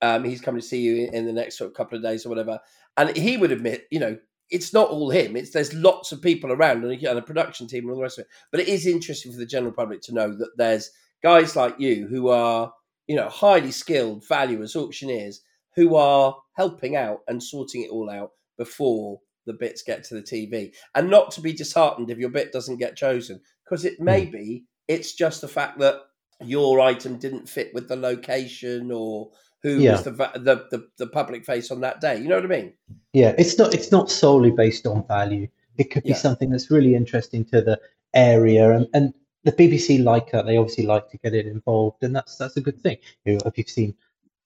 Um, 0.00 0.24
he's 0.24 0.40
coming 0.40 0.62
to 0.62 0.66
see 0.66 0.80
you 0.80 1.10
in 1.12 1.26
the 1.26 1.32
next 1.34 1.58
sort 1.58 1.68
of 1.68 1.76
couple 1.76 1.98
of 1.98 2.02
days 2.02 2.24
or 2.24 2.30
whatever, 2.30 2.58
and 2.96 3.14
he 3.14 3.36
would 3.36 3.52
admit, 3.52 3.86
you 3.90 4.00
know, 4.00 4.16
it's 4.50 4.72
not 4.72 4.88
all 4.88 5.10
him. 5.10 5.36
It's 5.36 5.50
there's 5.50 5.74
lots 5.74 6.12
of 6.12 6.22
people 6.22 6.52
around 6.52 6.84
and 6.84 6.92
a, 6.92 7.10
and 7.10 7.18
a 7.18 7.22
production 7.22 7.66
team 7.66 7.84
and 7.84 7.90
all 7.90 7.96
the 7.96 8.02
rest 8.02 8.18
of 8.18 8.22
it. 8.22 8.30
But 8.50 8.60
it 8.60 8.68
is 8.68 8.86
interesting 8.86 9.32
for 9.32 9.38
the 9.38 9.46
general 9.46 9.72
public 9.72 10.02
to 10.02 10.14
know 10.14 10.36
that 10.36 10.56
there's 10.56 10.90
guys 11.22 11.56
like 11.56 11.78
you 11.78 12.06
who 12.06 12.28
are, 12.28 12.72
you 13.06 13.16
know, 13.16 13.28
highly 13.28 13.72
skilled 13.72 14.26
valuers, 14.26 14.76
auctioneers, 14.76 15.42
who 15.74 15.96
are 15.96 16.36
helping 16.56 16.96
out 16.96 17.20
and 17.28 17.42
sorting 17.42 17.82
it 17.82 17.90
all 17.90 18.08
out 18.08 18.30
before 18.56 19.20
the 19.46 19.52
bits 19.52 19.82
get 19.82 20.04
to 20.04 20.14
the 20.14 20.22
TV. 20.22 20.72
And 20.94 21.10
not 21.10 21.30
to 21.32 21.40
be 21.40 21.52
disheartened 21.52 22.10
if 22.10 22.18
your 22.18 22.30
bit 22.30 22.52
doesn't 22.52 22.78
get 22.78 22.96
chosen, 22.96 23.40
because 23.64 23.84
it 23.84 24.00
may 24.00 24.26
mm. 24.26 24.32
be 24.32 24.64
it's 24.88 25.14
just 25.14 25.40
the 25.40 25.48
fact 25.48 25.78
that 25.80 26.00
your 26.40 26.80
item 26.80 27.18
didn't 27.18 27.48
fit 27.48 27.72
with 27.74 27.88
the 27.88 27.96
location 27.96 28.90
or 28.92 29.30
who 29.62 29.78
yeah. 29.78 29.92
was 29.92 30.04
the, 30.04 30.10
the, 30.10 30.66
the 30.70 30.88
the 30.98 31.06
public 31.06 31.44
face 31.44 31.70
on 31.70 31.80
that 31.80 32.00
day. 32.00 32.18
You 32.18 32.28
know 32.28 32.36
what 32.36 32.44
I 32.44 32.48
mean? 32.48 32.72
Yeah, 33.12 33.34
it's 33.38 33.58
not 33.58 33.74
it's 33.74 33.90
not 33.90 34.10
solely 34.10 34.50
based 34.50 34.86
on 34.86 35.06
value. 35.06 35.48
It 35.78 35.90
could 35.90 36.04
be 36.04 36.10
yeah. 36.10 36.16
something 36.16 36.50
that's 36.50 36.70
really 36.70 36.94
interesting 36.94 37.44
to 37.46 37.60
the 37.60 37.80
area, 38.14 38.70
and, 38.70 38.86
and 38.94 39.14
the 39.44 39.52
BBC 39.52 40.02
like 40.02 40.32
that. 40.32 40.46
They 40.46 40.56
obviously 40.56 40.86
like 40.86 41.08
to 41.10 41.18
get 41.18 41.34
it 41.34 41.46
involved, 41.46 42.02
and 42.02 42.14
that's 42.14 42.36
that's 42.36 42.56
a 42.56 42.60
good 42.60 42.80
thing. 42.80 42.98
You 43.24 43.34
know, 43.34 43.40
if 43.46 43.58
you've 43.58 43.68
seen 43.68 43.94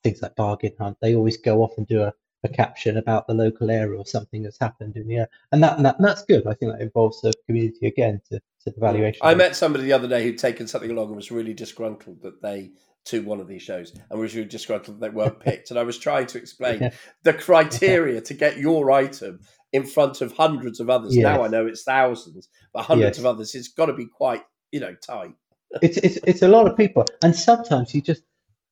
things 0.03 0.23
like 0.23 0.37
Bargain 0.37 0.73
Hunt, 0.79 0.97
they 1.01 1.15
always 1.15 1.37
go 1.37 1.63
off 1.63 1.73
and 1.77 1.87
do 1.87 2.03
a, 2.03 2.13
a 2.45 2.49
caption 2.49 2.97
about 2.97 3.27
the 3.27 3.35
local 3.35 3.71
area 3.71 3.99
or 3.99 4.07
something 4.07 4.43
that's 4.43 4.59
happened 4.59 4.97
in 4.97 5.07
the 5.09 5.17
area, 5.17 5.29
and 5.53 5.63
that, 5.63 5.77
and 5.77 5.87
that 5.87 5.99
and 5.99 6.07
that's 6.07 6.25
good. 6.25 6.47
I 6.47 6.55
think 6.55 6.73
that 6.73 6.81
involves 6.81 7.21
the 7.21 7.33
community 7.47 7.87
again 7.87 8.21
to 8.31 8.41
to 8.65 8.71
the 8.71 8.81
valuation. 8.81 9.21
I 9.23 9.35
met 9.35 9.57
somebody 9.57 9.85
the 9.85 9.93
other 9.93 10.09
day 10.09 10.23
who'd 10.23 10.39
taken 10.39 10.67
something 10.67 10.91
along 10.91 11.09
and 11.09 11.17
was 11.17 11.31
really 11.31 11.55
disgruntled 11.55 12.23
that 12.23 12.43
they 12.43 12.71
to 13.11 13.21
one 13.21 13.41
of 13.41 13.49
these 13.49 13.63
shows 13.63 13.93
and 14.11 14.21
really 14.21 14.45
disgruntled 14.45 15.01
that 15.01 15.11
they 15.11 15.15
weren't 15.15 15.41
picked. 15.41 15.71
And 15.71 15.79
I 15.79 15.83
was 15.83 15.99
trying 15.99 16.27
to 16.27 16.39
explain 16.39 16.81
yeah. 16.81 16.91
the 17.23 17.35
criteria 17.35 18.21
to 18.23 18.35
get 18.35 18.59
your 18.59 18.91
item 18.91 19.41
in 19.73 19.85
front 19.87 20.21
of 20.21 20.33
hundreds 20.33 20.81
of 20.81 20.91
others. 20.91 21.15
Yes. 21.15 21.25
Now 21.25 21.45
I 21.45 21.49
know 21.49 21.67
it's 21.67 21.83
thousands, 21.83 22.49
but 22.73 22.85
hundreds 22.85 23.17
yes. 23.17 23.19
of 23.19 23.27
others. 23.27 23.55
It's 23.55 23.69
got 23.69 23.87
to 23.87 23.93
be 23.93 24.07
quite, 24.07 24.43
you 24.73 24.81
know, 24.81 24.95
tight. 24.95 25.35
it's, 25.83 25.99
it's 25.99 26.19
it's 26.25 26.43
a 26.43 26.49
lot 26.49 26.67
of 26.67 26.77
people, 26.77 27.05
and 27.23 27.35
sometimes 27.35 27.95
you 27.95 28.01
just 28.01 28.23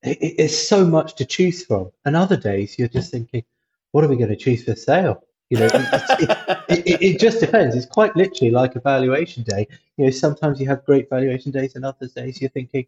it, 0.03 0.19
it's 0.21 0.69
so 0.69 0.85
much 0.85 1.15
to 1.17 1.25
choose 1.25 1.65
from, 1.65 1.91
and 2.05 2.17
other 2.17 2.37
days 2.37 2.77
you're 2.79 2.89
just 2.89 3.13
thinking, 3.13 3.45
what 3.93 4.05
are 4.05 4.09
we 4.09 4.17
going 4.17 4.31
to 4.31 4.37
choose 4.37 4.65
for 4.65 4.75
sale? 4.75 5.23
You 5.51 5.61
know, 5.61 5.67
it, 5.67 5.75
it, 6.69 6.87
it, 6.87 7.03
it, 7.03 7.21
just 7.21 7.41
depends. 7.41 7.77
It's 7.77 7.87
quite 7.87 8.17
literally 8.17 8.51
like 8.51 8.75
a 8.75 8.81
valuation 8.81 9.45
day. 9.45 9.69
You 9.97 10.07
know, 10.07 10.11
sometimes 10.11 10.61
you 10.61 10.67
have 10.67 10.85
great 10.85 11.09
valuation 11.09 11.53
days, 11.53 11.77
and 11.77 11.85
other 11.85 12.09
days 12.09 12.41
you're 12.41 12.51
thinking, 12.51 12.87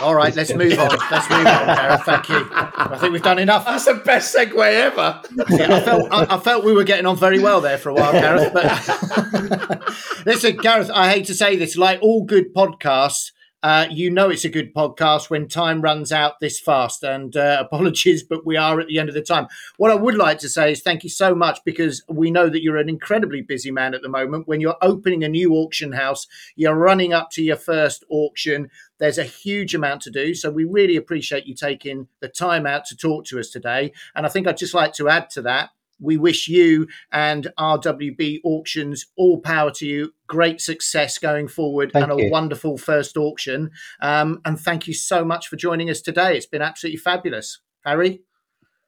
all 0.00 0.14
right, 0.14 0.34
let's 0.36 0.52
move 0.52 0.78
on. 0.78 0.90
Let's 1.10 1.30
move 1.30 1.46
on, 1.46 1.66
Gareth. 1.66 2.02
Thank 2.02 2.28
you. 2.28 2.46
I 2.52 2.98
think 3.00 3.12
we've 3.12 3.22
done 3.22 3.38
enough. 3.38 3.64
That's 3.64 3.86
the 3.86 3.94
best 3.94 4.34
segue 4.34 4.54
ever. 4.54 5.22
Yeah, 5.48 5.76
I 5.76 5.80
felt 5.80 6.12
I, 6.12 6.36
I, 6.36 6.38
felt 6.38 6.64
we 6.64 6.74
were 6.74 6.84
getting 6.84 7.06
on 7.06 7.16
very 7.16 7.38
well 7.38 7.62
there 7.62 7.78
for 7.78 7.88
a 7.88 7.94
while, 7.94 8.12
Gareth. 8.12 8.52
But 8.52 9.82
listen, 10.26 10.56
Gareth, 10.58 10.90
I 10.92 11.10
hate 11.10 11.26
to 11.26 11.34
say 11.34 11.56
this, 11.56 11.76
like 11.76 12.00
all 12.02 12.24
good 12.24 12.54
podcasts, 12.54 13.32
uh, 13.62 13.86
you 13.90 14.10
know 14.10 14.28
it's 14.28 14.44
a 14.44 14.48
good 14.48 14.74
podcast 14.74 15.30
when 15.30 15.46
time 15.46 15.80
runs 15.80 16.10
out 16.10 16.40
this 16.40 16.58
fast. 16.58 17.02
And 17.02 17.36
uh, 17.36 17.58
apologies, 17.64 18.22
but 18.22 18.44
we 18.44 18.56
are 18.56 18.80
at 18.80 18.88
the 18.88 18.98
end 18.98 19.08
of 19.08 19.14
the 19.14 19.22
time. 19.22 19.46
What 19.76 19.90
I 19.90 19.94
would 19.94 20.16
like 20.16 20.38
to 20.40 20.48
say 20.48 20.72
is 20.72 20.82
thank 20.82 21.04
you 21.04 21.10
so 21.10 21.34
much 21.34 21.60
because 21.64 22.02
we 22.08 22.30
know 22.30 22.48
that 22.48 22.62
you're 22.62 22.76
an 22.76 22.88
incredibly 22.88 23.42
busy 23.42 23.70
man 23.70 23.94
at 23.94 24.02
the 24.02 24.08
moment. 24.08 24.48
When 24.48 24.60
you're 24.60 24.76
opening 24.82 25.22
a 25.22 25.28
new 25.28 25.54
auction 25.54 25.92
house, 25.92 26.26
you're 26.56 26.74
running 26.74 27.12
up 27.12 27.30
to 27.32 27.42
your 27.42 27.56
first 27.56 28.04
auction. 28.10 28.70
There's 28.98 29.18
a 29.18 29.24
huge 29.24 29.74
amount 29.74 30.02
to 30.02 30.10
do. 30.10 30.34
So 30.34 30.50
we 30.50 30.64
really 30.64 30.96
appreciate 30.96 31.46
you 31.46 31.54
taking 31.54 32.08
the 32.20 32.28
time 32.28 32.66
out 32.66 32.84
to 32.86 32.96
talk 32.96 33.26
to 33.26 33.38
us 33.38 33.50
today. 33.50 33.92
And 34.14 34.26
I 34.26 34.28
think 34.28 34.46
I'd 34.46 34.56
just 34.56 34.74
like 34.74 34.92
to 34.94 35.08
add 35.08 35.30
to 35.30 35.42
that 35.42 35.70
we 36.02 36.16
wish 36.16 36.48
you 36.48 36.88
and 37.10 37.48
RWB 37.58 38.40
Auctions 38.44 39.06
all 39.16 39.40
power 39.40 39.70
to 39.72 39.86
you. 39.86 40.12
Great 40.26 40.60
success 40.60 41.18
going 41.18 41.48
forward 41.48 41.92
thank 41.92 42.10
and 42.10 42.20
a 42.20 42.30
wonderful 42.30 42.76
first 42.78 43.16
auction. 43.16 43.70
Um, 44.00 44.40
and 44.44 44.58
thank 44.58 44.86
you 44.86 44.94
so 44.94 45.24
much 45.24 45.48
for 45.48 45.56
joining 45.56 45.90
us 45.90 46.00
today. 46.00 46.36
It's 46.36 46.46
been 46.46 46.62
absolutely 46.62 46.98
fabulous. 46.98 47.60
Harry? 47.84 48.22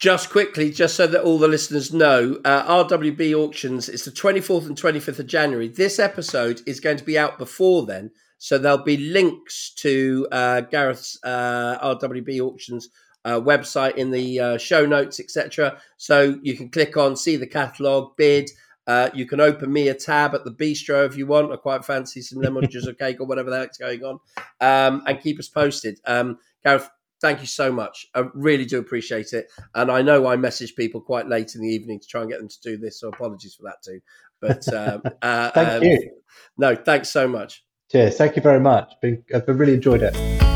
Just 0.00 0.30
quickly, 0.30 0.70
just 0.70 0.96
so 0.96 1.06
that 1.06 1.22
all 1.22 1.38
the 1.38 1.48
listeners 1.48 1.92
know, 1.92 2.40
uh, 2.44 2.84
RWB 2.84 3.32
Auctions, 3.32 3.88
it's 3.88 4.04
the 4.04 4.10
24th 4.10 4.66
and 4.66 4.76
25th 4.76 5.20
of 5.20 5.26
January. 5.26 5.68
This 5.68 5.98
episode 5.98 6.60
is 6.66 6.80
going 6.80 6.96
to 6.96 7.04
be 7.04 7.16
out 7.16 7.38
before 7.38 7.86
then. 7.86 8.10
So 8.38 8.58
there'll 8.58 8.84
be 8.84 8.96
links 8.96 9.72
to 9.76 10.28
uh, 10.30 10.60
Gareth's 10.62 11.18
uh, 11.22 11.78
RWB 11.96 12.40
Auctions 12.40 12.88
uh, 13.24 13.40
website 13.40 13.96
in 13.96 14.10
the 14.10 14.40
uh, 14.40 14.58
show 14.58 14.86
notes, 14.86 15.20
etc. 15.20 15.78
So 15.96 16.38
you 16.42 16.56
can 16.56 16.70
click 16.70 16.96
on, 16.96 17.16
see 17.16 17.36
the 17.36 17.46
catalogue, 17.46 18.16
bid. 18.16 18.50
Uh, 18.86 19.08
you 19.14 19.26
can 19.26 19.40
open 19.40 19.72
me 19.72 19.88
a 19.88 19.94
tab 19.94 20.34
at 20.34 20.44
the 20.44 20.50
bistro 20.50 21.06
if 21.06 21.16
you 21.16 21.26
want. 21.26 21.50
I 21.50 21.56
quite 21.56 21.84
fancy 21.84 22.20
some 22.20 22.42
lemon 22.42 22.68
juice 22.70 22.86
or 22.86 22.92
cake 22.92 23.20
or 23.20 23.26
whatever 23.26 23.50
the 23.50 23.58
heck's 23.58 23.78
going 23.78 24.02
on, 24.04 24.18
um, 24.60 25.02
and 25.06 25.20
keep 25.20 25.38
us 25.38 25.48
posted. 25.48 26.00
Um, 26.04 26.38
Gareth, 26.64 26.90
thank 27.20 27.40
you 27.40 27.46
so 27.46 27.72
much. 27.72 28.06
I 28.14 28.24
really 28.34 28.66
do 28.66 28.78
appreciate 28.78 29.32
it. 29.32 29.50
And 29.74 29.90
I 29.90 30.02
know 30.02 30.26
I 30.26 30.36
message 30.36 30.74
people 30.74 31.00
quite 31.00 31.28
late 31.28 31.54
in 31.54 31.62
the 31.62 31.68
evening 31.68 32.00
to 32.00 32.06
try 32.06 32.20
and 32.20 32.30
get 32.30 32.40
them 32.40 32.48
to 32.48 32.60
do 32.62 32.76
this, 32.76 33.00
so 33.00 33.08
apologies 33.08 33.54
for 33.54 33.62
that 33.64 33.82
too. 33.82 34.00
But 34.40 34.68
um, 34.74 35.02
uh, 35.22 35.50
thank 35.52 35.68
um, 35.70 35.82
you. 35.82 36.10
No, 36.58 36.76
thanks 36.76 37.08
so 37.10 37.26
much. 37.26 37.64
Cheers. 37.90 38.16
Thank 38.16 38.36
you 38.36 38.42
very 38.42 38.60
much. 38.60 38.92
Been, 39.00 39.24
I've 39.34 39.48
really 39.48 39.74
enjoyed 39.74 40.02
it. 40.02 40.53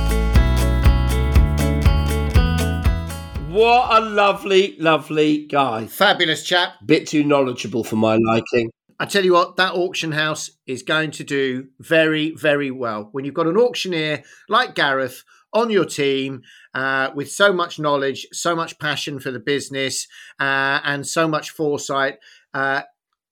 What 3.48 4.02
a 4.02 4.04
lovely, 4.04 4.76
lovely 4.78 5.46
guy. 5.46 5.86
Fabulous 5.86 6.44
chap. 6.44 6.74
Bit 6.84 7.06
too 7.06 7.24
knowledgeable 7.24 7.82
for 7.82 7.96
my 7.96 8.16
liking. 8.16 8.70
I 9.00 9.06
tell 9.06 9.24
you 9.24 9.32
what, 9.32 9.56
that 9.56 9.72
auction 9.72 10.12
house 10.12 10.50
is 10.66 10.82
going 10.82 11.12
to 11.12 11.24
do 11.24 11.68
very, 11.80 12.32
very 12.32 12.70
well. 12.70 13.08
When 13.12 13.24
you've 13.24 13.32
got 13.32 13.46
an 13.46 13.56
auctioneer 13.56 14.22
like 14.50 14.74
Gareth 14.74 15.24
on 15.54 15.70
your 15.70 15.86
team 15.86 16.42
uh, 16.74 17.08
with 17.14 17.32
so 17.32 17.50
much 17.50 17.78
knowledge, 17.78 18.26
so 18.32 18.54
much 18.54 18.78
passion 18.78 19.18
for 19.18 19.30
the 19.30 19.40
business, 19.40 20.06
uh, 20.38 20.80
and 20.84 21.06
so 21.06 21.26
much 21.26 21.48
foresight, 21.48 22.18
uh, 22.52 22.82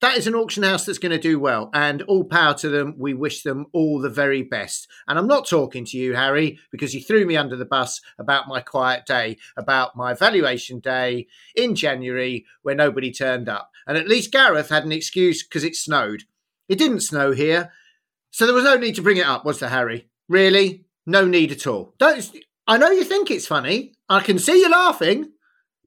that 0.06 0.16
is 0.16 0.28
an 0.28 0.36
auction 0.36 0.62
house 0.62 0.86
that's 0.86 1.00
going 1.00 1.10
to 1.10 1.18
do 1.18 1.40
well. 1.40 1.68
And 1.74 2.02
all 2.02 2.22
power 2.22 2.54
to 2.54 2.68
them. 2.68 2.94
We 2.96 3.12
wish 3.12 3.42
them 3.42 3.66
all 3.72 4.00
the 4.00 4.08
very 4.08 4.44
best. 4.44 4.86
And 5.08 5.18
I'm 5.18 5.26
not 5.26 5.48
talking 5.48 5.84
to 5.84 5.96
you, 5.96 6.14
Harry, 6.14 6.60
because 6.70 6.94
you 6.94 7.00
threw 7.00 7.26
me 7.26 7.36
under 7.36 7.56
the 7.56 7.64
bus 7.64 8.00
about 8.16 8.46
my 8.46 8.60
quiet 8.60 9.04
day, 9.04 9.36
about 9.56 9.96
my 9.96 10.14
valuation 10.14 10.78
day 10.78 11.26
in 11.56 11.74
January 11.74 12.46
where 12.62 12.76
nobody 12.76 13.10
turned 13.10 13.48
up. 13.48 13.72
And 13.84 13.98
at 13.98 14.06
least 14.06 14.30
Gareth 14.30 14.68
had 14.68 14.84
an 14.84 14.92
excuse 14.92 15.42
because 15.42 15.64
it 15.64 15.74
snowed. 15.74 16.22
It 16.68 16.78
didn't 16.78 17.00
snow 17.00 17.32
here. 17.32 17.72
So 18.30 18.46
there 18.46 18.54
was 18.54 18.62
no 18.62 18.76
need 18.76 18.94
to 18.94 19.02
bring 19.02 19.16
it 19.16 19.26
up, 19.26 19.44
was 19.44 19.58
there, 19.58 19.70
Harry? 19.70 20.08
Really? 20.28 20.84
No 21.04 21.24
need 21.24 21.50
at 21.50 21.66
all. 21.66 21.94
Don't 21.98 22.30
I 22.68 22.78
know 22.78 22.90
you 22.90 23.02
think 23.02 23.32
it's 23.32 23.48
funny. 23.48 23.94
I 24.08 24.20
can 24.20 24.38
see 24.38 24.60
you 24.60 24.70
laughing, 24.70 25.32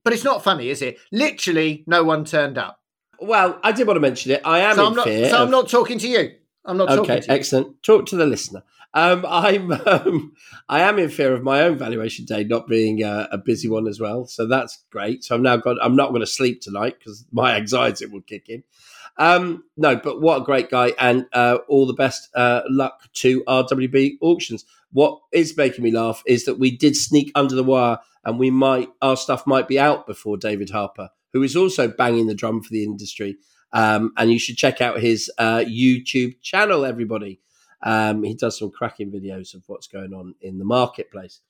but 0.03 0.11
it's 0.11 0.25
not 0.25 0.43
funny, 0.43 0.67
is 0.67 0.81
it? 0.81 0.97
Literally 1.09 1.85
no 1.87 2.03
one 2.03 2.25
turned 2.25 2.57
up. 2.57 2.78
Well, 3.21 3.59
I 3.63 3.71
did 3.71 3.87
want 3.87 3.97
to 3.97 4.01
mention 4.01 4.31
it. 4.31 4.41
I 4.45 4.59
am 4.59 4.75
so 4.75 4.85
I'm 4.87 4.95
not. 4.95 5.05
So 5.05 5.25
of... 5.25 5.33
I'm 5.33 5.51
not 5.51 5.69
talking 5.69 5.99
to 5.99 6.07
you. 6.07 6.35
I'm 6.65 6.77
not 6.77 6.87
talking 6.87 7.11
okay, 7.11 7.19
to 7.21 7.27
you. 7.27 7.33
excellent. 7.33 7.83
Talk 7.83 8.05
to 8.07 8.15
the 8.15 8.25
listener. 8.25 8.63
Um, 8.93 9.25
I'm 9.29 9.71
um, 9.71 10.33
I 10.67 10.81
am 10.81 10.99
in 10.99 11.09
fear 11.09 11.33
of 11.33 11.43
my 11.43 11.61
own 11.61 11.77
valuation 11.77 12.25
day 12.25 12.43
not 12.43 12.67
being 12.67 13.03
uh, 13.03 13.27
a 13.31 13.37
busy 13.37 13.67
one 13.67 13.87
as 13.87 13.99
well. 13.99 14.25
So 14.25 14.47
that's 14.47 14.83
great. 14.91 15.23
So 15.23 15.35
I'm 15.35 15.43
now 15.43 15.57
got. 15.57 15.77
I'm 15.81 15.95
not 15.95 16.09
going 16.09 16.21
to 16.21 16.27
sleep 16.27 16.61
tonight 16.61 16.97
because 16.99 17.25
my 17.31 17.55
anxiety 17.55 18.05
will 18.05 18.21
kick 18.21 18.49
in. 18.49 18.63
Um, 19.17 19.65
no, 19.75 19.97
but 19.97 20.21
what 20.21 20.41
a 20.41 20.45
great 20.45 20.69
guy, 20.69 20.93
and 20.97 21.25
uh, 21.33 21.57
all 21.67 21.85
the 21.85 21.93
best 21.93 22.29
uh, 22.35 22.61
luck 22.69 23.11
to 23.15 23.43
RWB 23.43 24.17
auctions. 24.21 24.65
What 24.91 25.19
is 25.31 25.55
making 25.55 25.83
me 25.83 25.91
laugh 25.91 26.23
is 26.25 26.45
that 26.45 26.57
we 26.57 26.75
did 26.75 26.95
sneak 26.95 27.31
under 27.35 27.53
the 27.53 27.63
wire, 27.63 27.99
and 28.23 28.39
we 28.39 28.49
might 28.49 28.89
our 29.01 29.17
stuff 29.17 29.45
might 29.45 29.67
be 29.67 29.77
out 29.77 30.07
before 30.07 30.37
David 30.37 30.69
Harper 30.69 31.09
who 31.33 31.43
is 31.43 31.55
also 31.55 31.87
banging 31.87 32.27
the 32.27 32.35
drum 32.35 32.61
for 32.61 32.69
the 32.71 32.83
industry. 32.83 33.37
Um, 33.71 34.13
and 34.17 34.31
you 34.31 34.39
should 34.39 34.57
check 34.57 34.81
out 34.81 34.99
his 34.99 35.31
uh, 35.37 35.59
YouTube 35.59 36.41
channel, 36.41 36.85
everybody. 36.85 37.39
Um, 37.83 38.23
he 38.23 38.33
does 38.33 38.57
some 38.59 38.71
cracking 38.71 39.11
videos 39.11 39.53
of 39.53 39.63
what's 39.67 39.87
going 39.87 40.13
on 40.13 40.35
in 40.41 40.57
the 40.57 40.65
marketplace. 40.65 41.41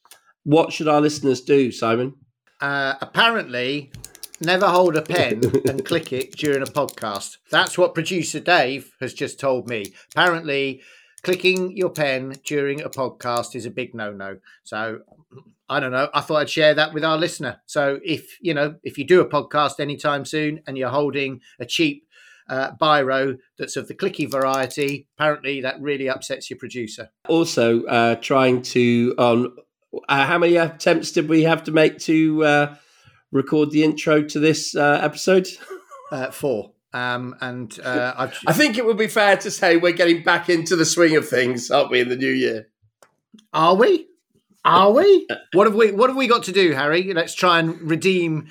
What 0.44 0.74
should 0.74 0.88
our 0.88 1.02
listeners 1.02 1.42
do, 1.42 1.72
Simon? 1.72 2.14
Uh, 2.62 2.96
apparently, 3.02 3.92
never 4.42 4.68
hold 4.68 4.96
a 4.96 5.02
pen 5.02 5.42
and 5.68 5.86
click 5.86 6.14
it 6.14 6.36
during 6.36 6.62
a 6.62 6.66
podcast. 6.66 7.38
That's 7.52 7.78
what 7.78 7.94
producer 7.94 8.40
Dave 8.40 8.94
has 9.00 9.14
just 9.14 9.40
told 9.40 9.68
me. 9.70 9.94
Apparently, 10.12 10.82
clicking 11.24 11.76
your 11.76 11.90
pen 11.90 12.36
during 12.46 12.82
a 12.82 12.90
podcast 12.90 13.56
is 13.56 13.66
a 13.66 13.72
big 13.72 13.94
no 13.94 14.12
no. 14.12 14.38
So 14.64 15.00
I 15.70 15.80
don't 15.80 15.92
know. 15.92 16.10
I 16.14 16.22
thought 16.22 16.38
I'd 16.38 16.50
share 16.50 16.74
that 16.74 16.94
with 16.94 17.04
our 17.04 17.18
listener. 17.18 17.62
So 17.66 18.00
if 18.04 18.38
you 18.42 18.54
know 18.54 18.76
if 18.84 18.98
you 18.98 19.06
do 19.06 19.22
a 19.22 19.30
podcast 19.30 19.80
anytime 19.80 20.26
soon 20.26 20.62
and 20.66 20.78
you're 20.78 20.90
holding 20.90 21.42
a 21.60 21.66
cheap 21.66 22.08
uh, 22.50 22.72
biro 22.82 23.38
that's 23.58 23.76
of 23.76 23.88
the 23.88 23.94
clicky 23.94 24.30
variety, 24.30 25.08
apparently 25.18 25.62
that 25.62 25.80
really 25.80 26.10
upsets 26.10 26.50
your 26.50 26.58
producer. 26.58 27.10
Also, 27.28 27.84
uh, 27.84 28.16
trying 28.16 28.62
to 28.64 29.14
on 29.18 29.56
uh, 30.08 30.26
how 30.26 30.38
many 30.38 30.56
attempts 30.56 31.12
did 31.12 31.30
we 31.30 31.44
have 31.44 31.64
to 31.64 31.72
make 31.72 32.00
to 32.00 32.44
uh, 32.44 32.76
record 33.32 33.72
the 33.72 33.84
intro 33.84 34.24
to 34.24 34.40
this 34.40 34.76
uh, 34.76 35.00
episode? 35.02 35.48
Uh, 36.12 36.32
four. 36.32 36.72
Um, 36.92 37.36
and 37.40 37.80
uh, 37.82 38.30
I 38.48 38.54
think 38.54 38.80
it 38.80 38.86
would 38.88 38.98
be 38.98 39.08
fair 39.08 39.38
to 39.38 39.52
say 39.52 39.78
we're 39.78 39.92
getting 39.92 40.24
back 40.24 40.50
into 40.50 40.76
the 40.76 40.86
swing 40.86 41.16
of 41.16 41.30
things, 41.30 41.70
aren't 41.70 41.92
we, 41.92 42.00
in 42.00 42.10
the 42.10 42.16
new 42.16 42.32
year? 42.32 42.70
Are 43.54 43.76
we? 43.76 44.08
Are 44.66 44.92
we? 44.92 45.28
what 45.54 45.68
have 45.68 45.76
we? 45.76 45.92
What 45.92 46.10
have 46.10 46.18
we 46.18 46.28
got 46.28 46.44
to 46.44 46.52
do, 46.52 46.74
Harry? 46.74 47.14
Let's 47.14 47.34
try 47.34 47.60
and 47.60 47.80
redeem. 47.82 48.48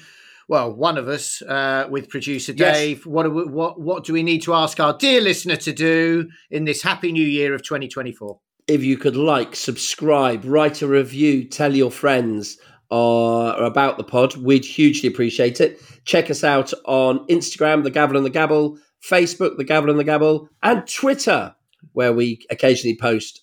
Well, 0.49 0.73
one 0.73 0.97
of 0.97 1.09
us 1.09 1.43
uh, 1.43 1.87
with 1.91 2.09
producer 2.09 2.55
Dave. 2.55 2.99
Yes. 2.99 3.07
What, 3.07 3.33
we, 3.33 3.45
what 3.45 3.81
what 3.81 4.05
do 4.05 4.15
we 4.15 4.23
need 4.23 4.43
to 4.43 4.55
ask 4.55 4.81
our 4.81 4.97
dear 4.97 5.21
listener 5.21 5.57
to 5.57 5.73
do 5.73 6.31
in 6.51 6.65
this 6.65 6.83
happy 6.83 7.13
new 7.13 7.27
year 7.27 7.55
of 7.55 7.63
2024? 7.63 8.41
If 8.67 8.83
you 8.85 8.99
could 8.99 9.17
like, 9.17 9.57
subscribe, 9.57 10.45
write 10.45 10.83
a 10.83 10.87
review, 10.87 11.45
tell 11.45 11.75
your 11.75 11.91
friends 11.91 12.59
uh, 12.91 13.55
about 13.59 13.97
the 13.97 14.05
pod, 14.05 14.37
we'd 14.37 14.65
hugely 14.65 15.09
appreciate 15.09 15.61
it. 15.61 15.81
Check 16.05 16.31
us 16.31 16.45
out 16.45 16.73
on 16.85 17.27
Instagram, 17.29 17.83
The 17.83 17.91
Gavel 17.91 18.17
and 18.17 18.27
the 18.27 18.31
Gabble, 18.31 18.79
Facebook, 19.03 19.57
The 19.57 19.65
Gavel 19.65 19.91
and 19.91 19.99
the 19.99 20.05
Gabble, 20.05 20.49
and 20.63 20.87
Twitter, 20.87 21.55
where 21.93 22.13
we 22.13 22.47
occasionally 22.51 22.97
post. 22.97 23.43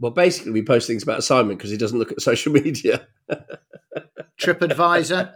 Well, 0.00 0.12
basically, 0.12 0.52
we 0.52 0.62
post 0.62 0.86
things 0.86 1.02
about 1.02 1.22
Simon 1.22 1.56
because 1.56 1.70
he 1.70 1.76
doesn't 1.76 1.98
look 1.98 2.10
at 2.10 2.20
social 2.22 2.52
media. 2.52 3.06
TripAdvisor. 4.40 5.32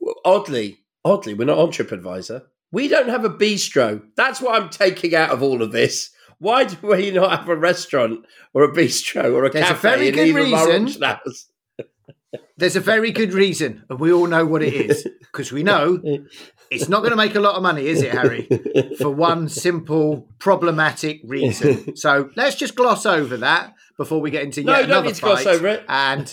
well, 0.00 0.14
oddly, 0.24 0.78
oddly, 1.04 1.34
we're 1.34 1.44
not 1.44 1.58
on 1.58 1.68
TripAdvisor. 1.68 2.44
We 2.70 2.88
don't 2.88 3.10
have 3.10 3.24
a 3.24 3.30
bistro. 3.30 4.02
That's 4.16 4.40
what 4.40 4.60
I'm 4.60 4.70
taking 4.70 5.14
out 5.14 5.30
of 5.30 5.42
all 5.42 5.60
of 5.60 5.72
this. 5.72 6.10
Why 6.38 6.64
do 6.64 6.76
we 6.82 7.10
not 7.10 7.38
have 7.38 7.48
a 7.48 7.56
restaurant 7.56 8.24
or 8.54 8.64
a 8.64 8.72
bistro 8.72 9.32
or 9.32 9.44
a 9.44 9.50
There's 9.50 9.66
cafe 9.66 9.88
a 9.88 9.92
very 9.96 10.10
good 10.10 10.34
reason. 10.34 10.86
There's 12.56 12.76
a 12.76 12.80
very 12.80 13.10
good 13.10 13.32
reason, 13.32 13.84
and 13.88 14.00
we 14.00 14.12
all 14.12 14.26
know 14.26 14.46
what 14.46 14.62
it 14.62 14.72
is 14.72 15.06
because 15.20 15.52
we 15.52 15.62
know 15.62 16.00
it's 16.72 16.88
not 16.88 17.00
going 17.00 17.10
to 17.10 17.16
make 17.16 17.34
a 17.34 17.40
lot 17.40 17.54
of 17.54 17.62
money, 17.62 17.86
is 17.86 18.02
it, 18.02 18.12
Harry? 18.12 18.48
For 18.98 19.10
one 19.10 19.48
simple 19.48 20.28
problematic 20.38 21.20
reason. 21.24 21.96
So 21.96 22.30
let's 22.36 22.56
just 22.56 22.74
gloss 22.74 23.04
over 23.04 23.36
that 23.38 23.74
before 23.96 24.20
we 24.20 24.30
get 24.30 24.42
into 24.42 24.62
no, 24.62 24.72
yet 24.72 24.80
don't 24.82 24.90
another 24.90 25.06
need 25.08 25.20
gloss 25.20 25.44
fight. 25.44 25.54
over 25.54 25.68
it. 25.68 25.84
And 25.88 26.32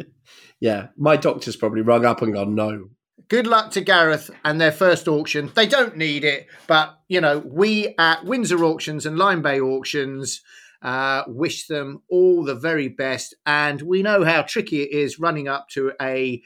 yeah, 0.60 0.88
my 0.96 1.16
doctor's 1.16 1.56
probably 1.56 1.82
rung 1.82 2.04
up 2.04 2.22
and 2.22 2.34
gone 2.34 2.54
no. 2.54 2.90
good 3.28 3.46
luck 3.46 3.70
to 3.72 3.80
Gareth 3.80 4.30
and 4.44 4.60
their 4.60 4.72
first 4.72 5.08
auction. 5.08 5.50
They 5.54 5.66
don't 5.66 5.96
need 5.96 6.24
it, 6.24 6.46
but 6.66 6.98
you 7.08 7.20
know, 7.20 7.38
we 7.38 7.94
at 7.98 8.24
Windsor 8.24 8.62
Auctions 8.64 9.06
and 9.06 9.16
Lyme 9.16 9.42
Bay 9.42 9.60
Auctions 9.60 10.42
uh, 10.82 11.24
wish 11.26 11.66
them 11.66 12.02
all 12.08 12.44
the 12.44 12.54
very 12.54 12.88
best. 12.88 13.34
And 13.46 13.82
we 13.82 14.02
know 14.02 14.24
how 14.24 14.42
tricky 14.42 14.82
it 14.82 14.90
is 14.90 15.18
running 15.18 15.48
up 15.48 15.68
to 15.70 15.92
a 16.00 16.42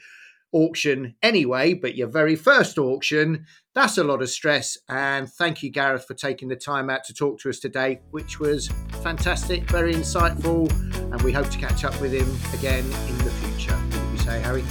auction 0.53 1.15
anyway, 1.21 1.73
but 1.73 1.95
your 1.95 2.07
very 2.07 2.35
first 2.35 2.77
auction, 2.77 3.45
that's 3.75 3.97
a 3.97 4.03
lot 4.03 4.21
of 4.21 4.29
stress. 4.29 4.77
And 4.87 5.29
thank 5.29 5.63
you, 5.63 5.71
Gareth, 5.71 6.05
for 6.05 6.13
taking 6.13 6.47
the 6.47 6.55
time 6.55 6.89
out 6.89 7.03
to 7.05 7.13
talk 7.13 7.39
to 7.39 7.49
us 7.49 7.59
today, 7.59 7.99
which 8.11 8.39
was 8.39 8.69
fantastic, 9.01 9.69
very 9.69 9.93
insightful. 9.93 10.71
And 11.11 11.21
we 11.21 11.31
hope 11.31 11.49
to 11.49 11.57
catch 11.57 11.83
up 11.83 11.99
with 11.99 12.13
him 12.13 12.29
again 12.57 12.85
in 12.85 13.17
the 13.19 13.31
future. 13.31 13.75
What 13.75 14.11
you 14.11 14.17
say, 14.19 14.39
Harry? 14.41 14.63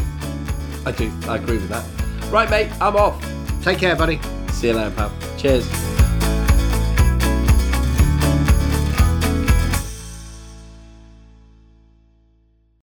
I 0.86 0.92
do. 0.92 1.12
I 1.28 1.36
agree 1.36 1.58
with 1.58 1.68
that. 1.68 1.84
Right, 2.30 2.48
mate, 2.48 2.70
I'm 2.80 2.96
off. 2.96 3.22
Take 3.62 3.78
care, 3.78 3.94
buddy. 3.94 4.20
See 4.52 4.68
you 4.68 4.74
later, 4.74 4.90
pal. 4.92 5.12
Cheers. 5.36 6.01